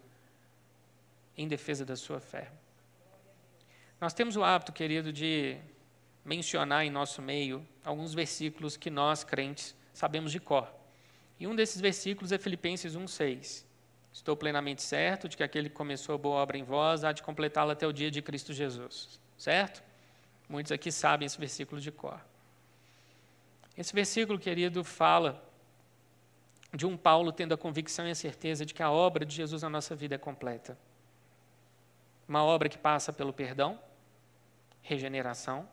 em 1.42 1.48
defesa 1.48 1.84
da 1.84 1.96
sua 1.96 2.20
fé. 2.20 2.50
Nós 4.00 4.12
temos 4.12 4.36
o 4.36 4.44
hábito, 4.44 4.72
querido, 4.72 5.12
de 5.12 5.56
mencionar 6.24 6.84
em 6.84 6.90
nosso 6.90 7.22
meio 7.22 7.66
alguns 7.84 8.12
versículos 8.12 8.76
que 8.76 8.90
nós, 8.90 9.24
crentes, 9.24 9.74
sabemos 9.92 10.32
de 10.32 10.40
cor. 10.40 10.70
E 11.38 11.46
um 11.46 11.54
desses 11.54 11.80
versículos 11.80 12.30
é 12.30 12.38
Filipenses 12.38 12.94
1,6. 12.94 13.64
Estou 14.12 14.36
plenamente 14.36 14.82
certo 14.82 15.28
de 15.28 15.36
que 15.36 15.42
aquele 15.42 15.70
que 15.70 15.74
começou 15.74 16.14
a 16.14 16.18
boa 16.18 16.40
obra 16.40 16.58
em 16.58 16.62
vós 16.62 17.04
há 17.04 17.12
de 17.12 17.22
completá-la 17.22 17.72
até 17.72 17.86
o 17.86 17.92
dia 17.92 18.10
de 18.10 18.20
Cristo 18.20 18.52
Jesus. 18.52 19.18
Certo? 19.38 19.82
Muitos 20.48 20.72
aqui 20.72 20.92
sabem 20.92 21.24
esse 21.24 21.38
versículo 21.38 21.80
de 21.80 21.90
cor. 21.90 22.20
Esse 23.78 23.94
versículo, 23.94 24.38
querido, 24.38 24.84
fala 24.84 25.42
de 26.74 26.86
um 26.86 26.96
Paulo 26.96 27.32
tendo 27.32 27.54
a 27.54 27.58
convicção 27.58 28.06
e 28.06 28.10
a 28.10 28.14
certeza 28.14 28.66
de 28.66 28.74
que 28.74 28.82
a 28.82 28.90
obra 28.90 29.24
de 29.24 29.34
Jesus 29.34 29.62
na 29.62 29.70
nossa 29.70 29.96
vida 29.96 30.16
é 30.16 30.18
completa. 30.18 30.76
Uma 32.30 32.44
obra 32.44 32.68
que 32.68 32.78
passa 32.78 33.12
pelo 33.12 33.32
perdão, 33.32 33.76
regeneração, 34.82 35.68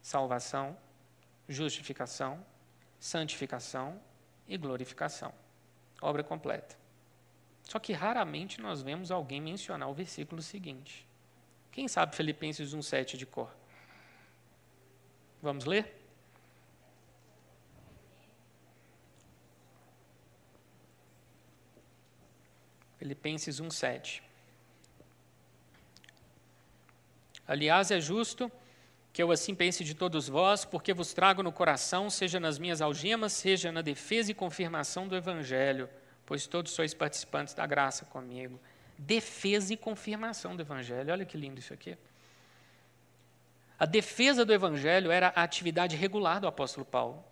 salvação, 0.00 0.74
justificação, 1.46 2.42
santificação 2.98 4.00
e 4.48 4.56
glorificação. 4.56 5.30
Obra 6.00 6.24
completa. 6.24 6.74
Só 7.64 7.78
que 7.78 7.92
raramente 7.92 8.62
nós 8.62 8.80
vemos 8.80 9.10
alguém 9.10 9.42
mencionar 9.42 9.90
o 9.90 9.92
versículo 9.92 10.40
seguinte. 10.40 11.06
Quem 11.70 11.86
sabe 11.86 12.16
Filipenses 12.16 12.74
1,7 12.74 13.18
de 13.18 13.26
cor? 13.26 13.54
Vamos 15.42 15.66
ler? 15.66 16.02
Filipenses 22.96 23.60
1:7. 23.60 24.33
Aliás, 27.46 27.90
é 27.90 28.00
justo 28.00 28.50
que 29.12 29.22
eu 29.22 29.30
assim 29.30 29.54
pense 29.54 29.84
de 29.84 29.94
todos 29.94 30.28
vós, 30.28 30.64
porque 30.64 30.92
vos 30.92 31.14
trago 31.14 31.42
no 31.42 31.52
coração, 31.52 32.10
seja 32.10 32.40
nas 32.40 32.58
minhas 32.58 32.80
algemas, 32.80 33.32
seja 33.32 33.70
na 33.70 33.80
defesa 33.80 34.32
e 34.32 34.34
confirmação 34.34 35.06
do 35.06 35.14
evangelho, 35.14 35.88
pois 36.26 36.46
todos 36.46 36.72
sois 36.72 36.92
participantes 36.92 37.54
da 37.54 37.64
graça 37.64 38.04
comigo. 38.04 38.58
Defesa 38.98 39.72
e 39.72 39.76
confirmação 39.76 40.56
do 40.56 40.62
evangelho. 40.62 41.12
Olha 41.12 41.24
que 41.24 41.36
lindo 41.36 41.60
isso 41.60 41.72
aqui. 41.72 41.96
A 43.78 43.86
defesa 43.86 44.44
do 44.44 44.52
evangelho 44.52 45.10
era 45.10 45.32
a 45.36 45.42
atividade 45.42 45.94
regular 45.94 46.40
do 46.40 46.46
apóstolo 46.46 46.86
Paulo. 46.86 47.24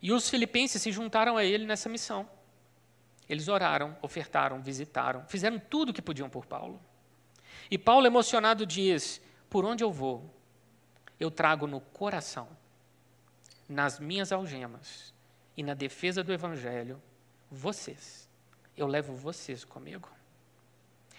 E 0.00 0.12
os 0.12 0.28
filipenses 0.28 0.82
se 0.82 0.90
juntaram 0.90 1.36
a 1.36 1.44
ele 1.44 1.66
nessa 1.66 1.88
missão. 1.88 2.28
Eles 3.28 3.48
oraram, 3.48 3.96
ofertaram, 4.02 4.60
visitaram, 4.60 5.24
fizeram 5.28 5.58
tudo 5.58 5.90
o 5.90 5.92
que 5.92 6.02
podiam 6.02 6.28
por 6.28 6.46
Paulo. 6.46 6.80
E 7.70 7.78
Paulo, 7.78 8.06
emocionado, 8.06 8.66
diz: 8.66 9.20
Por 9.48 9.64
onde 9.64 9.82
eu 9.82 9.90
vou, 9.90 10.28
eu 11.18 11.30
trago 11.30 11.66
no 11.66 11.80
coração, 11.80 12.48
nas 13.68 13.98
minhas 13.98 14.32
algemas 14.32 15.14
e 15.56 15.62
na 15.62 15.74
defesa 15.74 16.22
do 16.22 16.32
Evangelho, 16.32 17.00
vocês. 17.50 18.28
Eu 18.76 18.86
levo 18.86 19.14
vocês 19.14 19.64
comigo. 19.64 20.08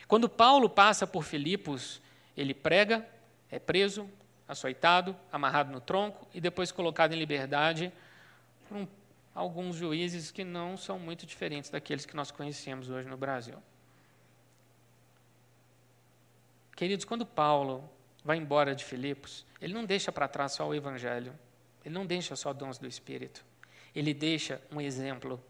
Quando 0.07 0.29
Paulo 0.29 0.69
passa 0.69 1.07
por 1.07 1.23
Filipos, 1.23 2.01
ele 2.35 2.53
prega, 2.53 3.07
é 3.49 3.57
preso, 3.57 4.09
açoitado, 4.47 5.15
amarrado 5.31 5.71
no 5.71 5.79
tronco 5.79 6.27
e 6.33 6.39
depois 6.39 6.71
colocado 6.71 7.13
em 7.13 7.17
liberdade 7.17 7.91
por 8.67 8.77
um, 8.77 8.87
alguns 9.33 9.75
juízes 9.75 10.31
que 10.31 10.43
não 10.43 10.77
são 10.77 10.99
muito 10.99 11.25
diferentes 11.25 11.69
daqueles 11.69 12.05
que 12.05 12.15
nós 12.15 12.29
conhecemos 12.29 12.89
hoje 12.89 13.07
no 13.07 13.17
Brasil. 13.17 13.57
Queridos, 16.75 17.05
quando 17.05 17.25
Paulo 17.25 17.89
vai 18.23 18.37
embora 18.37 18.75
de 18.75 18.83
Filipos, 18.83 19.45
ele 19.61 19.73
não 19.73 19.85
deixa 19.85 20.11
para 20.11 20.27
trás 20.27 20.51
só 20.53 20.67
o 20.67 20.75
Evangelho, 20.75 21.33
ele 21.83 21.93
não 21.93 22.05
deixa 22.05 22.35
só 22.35 22.51
dons 22.51 22.77
do 22.77 22.87
Espírito, 22.87 23.45
ele 23.95 24.13
deixa 24.13 24.61
um 24.71 24.81
exemplo 24.81 25.41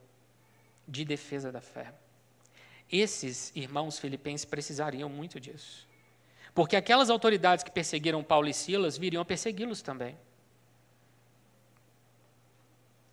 de 0.88 1.03
defesa 1.03 1.51
da 1.51 1.61
fé. 1.61 1.93
Esses 2.91 3.51
irmãos 3.55 3.97
filipenses 3.97 4.45
precisariam 4.45 5.09
muito 5.09 5.39
disso. 5.39 5.88
Porque 6.53 6.76
aquelas 6.76 7.09
autoridades 7.09 7.63
que 7.63 7.71
perseguiram 7.71 8.23
Paulo 8.23 8.47
e 8.47 8.53
Silas 8.53 8.97
viriam 8.97 9.21
a 9.21 9.26
persegui-los 9.26 9.82
também. 9.82 10.15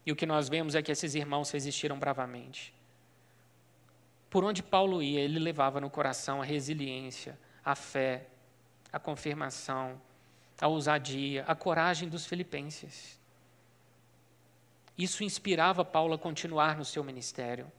E 0.04 0.12
o 0.12 0.16
que 0.16 0.26
nós 0.26 0.48
vemos 0.48 0.74
é 0.74 0.82
que 0.82 0.92
esses 0.92 1.14
irmãos 1.14 1.50
resistiram 1.50 1.98
bravamente. 1.98 2.74
Por 4.28 4.44
onde 4.44 4.62
Paulo 4.62 5.02
ia, 5.02 5.20
ele 5.20 5.38
levava 5.38 5.80
no 5.80 5.90
coração 5.90 6.42
a 6.42 6.44
resiliência, 6.44 7.38
a 7.64 7.74
fé, 7.74 8.26
a 8.92 8.98
confirmação, 8.98 10.00
a 10.60 10.68
ousadia, 10.68 11.44
a 11.46 11.54
coragem 11.54 12.08
dos 12.08 12.26
filipenses. 12.26 13.20
Isso 14.96 15.24
inspirava 15.24 15.84
Paulo 15.84 16.14
a 16.14 16.18
continuar 16.18 16.76
no 16.76 16.84
seu 16.84 17.02
ministério. 17.02 17.70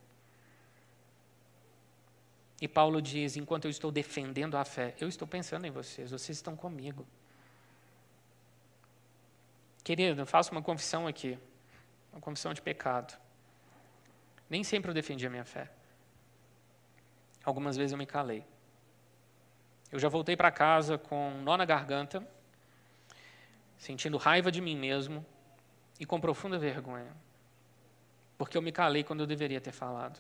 E 2.62 2.68
Paulo 2.68 3.02
diz: 3.02 3.36
enquanto 3.36 3.66
eu 3.66 3.72
estou 3.72 3.92
defendendo 3.92 4.56
a 4.56 4.66
fé, 4.66 4.96
eu 5.00 5.08
estou 5.08 5.28
pensando 5.28 5.66
em 5.66 5.72
vocês, 5.72 6.12
vocês 6.12 6.38
estão 6.38 6.56
comigo. 6.56 7.06
Querido, 9.84 10.22
eu 10.22 10.26
faço 10.26 10.52
uma 10.52 10.62
confissão 10.62 11.06
aqui, 11.08 11.38
uma 12.12 12.22
confissão 12.22 12.54
de 12.54 12.62
pecado. 12.62 13.18
Nem 14.50 14.64
sempre 14.64 14.90
eu 14.90 14.94
defendi 14.94 15.28
a 15.28 15.30
minha 15.30 15.44
fé. 15.44 15.70
Algumas 17.44 17.76
vezes 17.76 17.92
eu 17.92 17.98
me 17.98 18.06
calei. 18.06 18.46
Eu 19.94 20.00
já 20.00 20.10
voltei 20.10 20.36
para 20.36 20.50
casa 20.50 20.98
com 20.98 21.40
nó 21.44 21.56
na 21.56 21.66
garganta, 21.66 22.28
sentindo 23.78 24.18
raiva 24.18 24.52
de 24.52 24.60
mim 24.60 24.76
mesmo 24.76 25.24
e 26.00 26.06
com 26.06 26.20
profunda 26.20 26.58
vergonha, 26.58 27.16
porque 28.36 28.58
eu 28.58 28.62
me 28.64 28.72
calei 28.72 29.04
quando 29.04 29.20
eu 29.20 29.28
deveria 29.28 29.62
ter 29.62 29.72
falado. 29.72 30.20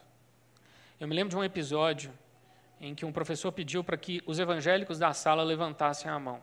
Eu 1.00 1.08
me 1.08 1.16
lembro 1.16 1.32
de 1.32 1.38
um 1.38 1.44
episódio 1.44 2.14
em 2.80 2.94
que 2.94 3.04
um 3.04 3.12
professor 3.12 3.52
pediu 3.52 3.84
para 3.84 3.98
que 3.98 4.22
os 4.28 4.38
evangélicos 4.38 5.00
da 5.00 5.12
sala 5.12 5.42
levantassem 5.42 6.12
a 6.12 6.20
mão. 6.20 6.40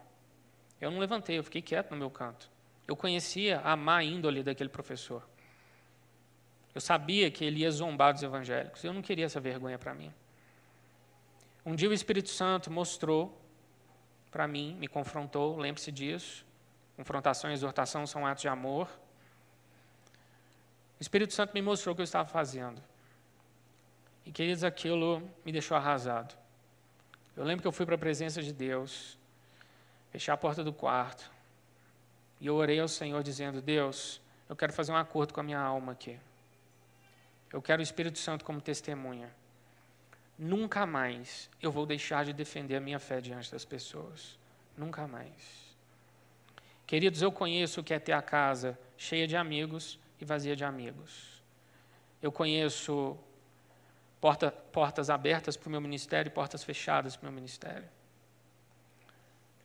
Eu 0.80 0.90
não 0.90 0.98
levantei, 0.98 1.38
eu 1.38 1.44
fiquei 1.44 1.62
quieto 1.62 1.92
no 1.92 1.96
meu 1.96 2.10
canto. 2.10 2.50
Eu 2.88 2.96
conhecia 2.96 3.60
a 3.60 3.76
má 3.76 4.02
índole 4.02 4.42
daquele 4.42 4.70
professor. 4.70 5.24
Eu 6.74 6.80
sabia 6.80 7.30
que 7.30 7.44
ele 7.44 7.60
ia 7.60 7.70
zombar 7.70 8.12
dos 8.12 8.24
evangélicos. 8.24 8.82
Eu 8.82 8.92
não 8.92 9.02
queria 9.02 9.26
essa 9.26 9.38
vergonha 9.38 9.78
para 9.78 9.94
mim. 9.94 10.12
Um 11.64 11.74
dia 11.74 11.88
o 11.88 11.92
Espírito 11.92 12.30
Santo 12.30 12.70
mostrou 12.70 13.38
para 14.30 14.46
mim, 14.46 14.76
me 14.76 14.88
confrontou, 14.88 15.56
lembre-se 15.56 15.92
disso. 15.92 16.46
Confrontação 16.96 17.50
e 17.50 17.52
exortação 17.52 18.06
são 18.06 18.26
atos 18.26 18.42
de 18.42 18.48
amor. 18.48 18.88
O 20.98 21.02
Espírito 21.02 21.34
Santo 21.34 21.52
me 21.52 21.60
mostrou 21.60 21.92
o 21.92 21.96
que 21.96 22.00
eu 22.00 22.04
estava 22.04 22.28
fazendo. 22.28 22.80
E, 24.24 24.30
queridos, 24.30 24.62
aquilo 24.64 25.22
me 25.44 25.50
deixou 25.50 25.76
arrasado. 25.76 26.34
Eu 27.36 27.44
lembro 27.44 27.62
que 27.62 27.68
eu 27.68 27.72
fui 27.72 27.84
para 27.86 27.94
a 27.94 27.98
presença 27.98 28.42
de 28.42 28.52
Deus, 28.52 29.18
fechei 30.10 30.32
a 30.32 30.36
porta 30.36 30.62
do 30.62 30.72
quarto, 30.72 31.30
e 32.40 32.46
eu 32.46 32.54
orei 32.54 32.78
ao 32.78 32.88
Senhor 32.88 33.22
dizendo: 33.22 33.62
Deus, 33.62 34.20
eu 34.48 34.54
quero 34.54 34.72
fazer 34.72 34.92
um 34.92 34.96
acordo 34.96 35.32
com 35.32 35.40
a 35.40 35.42
minha 35.42 35.60
alma 35.60 35.92
aqui. 35.92 36.18
Eu 37.52 37.62
quero 37.62 37.80
o 37.80 37.82
Espírito 37.82 38.18
Santo 38.18 38.44
como 38.44 38.60
testemunha 38.60 39.30
nunca 40.40 40.86
mais 40.86 41.50
eu 41.60 41.70
vou 41.70 41.84
deixar 41.84 42.24
de 42.24 42.32
defender 42.32 42.76
a 42.76 42.80
minha 42.80 42.98
fé 42.98 43.20
diante 43.20 43.52
das 43.52 43.64
pessoas. 43.64 44.38
Nunca 44.76 45.06
mais. 45.06 45.76
Queridos, 46.86 47.20
eu 47.20 47.30
conheço 47.30 47.80
o 47.80 47.84
que 47.84 47.92
é 47.92 47.98
ter 47.98 48.12
a 48.12 48.22
casa 48.22 48.78
cheia 48.96 49.26
de 49.26 49.36
amigos 49.36 49.98
e 50.18 50.24
vazia 50.24 50.56
de 50.56 50.64
amigos. 50.64 51.42
Eu 52.22 52.32
conheço 52.32 53.18
porta, 54.20 54.50
portas 54.50 55.10
abertas 55.10 55.56
para 55.56 55.68
o 55.68 55.70
meu 55.70 55.80
ministério 55.80 56.30
e 56.30 56.32
portas 56.32 56.64
fechadas 56.64 57.16
para 57.16 57.28
o 57.28 57.30
meu 57.30 57.34
ministério. 57.34 57.88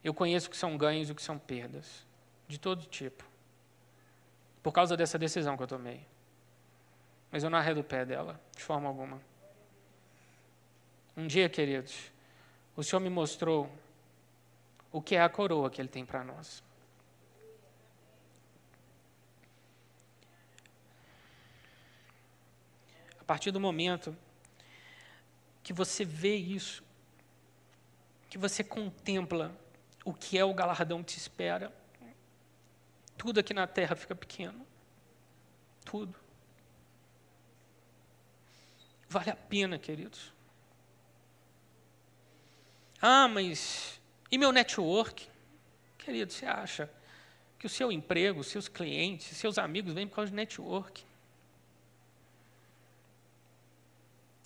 Eu 0.03 0.13
conheço 0.13 0.47
o 0.49 0.51
que 0.51 0.57
são 0.57 0.77
ganhos 0.77 1.09
e 1.09 1.13
o 1.13 1.15
que 1.15 1.23
são 1.23 1.39
perdas, 1.39 2.05
de 2.47 2.59
todo 2.59 2.85
tipo, 2.85 3.23
por 4.61 4.71
causa 4.71 4.95
dessa 4.95 5.17
decisão 5.17 5.57
que 5.57 5.63
eu 5.63 5.67
tomei. 5.67 6.05
Mas 7.31 7.43
eu 7.43 7.49
não 7.49 7.57
arredo 7.57 7.79
o 7.79 7.83
pé 7.83 8.05
dela, 8.05 8.39
de 8.55 8.61
forma 8.61 8.87
alguma. 8.87 9.19
Um 11.17 11.27
dia, 11.27 11.47
queridos, 11.47 12.11
o 12.75 12.83
Senhor 12.83 12.99
me 12.99 13.09
mostrou 13.09 13.71
o 14.91 15.01
que 15.01 15.15
é 15.15 15.21
a 15.21 15.29
coroa 15.29 15.69
que 15.69 15.81
Ele 15.81 15.87
tem 15.87 16.05
para 16.05 16.23
nós. 16.25 16.61
A 23.17 23.23
partir 23.23 23.51
do 23.51 23.59
momento 23.59 24.15
que 25.63 25.71
você 25.71 26.03
vê 26.03 26.35
isso, 26.35 26.83
que 28.29 28.37
você 28.37 28.63
contempla 28.63 29.57
o 30.03 30.13
que 30.13 30.37
é 30.37 30.43
o 30.43 30.53
galardão 30.53 31.01
que 31.01 31.13
te 31.13 31.17
espera, 31.17 31.73
tudo 33.17 33.39
aqui 33.39 33.53
na 33.53 33.65
terra 33.65 33.95
fica 33.95 34.13
pequeno. 34.13 34.67
Tudo. 35.85 36.13
Vale 39.09 39.29
a 39.29 39.35
pena, 39.35 39.79
queridos. 39.79 40.34
Ah, 43.01 43.27
mas 43.27 43.99
e 44.31 44.37
meu 44.37 44.51
network? 44.51 45.27
Querido, 45.97 46.31
você 46.31 46.45
acha 46.45 46.89
que 47.57 47.65
o 47.65 47.69
seu 47.69 47.91
emprego, 47.91 48.43
seus 48.43 48.67
clientes, 48.67 49.37
seus 49.37 49.57
amigos 49.57 49.93
vêm 49.93 50.07
por 50.07 50.15
causa 50.15 50.29
de 50.29 50.35
network? 50.35 51.03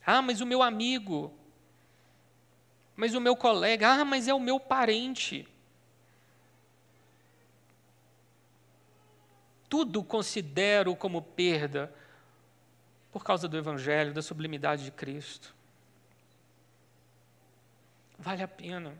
Ah, 0.06 0.22
mas 0.22 0.42
o 0.42 0.46
meu 0.46 0.64
amigo, 0.64 1.32
mas 2.96 3.14
o 3.14 3.22
meu 3.22 3.36
colega, 3.36 3.90
ah, 3.90 4.06
mas 4.06 4.28
é 4.28 4.34
o 4.34 4.40
meu 4.40 4.60
parente. 4.60 5.48
Tudo 9.70 10.04
considero 10.04 10.96
como 10.96 11.22
perda 11.22 11.94
por 13.12 13.24
causa 13.24 13.48
do 13.48 13.58
Evangelho, 13.58 14.14
da 14.14 14.22
sublimidade 14.22 14.84
de 14.84 14.92
Cristo. 14.92 15.54
Vale 18.20 18.44
a 18.44 18.48
pena. 18.48 18.94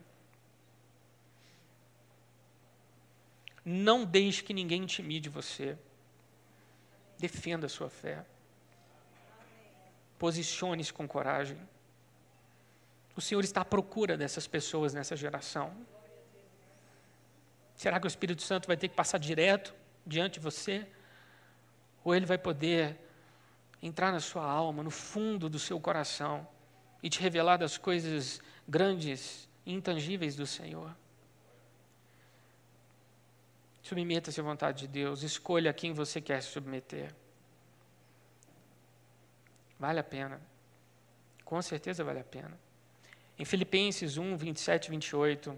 Não 3.62 4.04
deixe 4.04 4.42
que 4.42 4.54
ninguém 4.54 4.82
intimide 4.82 5.28
você. 5.28 5.76
Defenda 7.18 7.66
a 7.66 7.68
sua 7.68 7.90
fé. 7.90 8.24
Posicione-se 10.18 10.92
com 10.92 11.06
coragem. 11.06 11.60
O 13.14 13.20
Senhor 13.20 13.44
está 13.44 13.60
à 13.60 13.64
procura 13.64 14.16
dessas 14.16 14.46
pessoas 14.46 14.94
nessa 14.94 15.14
geração. 15.14 15.76
Será 17.76 18.00
que 18.00 18.06
o 18.06 18.08
Espírito 18.08 18.42
Santo 18.42 18.66
vai 18.66 18.76
ter 18.76 18.88
que 18.88 18.94
passar 18.94 19.18
direto 19.18 19.74
diante 20.06 20.34
de 20.34 20.40
você? 20.40 20.86
Ou 22.02 22.14
ele 22.14 22.24
vai 22.24 22.38
poder 22.38 22.98
entrar 23.82 24.12
na 24.12 24.20
sua 24.20 24.44
alma, 24.44 24.82
no 24.82 24.90
fundo 24.90 25.48
do 25.48 25.58
seu 25.58 25.78
coração 25.78 26.48
e 27.02 27.10
te 27.10 27.20
revelar 27.20 27.58
das 27.58 27.76
coisas 27.76 28.40
grandes 28.68 29.48
intangíveis 29.66 30.36
do 30.36 30.46
Senhor. 30.46 30.94
Submeta-se 33.82 34.38
à 34.38 34.42
vontade 34.42 34.80
de 34.80 34.88
Deus, 34.88 35.22
escolha 35.22 35.72
quem 35.72 35.92
você 35.92 36.20
quer 36.20 36.42
se 36.42 36.50
submeter. 36.50 37.14
Vale 39.78 39.98
a 39.98 40.04
pena. 40.04 40.40
Com 41.44 41.60
certeza 41.60 42.04
vale 42.04 42.20
a 42.20 42.24
pena. 42.24 42.56
Em 43.38 43.44
Filipenses 43.44 44.16
1, 44.18 44.36
27 44.36 44.86
e 44.86 44.90
28, 44.90 45.56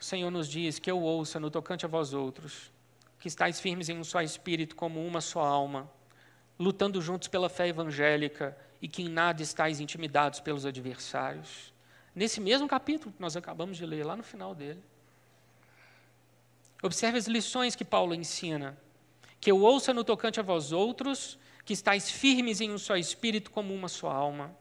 o 0.00 0.04
Senhor 0.04 0.30
nos 0.30 0.48
diz 0.48 0.78
que 0.78 0.90
eu 0.90 1.02
ouça 1.02 1.38
no 1.38 1.50
tocante 1.50 1.84
a 1.84 1.88
vós 1.88 2.14
outros, 2.14 2.72
que 3.18 3.28
estáis 3.28 3.60
firmes 3.60 3.88
em 3.88 3.98
um 3.98 4.04
só 4.04 4.22
espírito, 4.22 4.74
como 4.74 5.04
uma 5.04 5.20
só 5.20 5.40
alma, 5.40 5.90
lutando 6.58 7.02
juntos 7.02 7.28
pela 7.28 7.50
fé 7.50 7.68
evangélica 7.68 8.56
e 8.80 8.88
que 8.88 9.02
em 9.02 9.08
nada 9.08 9.42
estáis 9.42 9.80
intimidados 9.80 10.40
pelos 10.40 10.64
adversários. 10.64 11.72
Nesse 12.14 12.40
mesmo 12.40 12.66
capítulo 12.66 13.12
que 13.12 13.20
nós 13.20 13.36
acabamos 13.36 13.76
de 13.76 13.86
ler, 13.86 14.04
lá 14.04 14.16
no 14.16 14.22
final 14.22 14.54
dele. 14.54 14.82
Observe 16.82 17.18
as 17.18 17.26
lições 17.26 17.76
que 17.76 17.84
Paulo 17.84 18.14
ensina. 18.14 18.76
Que 19.40 19.50
eu 19.50 19.60
ouça 19.62 19.92
no 19.92 20.02
tocante 20.04 20.40
a 20.40 20.42
vós 20.42 20.72
outros, 20.72 21.38
que 21.64 21.72
estáis 21.72 22.10
firmes 22.10 22.60
em 22.60 22.70
um 22.70 22.78
só 22.78 22.96
espírito, 22.96 23.50
como 23.50 23.74
uma 23.74 23.88
só 23.88 24.10
alma. 24.10 24.54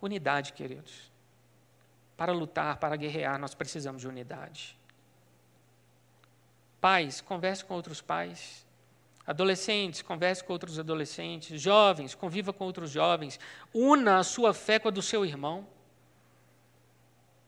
Unidade, 0.00 0.52
queridos. 0.52 1.10
Para 2.16 2.32
lutar, 2.32 2.76
para 2.76 2.96
guerrear, 2.96 3.38
nós 3.38 3.54
precisamos 3.54 4.02
de 4.02 4.08
unidade. 4.08 4.78
Pais, 6.80 7.20
converse 7.20 7.64
com 7.64 7.74
outros 7.74 8.00
pais. 8.00 8.64
Adolescentes, 9.30 10.02
converse 10.02 10.42
com 10.42 10.52
outros 10.52 10.76
adolescentes. 10.76 11.62
Jovens, 11.62 12.16
conviva 12.16 12.52
com 12.52 12.64
outros 12.64 12.90
jovens. 12.90 13.38
Una 13.72 14.18
a 14.18 14.24
sua 14.24 14.52
fé 14.52 14.80
com 14.80 14.88
a 14.88 14.90
do 14.90 15.00
seu 15.00 15.24
irmão. 15.24 15.64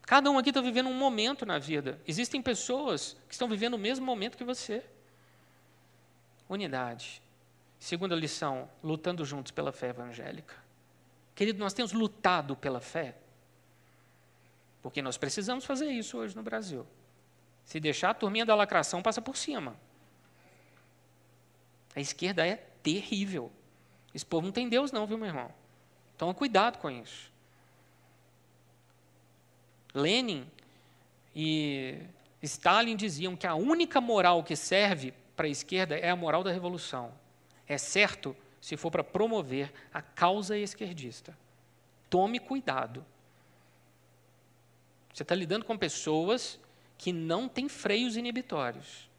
Cada 0.03 0.30
um 0.30 0.39
aqui 0.39 0.51
está 0.51 0.61
vivendo 0.61 0.89
um 0.89 0.95
momento 0.95 1.45
na 1.45 1.59
vida. 1.59 2.01
Existem 2.07 2.41
pessoas 2.41 3.16
que 3.26 3.35
estão 3.35 3.49
vivendo 3.49 3.74
o 3.74 3.78
mesmo 3.78 4.07
momento 4.07 4.39
que 4.39 4.45
você. 4.45 4.80
Unidade. 6.49 7.20
Segunda 7.80 8.14
lição, 8.14 8.70
lutando 8.80 9.24
juntos 9.24 9.51
pela 9.51 9.72
fé 9.72 9.89
evangélica. 9.89 10.55
Querido, 11.35 11.59
nós 11.59 11.72
temos 11.72 11.93
lutado 11.93 12.55
pela 12.55 12.80
fé. 12.80 13.16
Porque 14.80 15.03
nós 15.03 15.16
precisamos 15.16 15.64
fazer 15.64 15.91
isso 15.91 16.16
hoje 16.16 16.37
no 16.37 16.45
Brasil. 16.45 16.87
Se 17.64 17.80
deixar 17.80 18.11
a 18.11 18.14
turminha 18.14 18.47
da 18.47 18.55
lacração, 18.55 19.03
passa 19.03 19.20
por 19.20 19.37
cima. 19.37 19.76
A 21.95 22.01
esquerda 22.01 22.47
é 22.47 22.57
terrível. 22.82 23.51
Esse 24.14 24.24
povo 24.24 24.47
não 24.47 24.53
tem 24.53 24.68
Deus, 24.68 24.93
não, 24.93 25.07
viu, 25.07 25.18
meu 25.18 25.28
irmão? 25.28 25.53
Toma 26.16 26.34
cuidado 26.34 26.78
com 26.78 26.90
isso. 26.90 27.30
Lenin 29.95 30.47
e 31.34 31.99
Stalin 32.43 32.97
diziam 32.97 33.36
que 33.36 33.47
a 33.47 33.55
única 33.55 34.01
moral 34.01 34.43
que 34.43 34.57
serve 34.57 35.12
para 35.36 35.47
a 35.47 35.51
esquerda 35.51 35.97
é 35.97 36.11
a 36.11 36.16
moral 36.16 36.43
da 36.43 36.51
revolução. 36.51 37.12
É 37.66 37.78
certo 37.78 38.36
se 38.61 38.76
for 38.76 38.90
para 38.90 39.05
promover 39.05 39.72
a 39.93 40.01
causa 40.01 40.57
esquerdista. 40.57 41.36
Tome 42.09 42.38
cuidado. 42.38 43.05
Você 45.12 45.22
está 45.22 45.34
lidando 45.34 45.64
com 45.64 45.76
pessoas 45.76 46.59
que 46.97 47.12
não 47.12 47.49
têm 47.49 47.68
freios 47.68 48.16
inibitórios. 48.16 49.11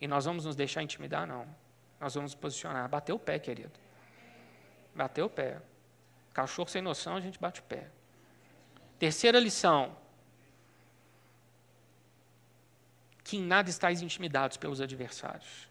E 0.00 0.06
nós 0.06 0.24
vamos 0.24 0.44
nos 0.44 0.56
deixar 0.56 0.82
intimidar? 0.82 1.26
Não. 1.26 1.46
Nós 2.00 2.14
vamos 2.14 2.32
nos 2.32 2.40
posicionar. 2.40 2.88
Bater 2.88 3.12
o 3.12 3.18
pé, 3.18 3.38
querido. 3.38 3.72
Bater 4.94 5.22
o 5.22 5.30
pé. 5.30 5.60
Cachorro 6.32 6.68
sem 6.68 6.82
noção, 6.82 7.16
a 7.16 7.20
gente 7.20 7.38
bate 7.38 7.60
o 7.60 7.64
pé. 7.64 7.88
Terceira 8.98 9.40
lição. 9.40 9.96
Que 13.24 13.38
em 13.38 13.42
nada 13.42 13.70
estáis 13.70 14.02
intimidados 14.02 14.56
pelos 14.56 14.80
adversários. 14.80 15.68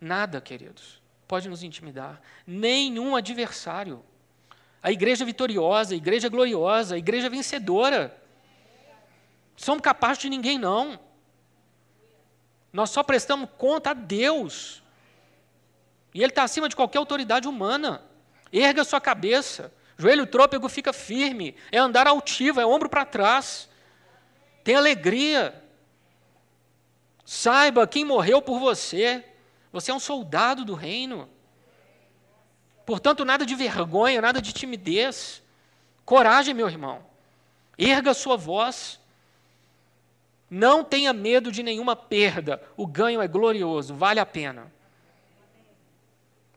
Nada, 0.00 0.40
queridos, 0.40 1.02
pode 1.28 1.48
nos 1.48 1.62
intimidar. 1.62 2.20
Nenhum 2.46 3.14
adversário. 3.14 4.04
A 4.82 4.90
igreja 4.90 5.24
vitoriosa, 5.24 5.94
a 5.94 5.96
igreja 5.96 6.28
gloriosa, 6.28 6.94
a 6.96 6.98
igreja 6.98 7.28
vencedora. 7.30 8.16
Somos 9.56 9.82
capazes 9.82 10.22
de 10.22 10.28
ninguém, 10.28 10.58
não. 10.58 10.98
Nós 12.72 12.90
só 12.90 13.02
prestamos 13.02 13.48
conta 13.58 13.90
a 13.90 13.94
Deus. 13.94 14.82
E 16.14 16.22
Ele 16.22 16.30
está 16.30 16.42
acima 16.42 16.68
de 16.68 16.76
qualquer 16.76 16.98
autoridade 16.98 17.46
humana. 17.46 18.02
Erga 18.52 18.84
sua 18.84 19.00
cabeça. 19.00 19.72
Joelho 19.98 20.26
trôpego 20.26 20.68
fica 20.68 20.92
firme. 20.92 21.54
É 21.70 21.78
andar 21.78 22.06
altivo, 22.06 22.60
é 22.60 22.66
ombro 22.66 22.88
para 22.88 23.04
trás. 23.04 23.68
Tem 24.64 24.74
alegria. 24.74 25.62
Saiba 27.24 27.86
quem 27.86 28.04
morreu 28.04 28.40
por 28.40 28.58
você. 28.58 29.24
Você 29.72 29.90
é 29.90 29.94
um 29.94 30.00
soldado 30.00 30.64
do 30.64 30.74
reino. 30.74 31.28
Portanto, 32.84 33.24
nada 33.24 33.46
de 33.46 33.54
vergonha, 33.54 34.20
nada 34.20 34.40
de 34.40 34.52
timidez. 34.52 35.42
Coragem, 36.04 36.52
meu 36.54 36.68
irmão. 36.68 37.04
Erga 37.78 38.12
sua 38.12 38.36
voz. 38.36 39.00
Não 40.54 40.84
tenha 40.84 41.14
medo 41.14 41.50
de 41.50 41.62
nenhuma 41.62 41.96
perda. 41.96 42.62
O 42.76 42.86
ganho 42.86 43.22
é 43.22 43.26
glorioso, 43.26 43.94
vale 43.94 44.20
a 44.20 44.26
pena. 44.26 44.70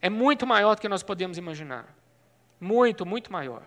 É 0.02 0.10
muito 0.10 0.46
maior 0.46 0.76
do 0.76 0.82
que 0.82 0.90
nós 0.90 1.02
podemos 1.02 1.38
imaginar. 1.38 1.96
Muito, 2.60 3.06
muito 3.06 3.32
maior. 3.32 3.64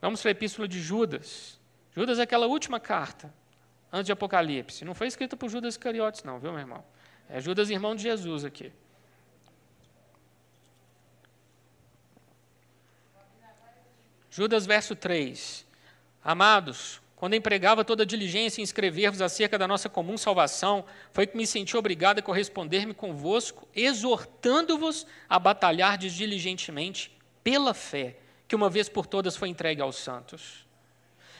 Vamos 0.00 0.22
para 0.22 0.30
a 0.30 0.32
epístola 0.32 0.66
de 0.66 0.80
Judas. 0.80 1.60
Judas 1.94 2.18
é 2.18 2.22
aquela 2.22 2.46
última 2.46 2.80
carta, 2.80 3.30
antes 3.92 4.06
de 4.06 4.12
Apocalipse. 4.12 4.82
Não 4.86 4.94
foi 4.94 5.06
escrita 5.06 5.36
por 5.36 5.50
Judas 5.50 5.74
Iscariotes, 5.74 6.24
não, 6.24 6.38
viu, 6.38 6.50
meu 6.50 6.60
irmão? 6.60 6.82
É 7.28 7.38
Judas, 7.38 7.68
irmão 7.68 7.94
de 7.94 8.02
Jesus 8.02 8.46
aqui. 8.46 8.72
Judas, 14.30 14.64
verso 14.64 14.96
3. 14.96 15.66
Amados, 16.24 17.02
quando 17.18 17.34
empregava 17.34 17.84
toda 17.84 18.06
diligência 18.06 18.60
em 18.60 18.64
escrever-vos 18.64 19.20
acerca 19.20 19.58
da 19.58 19.66
nossa 19.66 19.88
comum 19.88 20.16
salvação, 20.16 20.84
foi 21.12 21.26
que 21.26 21.36
me 21.36 21.48
senti 21.48 21.76
obrigado 21.76 22.20
a 22.20 22.22
corresponder-me 22.22 22.94
convosco, 22.94 23.66
exortando-vos 23.74 25.04
a 25.28 25.36
batalhar 25.36 25.98
diligentemente 25.98 27.10
pela 27.42 27.74
fé, 27.74 28.18
que 28.46 28.54
uma 28.54 28.70
vez 28.70 28.88
por 28.88 29.04
todas 29.04 29.34
foi 29.34 29.48
entregue 29.48 29.82
aos 29.82 29.96
santos. 29.96 30.64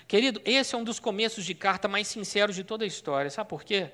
Querido, 0.09 0.43
esse 0.45 0.75
é 0.75 0.79
um 0.79 0.83
dos 0.83 0.99
começos 0.99 1.45
de 1.45 1.55
carta 1.55 1.87
mais 1.87 2.09
sinceros 2.09 2.57
de 2.57 2.65
toda 2.65 2.83
a 2.83 2.87
história. 2.87 3.31
Sabe 3.31 3.49
por 3.49 3.63
quê? 3.63 3.93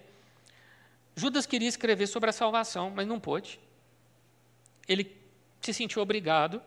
Judas 1.15 1.45
queria 1.45 1.69
escrever 1.69 2.07
sobre 2.07 2.31
a 2.31 2.33
salvação, 2.33 2.91
mas 2.97 3.07
não 3.07 3.21
pôde. 3.21 3.61
Ele 4.89 5.15
se 5.61 5.75
sentiu 5.75 6.01
obrigado 6.01 6.63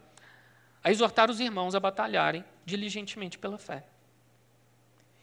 a 0.84 0.91
exortar 0.91 1.32
os 1.32 1.39
irmãos 1.39 1.74
a 1.74 1.80
batalharem 1.80 2.45
diligentemente 2.63 3.39
pela 3.39 3.57
fé. 3.57 3.84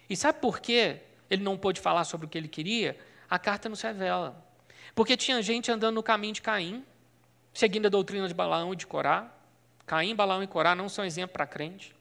E 0.08 0.16
sabe 0.16 0.40
por 0.40 0.60
que 0.60 1.00
ele 1.30 1.42
não 1.42 1.56
pôde 1.56 1.80
falar 1.80 2.04
sobre 2.04 2.26
o 2.26 2.28
que 2.28 2.36
ele 2.36 2.48
queria? 2.48 2.98
A 3.28 3.38
carta 3.38 3.68
nos 3.68 3.80
revela. 3.80 4.44
Porque 4.94 5.16
tinha 5.16 5.40
gente 5.42 5.70
andando 5.70 5.94
no 5.94 6.02
caminho 6.02 6.34
de 6.34 6.42
Caim, 6.42 6.84
seguindo 7.52 7.86
a 7.86 7.88
doutrina 7.88 8.28
de 8.28 8.34
Balaão 8.34 8.72
e 8.72 8.76
de 8.76 8.86
Corá. 8.86 9.32
Caim, 9.86 10.14
Balaão 10.14 10.42
e 10.42 10.46
Corá 10.46 10.74
não 10.74 10.88
são 10.88 11.04
exemplo 11.04 11.32
para 11.32 11.46
crente. 11.46 11.94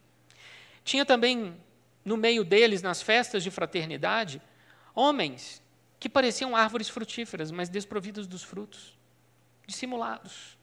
Tinha 0.84 1.06
também, 1.06 1.56
no 2.04 2.18
meio 2.18 2.44
deles, 2.44 2.82
nas 2.82 3.02
festas 3.02 3.44
de 3.44 3.50
fraternidade, 3.50 4.42
homens 4.94 5.62
que 6.00 6.10
pareciam 6.10 6.56
árvores 6.56 6.90
frutíferas, 6.90 7.50
mas 7.50 7.70
desprovidas 7.70 8.28
dos 8.28 8.44
frutos, 8.44 8.94
dissimulados. 9.66 10.58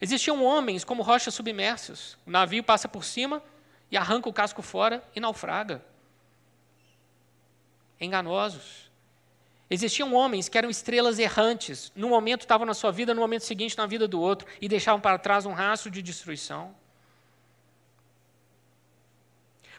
Existiam 0.00 0.44
homens 0.44 0.84
como 0.84 1.02
rochas 1.02 1.34
submersas. 1.34 2.16
O 2.24 2.30
navio 2.30 2.62
passa 2.62 2.88
por 2.88 3.04
cima 3.04 3.42
e 3.90 3.96
arranca 3.96 4.28
o 4.28 4.32
casco 4.32 4.62
fora 4.62 5.02
e 5.14 5.18
naufraga. 5.18 5.82
Enganosos. 8.00 8.88
Existiam 9.70 10.14
homens 10.14 10.48
que 10.48 10.56
eram 10.56 10.70
estrelas 10.70 11.18
errantes. 11.18 11.92
No 11.94 12.08
momento 12.08 12.42
estavam 12.42 12.66
na 12.66 12.74
sua 12.74 12.90
vida, 12.90 13.12
no 13.12 13.20
momento 13.20 13.44
seguinte 13.44 13.76
na 13.76 13.86
vida 13.86 14.08
do 14.08 14.20
outro, 14.20 14.48
e 14.60 14.68
deixavam 14.68 15.00
para 15.00 15.18
trás 15.18 15.44
um 15.44 15.52
rastro 15.52 15.90
de 15.90 16.00
destruição. 16.00 16.74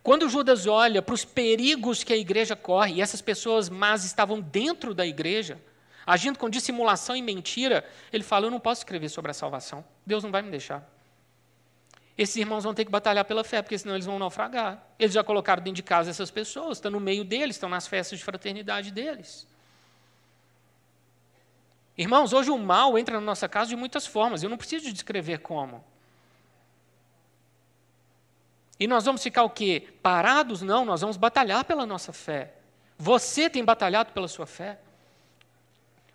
Quando 0.04 0.30
Judas 0.30 0.66
olha 0.68 1.02
para 1.02 1.16
os 1.16 1.26
perigos 1.26 2.04
que 2.04 2.14
a 2.14 2.18
igreja 2.18 2.56
corre, 2.56 2.96
e 2.96 3.02
essas 3.02 3.22
pessoas 3.22 3.68
más 3.68 4.06
estavam 4.06 4.40
dentro 4.40 4.94
da 4.94 5.06
igreja, 5.06 5.60
agindo 6.06 6.40
com 6.40 6.50
dissimulação 6.50 7.16
e 7.16 7.22
mentira, 7.22 7.84
ele 8.14 8.24
fala: 8.24 8.46
Eu 8.46 8.52
não 8.52 8.60
posso 8.60 8.82
escrever 8.82 9.10
sobre 9.10 9.32
a 9.32 9.34
salvação. 9.34 9.84
Deus 10.06 10.24
não 10.24 10.32
vai 10.32 10.42
me 10.42 10.52
deixar. 10.52 10.88
Esses 12.20 12.36
irmãos 12.36 12.66
vão 12.66 12.74
ter 12.74 12.84
que 12.84 12.92
batalhar 12.92 13.24
pela 13.24 13.46
fé, 13.46 13.62
porque 13.62 13.78
senão 13.78 13.96
eles 13.96 14.06
vão 14.06 14.20
naufragar. 14.20 14.84
Eles 15.00 15.14
já 15.14 15.24
colocaram 15.24 15.64
dentro 15.64 15.78
de 15.78 15.84
casa 15.84 16.10
essas 16.10 16.30
pessoas, 16.30 16.78
estão 16.78 16.92
no 16.92 17.00
meio 17.00 17.24
deles, 17.24 17.56
estão 17.56 17.70
nas 17.70 17.88
festas 17.88 18.20
de 18.20 18.26
fraternidade 18.26 18.92
deles. 18.92 19.48
Irmãos, 21.98 22.34
hoje 22.34 22.52
o 22.52 22.58
mal 22.58 23.00
entra 23.00 23.16
na 23.16 23.26
nossa 23.26 23.48
casa 23.48 23.70
de 23.70 23.78
muitas 23.78 24.06
formas, 24.06 24.44
eu 24.44 24.50
não 24.50 24.58
preciso 24.58 24.92
descrever 24.92 25.38
como. 25.38 25.82
E 28.78 28.86
nós 28.86 29.06
vamos 29.06 29.24
ficar 29.24 29.44
o 29.44 29.50
quê? 29.50 29.88
Parados? 30.04 30.62
Não, 30.62 30.84
nós 30.84 31.00
vamos 31.00 31.16
batalhar 31.16 31.64
pela 31.64 31.86
nossa 31.86 32.12
fé. 32.12 32.54
Você 32.98 33.50
tem 33.50 33.64
batalhado 33.64 34.12
pela 34.12 34.28
sua 34.28 34.46
fé? 34.46 34.78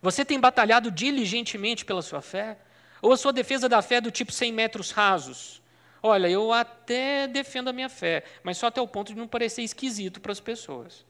Você 0.02 0.22
tem 0.22 0.38
batalhado 0.38 0.90
diligentemente 0.90 1.82
pela 1.82 2.02
sua 2.02 2.20
fé? 2.20 2.58
Ou 3.00 3.10
a 3.10 3.16
sua 3.16 3.32
defesa 3.32 3.70
da 3.70 3.80
fé 3.80 3.94
é 3.94 4.00
do 4.02 4.10
tipo 4.10 4.32
100 4.32 4.52
metros 4.52 4.90
rasos? 4.90 5.63
Olha, 6.06 6.28
eu 6.28 6.52
até 6.52 7.26
defendo 7.26 7.68
a 7.68 7.72
minha 7.72 7.88
fé, 7.88 8.24
mas 8.42 8.58
só 8.58 8.66
até 8.66 8.78
o 8.78 8.86
ponto 8.86 9.14
de 9.14 9.18
não 9.18 9.26
parecer 9.26 9.62
esquisito 9.62 10.20
para 10.20 10.32
as 10.32 10.38
pessoas. 10.38 11.02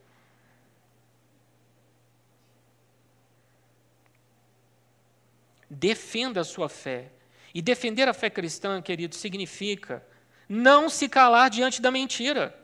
Defenda 5.69 6.43
a 6.43 6.45
sua 6.45 6.69
fé. 6.69 7.11
E 7.53 7.61
defender 7.61 8.09
a 8.09 8.15
fé 8.15 8.31
cristã, 8.31 8.81
querido, 8.81 9.17
significa 9.17 10.07
não 10.49 10.89
se 10.89 11.09
calar 11.09 11.51
diante 11.51 11.83
da 11.83 11.91
mentira, 11.91 12.57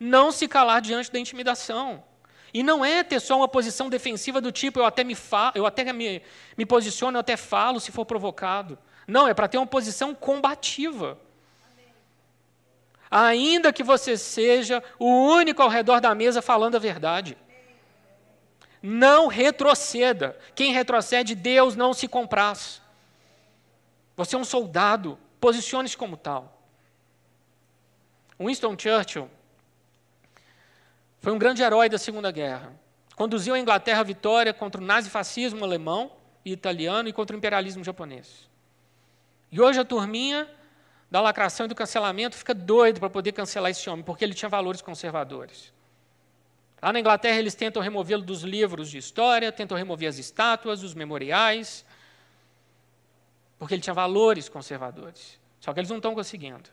não 0.00 0.32
se 0.32 0.48
calar 0.48 0.80
diante 0.80 1.12
da 1.12 1.18
intimidação. 1.18 2.02
E 2.54 2.62
não 2.62 2.82
é 2.82 3.04
ter 3.04 3.20
só 3.20 3.36
uma 3.36 3.48
posição 3.48 3.90
defensiva 3.90 4.40
do 4.40 4.50
tipo, 4.50 4.78
eu 4.78 4.86
até 4.86 5.04
me, 5.04 5.14
fa 5.14 5.52
eu 5.54 5.66
até 5.66 5.92
me, 5.92 6.22
me 6.56 6.64
posiciono, 6.64 7.18
eu 7.18 7.20
até 7.20 7.36
falo 7.36 7.80
se 7.80 7.92
for 7.92 8.06
provocado. 8.06 8.78
Não, 9.06 9.28
é 9.28 9.34
para 9.34 9.46
ter 9.46 9.58
uma 9.58 9.66
posição 9.66 10.14
combativa. 10.14 11.25
Ainda 13.10 13.72
que 13.72 13.82
você 13.82 14.16
seja 14.16 14.82
o 14.98 15.06
único 15.06 15.62
ao 15.62 15.68
redor 15.68 16.00
da 16.00 16.14
mesa 16.14 16.42
falando 16.42 16.76
a 16.76 16.80
verdade. 16.80 17.36
Não 18.82 19.26
retroceda. 19.26 20.38
Quem 20.54 20.72
retrocede, 20.72 21.34
Deus 21.34 21.76
não 21.76 21.94
se 21.94 22.08
compraz. 22.08 22.82
Você 24.16 24.34
é 24.34 24.38
um 24.38 24.44
soldado, 24.44 25.18
posicione-se 25.40 25.96
como 25.96 26.16
tal. 26.16 26.60
Winston 28.38 28.76
Churchill 28.78 29.30
foi 31.20 31.32
um 31.32 31.38
grande 31.38 31.62
herói 31.62 31.88
da 31.88 31.98
Segunda 31.98 32.30
Guerra. 32.30 32.72
Conduziu 33.16 33.54
a 33.54 33.58
Inglaterra 33.58 34.00
à 34.00 34.04
vitória 34.04 34.52
contra 34.52 34.80
o 34.80 34.84
nazifascismo 34.84 35.64
alemão 35.64 36.12
e 36.44 36.52
italiano 36.52 37.08
e 37.08 37.12
contra 37.12 37.34
o 37.34 37.38
imperialismo 37.38 37.82
japonês. 37.82 38.48
E 39.50 39.60
hoje 39.60 39.80
a 39.80 39.84
turminha 39.84 40.48
da 41.10 41.20
lacração 41.20 41.66
e 41.66 41.68
do 41.68 41.74
cancelamento 41.74 42.36
fica 42.36 42.54
doido 42.54 43.00
para 43.00 43.08
poder 43.08 43.32
cancelar 43.32 43.70
esse 43.70 43.88
homem, 43.88 44.04
porque 44.04 44.24
ele 44.24 44.34
tinha 44.34 44.48
valores 44.48 44.82
conservadores. 44.82 45.72
Lá 46.82 46.92
na 46.92 47.00
Inglaterra 47.00 47.38
eles 47.38 47.54
tentam 47.54 47.82
removê-lo 47.82 48.22
dos 48.22 48.42
livros 48.42 48.90
de 48.90 48.98
história, 48.98 49.50
tentam 49.50 49.76
remover 49.76 50.08
as 50.08 50.18
estátuas, 50.18 50.82
os 50.82 50.94
memoriais, 50.94 51.84
porque 53.58 53.74
ele 53.74 53.82
tinha 53.82 53.94
valores 53.94 54.48
conservadores. 54.48 55.38
Só 55.60 55.72
que 55.72 55.80
eles 55.80 55.90
não 55.90 55.96
estão 55.96 56.14
conseguindo. 56.14 56.70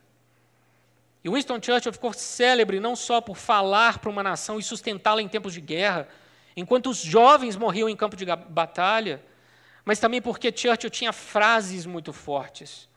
E 1.22 1.30
Winston 1.30 1.58
Churchill 1.60 1.92
ficou 1.92 2.12
célebre 2.12 2.78
não 2.78 2.94
só 2.94 3.20
por 3.20 3.36
falar 3.36 3.98
para 3.98 4.10
uma 4.10 4.22
nação 4.22 4.58
e 4.58 4.62
sustentá-la 4.62 5.22
em 5.22 5.28
tempos 5.28 5.54
de 5.54 5.60
guerra, 5.60 6.06
enquanto 6.54 6.90
os 6.90 6.98
jovens 6.98 7.56
morriam 7.56 7.88
em 7.88 7.96
campo 7.96 8.14
de 8.14 8.26
batalha, 8.26 9.22
mas 9.84 9.98
também 9.98 10.20
porque 10.20 10.52
Churchill 10.54 10.90
tinha 10.90 11.12
frases 11.12 11.86
muito 11.86 12.12
fortes. 12.12 12.88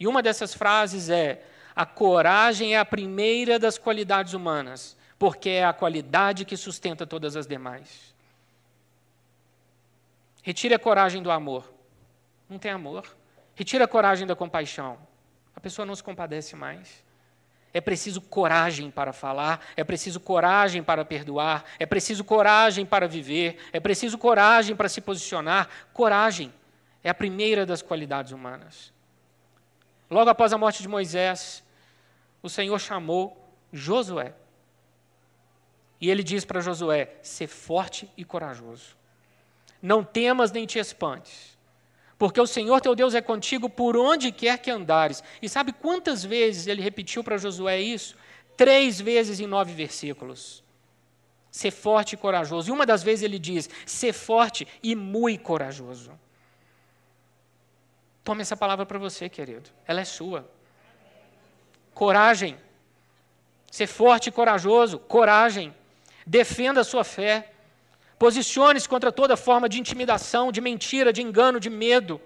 E 0.00 0.06
uma 0.08 0.22
dessas 0.22 0.54
frases 0.54 1.10
é: 1.10 1.44
a 1.76 1.84
coragem 1.84 2.74
é 2.74 2.78
a 2.78 2.84
primeira 2.84 3.58
das 3.58 3.76
qualidades 3.76 4.32
humanas, 4.32 4.96
porque 5.18 5.50
é 5.50 5.64
a 5.64 5.74
qualidade 5.74 6.46
que 6.46 6.56
sustenta 6.56 7.06
todas 7.06 7.36
as 7.36 7.46
demais. 7.46 8.14
Retire 10.42 10.72
a 10.72 10.78
coragem 10.78 11.22
do 11.22 11.30
amor. 11.30 11.70
Não 12.48 12.58
tem 12.58 12.70
amor. 12.70 13.14
Retire 13.54 13.84
a 13.84 13.86
coragem 13.86 14.26
da 14.26 14.34
compaixão. 14.34 14.98
A 15.54 15.60
pessoa 15.60 15.84
não 15.84 15.94
se 15.94 16.02
compadece 16.02 16.56
mais. 16.56 17.04
É 17.72 17.80
preciso 17.80 18.20
coragem 18.20 18.90
para 18.90 19.12
falar, 19.12 19.64
é 19.76 19.84
preciso 19.84 20.18
coragem 20.18 20.82
para 20.82 21.04
perdoar, 21.04 21.64
é 21.78 21.86
preciso 21.86 22.24
coragem 22.24 22.84
para 22.84 23.06
viver, 23.06 23.58
é 23.72 23.78
preciso 23.78 24.18
coragem 24.18 24.74
para 24.74 24.88
se 24.88 25.00
posicionar. 25.00 25.68
Coragem 25.92 26.52
é 27.04 27.10
a 27.10 27.14
primeira 27.14 27.64
das 27.64 27.80
qualidades 27.80 28.32
humanas. 28.32 28.92
Logo 30.10 30.28
após 30.28 30.52
a 30.52 30.58
morte 30.58 30.82
de 30.82 30.88
Moisés, 30.88 31.62
o 32.42 32.48
Senhor 32.48 32.78
chamou 32.78 33.48
Josué. 33.72 34.34
E 36.00 36.10
ele 36.10 36.22
diz 36.22 36.44
para 36.44 36.60
Josué: 36.60 37.14
ser 37.22 37.46
forte 37.46 38.10
e 38.16 38.24
corajoso. 38.24 38.96
Não 39.80 40.02
temas 40.02 40.50
nem 40.50 40.66
te 40.66 40.78
espantes 40.78 41.58
porque 42.20 42.38
o 42.38 42.46
Senhor 42.46 42.82
teu 42.82 42.94
Deus 42.94 43.14
é 43.14 43.22
contigo 43.22 43.66
por 43.66 43.96
onde 43.96 44.30
quer 44.30 44.58
que 44.58 44.70
andares. 44.70 45.24
E 45.40 45.48
sabe 45.48 45.72
quantas 45.72 46.22
vezes 46.22 46.66
ele 46.66 46.82
repetiu 46.82 47.24
para 47.24 47.38
Josué 47.38 47.80
isso? 47.80 48.14
Três 48.58 49.00
vezes 49.00 49.40
em 49.40 49.46
nove 49.46 49.72
versículos. 49.72 50.62
Ser 51.50 51.70
forte 51.70 52.12
e 52.12 52.16
corajoso. 52.18 52.68
E 52.68 52.72
uma 52.72 52.84
das 52.84 53.02
vezes 53.02 53.22
ele 53.22 53.38
diz: 53.38 53.70
ser 53.86 54.12
forte 54.12 54.68
e 54.82 54.94
muito 54.94 55.42
corajoso. 55.42 56.12
Tome 58.30 58.42
essa 58.42 58.56
palavra 58.56 58.86
para 58.86 58.96
você, 58.96 59.28
querido. 59.28 59.68
Ela 59.84 60.02
é 60.02 60.04
sua. 60.04 60.48
Coragem. 61.92 62.56
Ser 63.68 63.88
forte 63.88 64.28
e 64.28 64.30
corajoso. 64.30 65.00
Coragem. 65.00 65.74
Defenda 66.24 66.82
a 66.82 66.84
sua 66.84 67.02
fé. 67.02 67.50
Posicione-se 68.20 68.88
contra 68.88 69.10
toda 69.10 69.36
forma 69.36 69.68
de 69.68 69.80
intimidação, 69.80 70.52
de 70.52 70.60
mentira, 70.60 71.12
de 71.12 71.20
engano, 71.20 71.58
de 71.58 71.68
medo. 71.68 72.20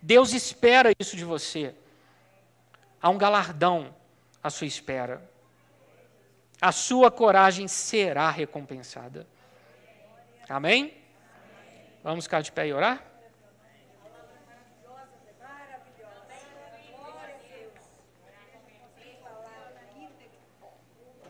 Deus 0.00 0.32
espera 0.32 0.92
isso 0.96 1.16
de 1.16 1.24
você. 1.24 1.74
Há 3.02 3.10
um 3.10 3.18
galardão 3.18 3.92
à 4.40 4.48
sua 4.48 4.68
espera. 4.68 5.28
A 6.60 6.70
sua 6.70 7.10
coragem 7.10 7.66
será 7.66 8.30
recompensada. 8.30 9.26
Amém? 10.48 10.94
Vamos 12.04 12.26
ficar 12.26 12.42
de 12.42 12.52
pé 12.52 12.68
e 12.68 12.72
orar? 12.72 13.15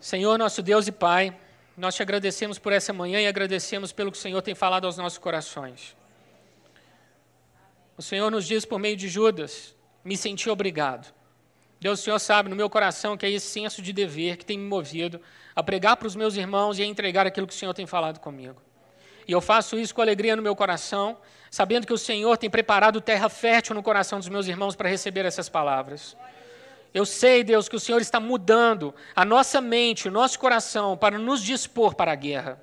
Senhor, 0.07 0.39
nosso 0.39 0.63
Deus 0.63 0.87
e 0.87 0.93
Pai. 0.93 1.37
Nós 1.77 1.97
te 1.97 2.01
agradecemos 2.01 2.61
por 2.61 2.73
essa 2.73 2.93
manhã 2.93 3.21
e 3.21 3.27
agradecemos 3.27 3.91
pelo 3.91 4.13
que 4.13 4.17
o 4.17 4.21
Senhor 4.21 4.41
tem 4.41 4.55
falado 4.55 4.85
aos 4.85 4.97
nossos 4.97 5.19
corações. 5.19 5.97
O 7.99 8.03
Senhor 8.03 8.31
nos 8.31 8.47
diz 8.47 8.65
por 8.65 8.79
meio 8.79 8.97
de 8.97 9.09
Judas: 9.09 9.75
me 10.05 10.17
senti 10.17 10.49
obrigado. 10.49 11.13
Deus, 11.81 11.99
o 11.99 12.03
Senhor 12.05 12.21
sabe 12.21 12.49
no 12.49 12.55
meu 12.55 12.71
coração 12.71 13.17
que 13.17 13.27
é 13.27 13.31
esse 13.31 13.49
senso 13.49 13.83
de 13.83 13.93
dever 13.93 14.37
que 14.37 14.47
tem 14.47 14.57
me 14.57 14.69
movido 14.69 15.21
a 15.57 15.61
pregar 15.61 15.97
para 15.97 16.07
os 16.07 16.15
meus 16.15 16.37
irmãos 16.37 16.79
e 16.79 16.83
a 16.83 16.87
entregar 16.87 17.27
aquilo 17.27 17.49
que 17.49 17.53
o 17.53 17.57
Senhor 17.57 17.75
tem 17.75 17.85
falado 17.85 18.21
comigo. 18.21 18.63
E 19.27 19.33
eu 19.33 19.41
faço 19.41 19.77
isso 19.77 19.93
com 19.93 20.03
alegria 20.03 20.37
no 20.37 20.43
meu 20.43 20.55
coração, 20.55 21.19
sabendo 21.51 21.85
que 21.85 21.93
o 21.93 21.99
Senhor 21.99 22.37
tem 22.37 22.49
preparado 22.49 23.01
terra 23.01 23.29
fértil 23.29 23.75
no 23.75 23.83
coração 23.83 24.21
dos 24.21 24.29
meus 24.29 24.47
irmãos 24.47 24.77
para 24.77 24.89
receber 24.89 25.25
essas 25.25 25.49
palavras. 25.49 26.17
Eu 26.97 27.05
sei, 27.05 27.45
Deus, 27.45 27.69
que 27.69 27.77
o 27.77 27.79
Senhor 27.79 28.01
está 28.01 28.19
mudando 28.19 28.95
a 29.15 29.23
nossa 29.23 29.61
mente, 29.61 30.09
o 30.09 30.11
nosso 30.11 30.39
coração 30.39 30.97
para 30.97 31.19
nos 31.19 31.43
dispor 31.43 31.95
para 31.95 32.13
a 32.13 32.15
guerra. 32.15 32.59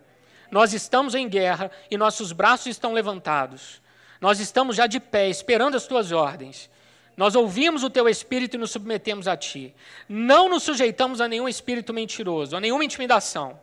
Nós 0.49 0.73
estamos 0.73 1.13
em 1.13 1.29
guerra 1.29 1.69
e 1.91 1.95
nossos 1.97 2.31
braços 2.31 2.65
estão 2.65 2.93
levantados. 2.93 3.79
Nós 4.19 4.39
estamos 4.39 4.75
já 4.75 4.87
de 4.87 4.99
pé, 4.99 5.29
esperando 5.29 5.77
as 5.77 5.85
tuas 5.85 6.11
ordens. 6.11 6.67
Nós 7.15 7.35
ouvimos 7.35 7.83
o 7.83 7.91
teu 7.91 8.09
espírito 8.09 8.55
e 8.55 8.57
nos 8.57 8.71
submetemos 8.71 9.27
a 9.27 9.37
ti. 9.37 9.71
Não 10.09 10.49
nos 10.49 10.63
sujeitamos 10.63 11.21
a 11.21 11.27
nenhum 11.27 11.47
espírito 11.47 11.93
mentiroso, 11.93 12.57
a 12.57 12.59
nenhuma 12.59 12.83
intimidação. 12.83 13.59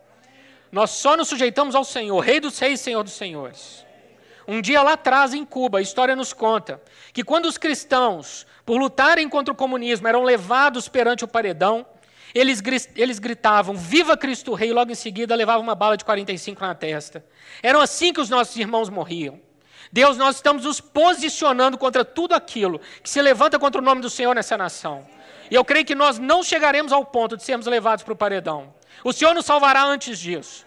Nós 0.70 0.90
só 0.90 1.16
nos 1.16 1.26
sujeitamos 1.26 1.74
ao 1.74 1.82
Senhor, 1.82 2.20
Rei 2.20 2.38
dos 2.38 2.60
Reis, 2.60 2.78
Senhor 2.78 3.02
dos 3.02 3.14
Senhores. 3.14 3.84
Um 4.50 4.60
dia 4.60 4.82
lá 4.82 4.94
atrás, 4.94 5.32
em 5.32 5.44
Cuba, 5.44 5.78
a 5.78 5.80
história 5.80 6.16
nos 6.16 6.32
conta 6.32 6.82
que 7.12 7.22
quando 7.22 7.46
os 7.46 7.56
cristãos, 7.56 8.44
por 8.66 8.80
lutarem 8.80 9.28
contra 9.28 9.54
o 9.54 9.56
comunismo, 9.56 10.08
eram 10.08 10.24
levados 10.24 10.88
perante 10.88 11.24
o 11.24 11.28
paredão, 11.28 11.86
eles, 12.34 12.60
eles 12.96 13.20
gritavam, 13.20 13.76
Viva 13.76 14.16
Cristo 14.16 14.52
Rei, 14.52 14.70
e 14.70 14.72
logo 14.72 14.90
em 14.90 14.96
seguida 14.96 15.36
levavam 15.36 15.62
uma 15.62 15.76
bala 15.76 15.96
de 15.96 16.04
45 16.04 16.60
na 16.62 16.74
testa. 16.74 17.24
Eram 17.62 17.80
assim 17.80 18.12
que 18.12 18.20
os 18.20 18.28
nossos 18.28 18.56
irmãos 18.56 18.88
morriam. 18.88 19.40
Deus, 19.92 20.16
nós 20.16 20.34
estamos 20.34 20.64
nos 20.64 20.80
posicionando 20.80 21.78
contra 21.78 22.04
tudo 22.04 22.34
aquilo 22.34 22.80
que 23.04 23.08
se 23.08 23.22
levanta 23.22 23.56
contra 23.56 23.80
o 23.80 23.84
nome 23.84 24.00
do 24.00 24.10
Senhor 24.10 24.34
nessa 24.34 24.56
nação. 24.56 25.06
E 25.48 25.54
eu 25.54 25.64
creio 25.64 25.84
que 25.84 25.94
nós 25.94 26.18
não 26.18 26.42
chegaremos 26.42 26.90
ao 26.90 27.04
ponto 27.04 27.36
de 27.36 27.44
sermos 27.44 27.68
levados 27.68 28.02
para 28.02 28.14
o 28.14 28.16
paredão. 28.16 28.74
O 29.04 29.12
Senhor 29.12 29.32
nos 29.32 29.46
salvará 29.46 29.84
antes 29.84 30.18
disso. 30.18 30.66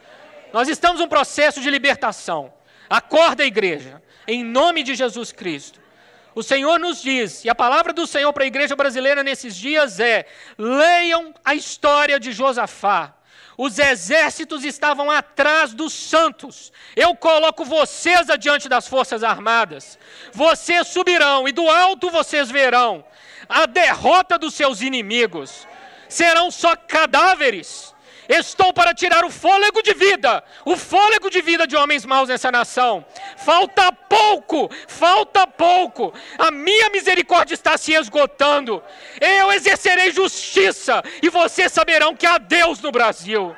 Nós 0.53 0.69
estamos 0.69 1.01
num 1.01 1.09
processo 1.09 1.59
de 1.59 1.69
libertação. 1.69 2.53
Acorda, 2.93 3.43
igreja, 3.43 4.03
em 4.27 4.43
nome 4.43 4.83
de 4.83 4.93
Jesus 4.93 5.31
Cristo. 5.31 5.81
O 6.35 6.43
Senhor 6.43 6.79
nos 6.79 7.01
diz, 7.01 7.43
e 7.43 7.49
a 7.49 7.55
palavra 7.55 7.91
do 7.91 8.05
Senhor 8.05 8.31
para 8.31 8.43
a 8.43 8.45
igreja 8.45 8.75
brasileira 8.75 9.23
nesses 9.23 9.55
dias 9.55 9.99
é: 9.99 10.27
leiam 10.59 11.33
a 11.43 11.55
história 11.55 12.19
de 12.19 12.31
Josafá. 12.31 13.15
Os 13.57 13.79
exércitos 13.79 14.63
estavam 14.63 15.09
atrás 15.09 15.73
dos 15.73 15.91
santos. 15.91 16.71
Eu 16.95 17.15
coloco 17.15 17.65
vocês 17.65 18.29
adiante 18.29 18.69
das 18.69 18.87
forças 18.87 19.23
armadas. 19.23 19.97
Vocês 20.31 20.87
subirão 20.87 21.47
e 21.47 21.51
do 21.51 21.67
alto 21.67 22.11
vocês 22.11 22.51
verão 22.51 23.03
a 23.49 23.65
derrota 23.65 24.37
dos 24.37 24.53
seus 24.53 24.81
inimigos. 24.81 25.67
Serão 26.07 26.51
só 26.51 26.75
cadáveres 26.75 27.92
Estou 28.27 28.73
para 28.73 28.93
tirar 28.93 29.25
o 29.25 29.29
fôlego 29.29 29.81
de 29.81 29.93
vida, 29.93 30.43
o 30.65 30.77
fôlego 30.77 31.29
de 31.29 31.41
vida 31.41 31.67
de 31.67 31.75
homens 31.75 32.05
maus 32.05 32.29
nessa 32.29 32.51
nação. 32.51 33.05
Falta 33.37 33.91
pouco, 33.91 34.69
falta 34.87 35.45
pouco. 35.45 36.13
A 36.37 36.51
minha 36.51 36.89
misericórdia 36.89 37.53
está 37.53 37.77
se 37.77 37.93
esgotando. 37.93 38.81
Eu 39.19 39.51
exercerei 39.51 40.11
justiça 40.11 41.03
e 41.21 41.29
vocês 41.29 41.71
saberão 41.71 42.15
que 42.15 42.25
há 42.25 42.37
Deus 42.37 42.81
no 42.81 42.91
Brasil. 42.91 43.55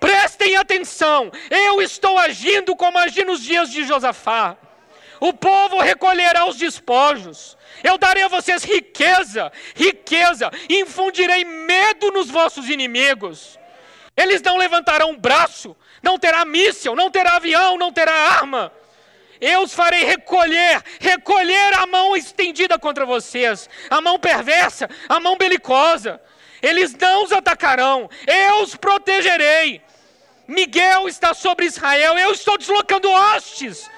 Prestem 0.00 0.56
atenção, 0.56 1.30
eu 1.50 1.82
estou 1.82 2.16
agindo 2.18 2.76
como 2.76 2.98
agi 2.98 3.24
nos 3.24 3.42
dias 3.42 3.68
de 3.70 3.84
Josafá. 3.84 4.56
O 5.20 5.32
povo 5.32 5.80
recolherá 5.80 6.46
os 6.46 6.56
despojos. 6.56 7.56
Eu 7.82 7.98
darei 7.98 8.22
a 8.22 8.28
vocês 8.28 8.62
riqueza, 8.64 9.52
riqueza, 9.74 10.50
infundirei 10.68 11.44
medo 11.44 12.10
nos 12.10 12.30
vossos 12.30 12.68
inimigos. 12.68 13.58
Eles 14.16 14.42
não 14.42 14.56
levantarão 14.56 15.16
braço, 15.16 15.76
não 16.02 16.18
terá 16.18 16.44
míssil, 16.44 16.96
não 16.96 17.10
terá 17.10 17.36
avião, 17.36 17.78
não 17.78 17.92
terá 17.92 18.12
arma. 18.12 18.72
Eu 19.40 19.62
os 19.62 19.72
farei 19.72 20.04
recolher, 20.04 20.82
recolher 20.98 21.74
a 21.74 21.86
mão 21.86 22.16
estendida 22.16 22.78
contra 22.78 23.06
vocês, 23.06 23.70
a 23.88 24.00
mão 24.00 24.18
perversa, 24.18 24.90
a 25.08 25.20
mão 25.20 25.36
belicosa. 25.36 26.20
Eles 26.60 26.92
não 26.94 27.24
os 27.24 27.32
atacarão, 27.32 28.10
eu 28.26 28.62
os 28.62 28.74
protegerei. 28.74 29.80
Miguel 30.48 31.06
está 31.06 31.34
sobre 31.34 31.66
Israel, 31.66 32.18
eu 32.18 32.32
estou 32.32 32.58
deslocando 32.58 33.10
hostes, 33.10 33.88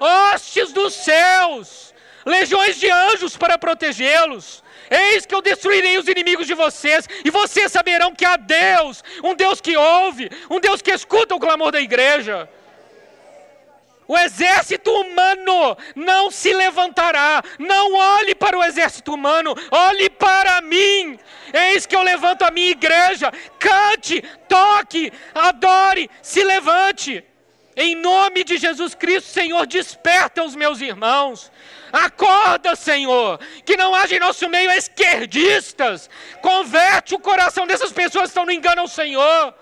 hostes 0.00 0.72
dos 0.72 0.94
céus, 0.94 1.94
legiões 2.24 2.76
de 2.76 2.90
anjos 2.90 3.36
para 3.36 3.58
protegê-los. 3.58 4.62
Eis 4.90 5.26
que 5.26 5.34
eu 5.34 5.42
destruirei 5.42 5.98
os 5.98 6.08
inimigos 6.08 6.46
de 6.46 6.54
vocês, 6.54 7.08
e 7.24 7.30
vocês 7.30 7.72
saberão 7.72 8.14
que 8.14 8.24
há 8.24 8.36
Deus, 8.36 9.02
um 9.22 9.34
Deus 9.34 9.60
que 9.60 9.76
ouve, 9.76 10.30
um 10.48 10.60
Deus 10.60 10.80
que 10.80 10.92
escuta 10.92 11.34
o 11.34 11.40
clamor 11.40 11.72
da 11.72 11.80
igreja. 11.80 12.48
O 14.08 14.16
exército 14.16 14.90
humano 14.92 15.76
não 15.94 16.30
se 16.30 16.52
levantará. 16.52 17.42
Não 17.58 17.94
olhe 17.94 18.34
para 18.34 18.56
o 18.56 18.62
exército 18.62 19.12
humano, 19.12 19.54
olhe 19.70 20.08
para 20.08 20.60
mim. 20.60 21.18
Eis 21.52 21.86
que 21.86 21.96
eu 21.96 22.02
levanto 22.02 22.42
a 22.42 22.50
minha 22.50 22.70
igreja. 22.70 23.32
Cante, 23.58 24.22
toque, 24.48 25.12
adore, 25.34 26.08
se 26.22 26.44
levante. 26.44 27.24
Em 27.76 27.94
nome 27.94 28.42
de 28.42 28.56
Jesus 28.56 28.94
Cristo, 28.94 29.28
Senhor, 29.28 29.66
desperta 29.66 30.42
os 30.42 30.56
meus 30.56 30.80
irmãos. 30.80 31.52
Acorda, 31.92 32.74
Senhor, 32.74 33.38
que 33.66 33.76
não 33.76 33.94
haja 33.94 34.16
em 34.16 34.18
nosso 34.18 34.48
meio 34.48 34.70
esquerdistas. 34.70 36.08
Converte 36.40 37.14
o 37.14 37.18
coração 37.18 37.66
dessas 37.66 37.92
pessoas 37.92 38.24
que 38.24 38.28
estão 38.28 38.46
no 38.46 38.52
engano 38.52 38.80
ao 38.80 38.88
Senhor. 38.88 39.54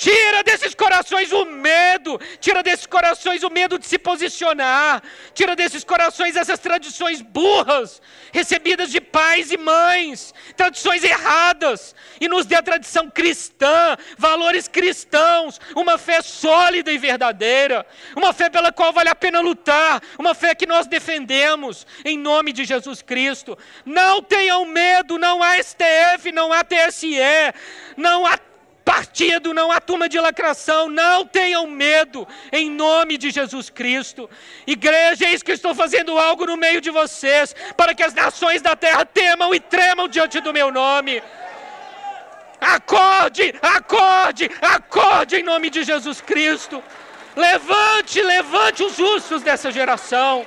Tira 0.00 0.42
desses 0.42 0.74
corações 0.74 1.30
o 1.30 1.44
medo, 1.44 2.18
tira 2.40 2.62
desses 2.62 2.86
corações 2.86 3.42
o 3.42 3.50
medo 3.50 3.78
de 3.78 3.86
se 3.86 3.98
posicionar, 3.98 5.02
tira 5.34 5.54
desses 5.54 5.84
corações 5.84 6.36
essas 6.36 6.58
tradições 6.58 7.20
burras, 7.20 8.00
recebidas 8.32 8.90
de 8.90 8.98
pais 8.98 9.52
e 9.52 9.58
mães, 9.58 10.32
tradições 10.56 11.04
erradas, 11.04 11.94
e 12.18 12.28
nos 12.28 12.46
dê 12.46 12.54
a 12.54 12.62
tradição 12.62 13.10
cristã, 13.10 13.94
valores 14.16 14.66
cristãos, 14.66 15.60
uma 15.76 15.98
fé 15.98 16.22
sólida 16.22 16.90
e 16.90 16.96
verdadeira, 16.96 17.84
uma 18.16 18.32
fé 18.32 18.48
pela 18.48 18.72
qual 18.72 18.94
vale 18.94 19.10
a 19.10 19.14
pena 19.14 19.40
lutar, 19.40 20.00
uma 20.18 20.34
fé 20.34 20.54
que 20.54 20.64
nós 20.66 20.86
defendemos, 20.86 21.86
em 22.06 22.16
nome 22.16 22.54
de 22.54 22.64
Jesus 22.64 23.02
Cristo. 23.02 23.58
Não 23.84 24.22
tenham 24.22 24.64
medo, 24.64 25.18
não 25.18 25.42
há 25.42 25.62
STF, 25.62 26.32
não 26.32 26.54
há 26.54 26.64
TSE, 26.64 27.18
não 27.98 28.24
há 28.24 28.38
partido, 28.84 29.54
não 29.54 29.70
há 29.70 29.80
turma 29.80 30.08
de 30.08 30.18
lacração, 30.18 30.88
não 30.88 31.26
tenham 31.26 31.66
medo, 31.66 32.26
em 32.52 32.70
nome 32.70 33.16
de 33.16 33.30
Jesus 33.30 33.70
Cristo. 33.70 34.28
Igreja, 34.66 35.28
eis 35.28 35.42
que 35.42 35.52
estou 35.52 35.74
fazendo 35.74 36.18
algo 36.18 36.46
no 36.46 36.56
meio 36.56 36.80
de 36.80 36.90
vocês, 36.90 37.54
para 37.76 37.94
que 37.94 38.02
as 38.02 38.14
nações 38.14 38.62
da 38.62 38.74
terra 38.76 39.04
temam 39.04 39.54
e 39.54 39.60
tremam 39.60 40.08
diante 40.08 40.40
do 40.40 40.52
meu 40.52 40.70
nome. 40.70 41.22
Acorde, 42.60 43.54
acorde, 43.62 44.50
acorde 44.60 45.36
em 45.36 45.42
nome 45.42 45.70
de 45.70 45.82
Jesus 45.82 46.20
Cristo. 46.20 46.82
Levante, 47.36 48.20
levante 48.20 48.82
os 48.82 48.96
justos 48.96 49.42
dessa 49.42 49.70
geração 49.70 50.44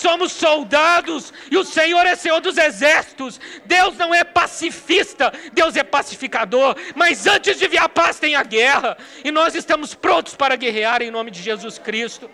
somos 0.00 0.32
soldados 0.32 1.32
e 1.50 1.56
o 1.56 1.64
Senhor 1.64 2.06
é 2.06 2.14
Senhor 2.16 2.40
dos 2.40 2.56
exércitos. 2.56 3.40
Deus 3.64 3.96
não 3.96 4.14
é 4.14 4.24
pacifista, 4.24 5.32
Deus 5.52 5.76
é 5.76 5.82
pacificador. 5.82 6.76
Mas 6.94 7.26
antes 7.26 7.58
de 7.58 7.68
vir 7.68 7.78
a 7.78 7.88
paz, 7.88 8.18
tem 8.18 8.34
a 8.34 8.42
guerra. 8.42 8.96
E 9.24 9.30
nós 9.30 9.54
estamos 9.54 9.94
prontos 9.94 10.34
para 10.34 10.56
guerrear 10.56 11.02
em 11.02 11.10
nome 11.10 11.30
de 11.30 11.42
Jesus 11.42 11.78
Cristo. 11.78 12.30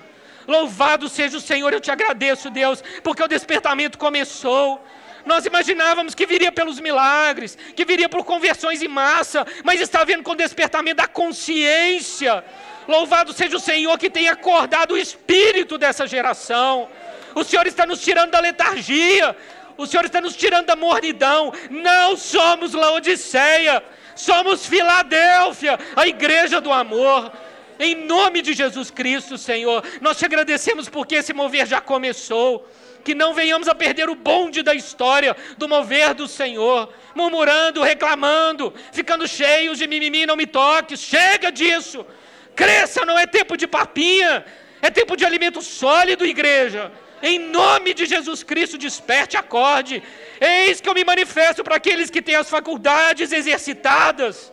Louvado 0.46 1.08
seja 1.08 1.38
o 1.38 1.40
Senhor, 1.40 1.72
eu 1.72 1.80
te 1.80 1.90
agradeço, 1.90 2.50
Deus, 2.50 2.82
porque 3.02 3.22
o 3.22 3.28
despertamento 3.28 3.98
começou. 3.98 4.84
Nós 5.24 5.46
imaginávamos 5.46 6.14
que 6.14 6.26
viria 6.26 6.52
pelos 6.52 6.78
milagres, 6.78 7.56
que 7.74 7.84
viria 7.84 8.08
por 8.08 8.24
conversões 8.24 8.82
em 8.82 8.88
massa, 8.88 9.46
mas 9.64 9.80
está 9.80 10.04
vendo 10.04 10.22
com 10.22 10.32
o 10.32 10.36
despertamento 10.36 10.96
da 10.96 11.06
consciência. 11.06 12.44
Louvado 12.86 13.32
seja 13.32 13.56
o 13.56 13.60
Senhor 13.60 13.98
que 13.98 14.10
tem 14.10 14.28
acordado 14.28 14.92
o 14.92 14.98
espírito 14.98 15.78
dessa 15.78 16.06
geração. 16.06 16.88
O 17.34 17.44
Senhor 17.44 17.66
está 17.66 17.84
nos 17.86 18.00
tirando 18.00 18.30
da 18.30 18.40
letargia. 18.40 19.36
O 19.76 19.86
Senhor 19.86 20.04
está 20.04 20.20
nos 20.20 20.36
tirando 20.36 20.66
da 20.66 20.76
mornidão. 20.76 21.52
Não 21.70 22.16
somos 22.16 22.72
Laodiceia. 22.72 23.82
Somos 24.14 24.66
Filadélfia, 24.66 25.78
a 25.96 26.06
igreja 26.06 26.60
do 26.60 26.72
amor. 26.72 27.32
Em 27.78 27.94
nome 27.94 28.40
de 28.40 28.52
Jesus 28.52 28.90
Cristo, 28.90 29.36
Senhor, 29.36 29.82
nós 30.00 30.16
te 30.16 30.24
agradecemos 30.24 30.88
porque 30.88 31.16
esse 31.16 31.32
mover 31.32 31.66
já 31.66 31.80
começou. 31.80 32.68
Que 33.02 33.14
não 33.14 33.34
venhamos 33.34 33.68
a 33.68 33.74
perder 33.74 34.08
o 34.08 34.14
bonde 34.14 34.62
da 34.62 34.74
história, 34.74 35.36
do 35.58 35.68
mover 35.68 36.14
do 36.14 36.26
Senhor, 36.26 36.90
murmurando, 37.14 37.82
reclamando, 37.82 38.72
ficando 38.92 39.28
cheios 39.28 39.76
de 39.76 39.86
mimimi, 39.86 40.24
não 40.24 40.36
me 40.36 40.46
toques. 40.46 41.00
Chega 41.00 41.50
disso. 41.52 42.06
Cresça, 42.54 43.04
não 43.04 43.18
é 43.18 43.26
tempo 43.26 43.56
de 43.56 43.66
papinha, 43.66 44.44
é 44.80 44.88
tempo 44.88 45.16
de 45.16 45.24
alimento 45.26 45.60
sólido, 45.60 46.24
igreja. 46.24 46.90
Em 47.30 47.38
nome 47.38 47.94
de 47.94 48.04
Jesus 48.04 48.42
Cristo, 48.42 48.76
desperte, 48.76 49.34
acorde. 49.34 50.02
Eis 50.38 50.78
que 50.78 50.88
eu 50.88 50.94
me 50.98 51.04
manifesto 51.12 51.64
para 51.64 51.76
aqueles 51.76 52.10
que 52.10 52.20
têm 52.20 52.34
as 52.34 52.50
faculdades 52.50 53.32
exercitadas. 53.32 54.52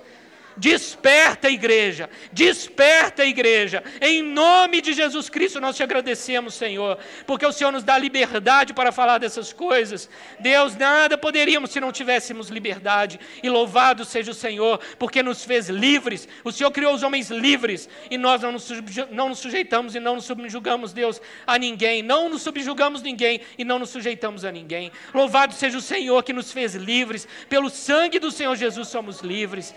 Desperta, 0.58 1.49
igreja, 1.49 2.10
desperta, 2.32 3.26
igreja. 3.26 3.84
Em 4.02 4.22
nome 4.22 4.82
de 4.82 4.93
Jesus 4.93 5.30
Cristo, 5.30 5.62
nós 5.62 5.76
te 5.76 5.84
agradecemos, 5.84 6.54
Senhor, 6.54 6.97
porque 7.26 7.45
o 7.45 7.52
Senhor 7.52 7.72
nos 7.72 7.84
dá 7.84 7.97
liberdade 7.97 8.74
para 8.74 8.91
falar 8.91 9.18
dessas 9.18 9.54
coisas. 9.54 10.10
Deus, 10.39 10.76
nada 10.76 11.18
poderíamos 11.18 11.72
se 11.72 11.80
não 11.80 11.91
tivéssemos 11.91 12.49
liberdade. 12.49 13.20
E 13.41 13.49
louvado 13.49 14.04
seja 14.04 14.32
o 14.32 14.36
Senhor, 14.36 14.80
porque 14.99 15.24
nos 15.24 15.45
fez 15.45 15.70
livres. 15.70 16.28
O 16.43 16.52
Senhor 16.52 16.72
criou 16.72 16.93
os 16.93 17.04
homens 17.04 17.30
livres 17.30 17.88
e 18.10 18.18
nós 18.18 18.41
não 18.41 18.52
nos, 18.52 18.70
não 19.10 19.30
nos 19.30 19.39
sujeitamos 19.39 19.95
e 19.95 19.99
não 19.99 20.16
nos 20.16 20.26
subjugamos, 20.26 20.93
Deus, 20.93 21.22
a 21.47 21.58
ninguém. 21.58 22.04
Não 22.04 22.30
nos 22.30 22.41
subjugamos 22.41 23.02
ninguém 23.02 23.41
e 23.58 23.64
não 23.64 23.80
nos 23.80 23.89
sujeitamos 23.89 24.43
a 24.43 24.52
ninguém. 24.52 24.91
Louvado 25.14 25.54
seja 25.54 25.78
o 25.78 25.82
Senhor 25.82 26.24
que 26.24 26.34
nos 26.34 26.52
fez 26.52 26.76
livres. 26.76 27.28
Pelo 27.49 27.70
sangue 27.70 28.20
do 28.20 28.32
Senhor 28.32 28.56
Jesus 28.56 28.88
somos 28.89 29.22
livres. 29.22 29.74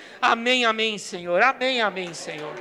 Amém 0.64 0.98
Senhor. 0.98 1.42
Amém, 1.42 1.80
amém, 1.80 2.12
Senhor. 2.14 2.52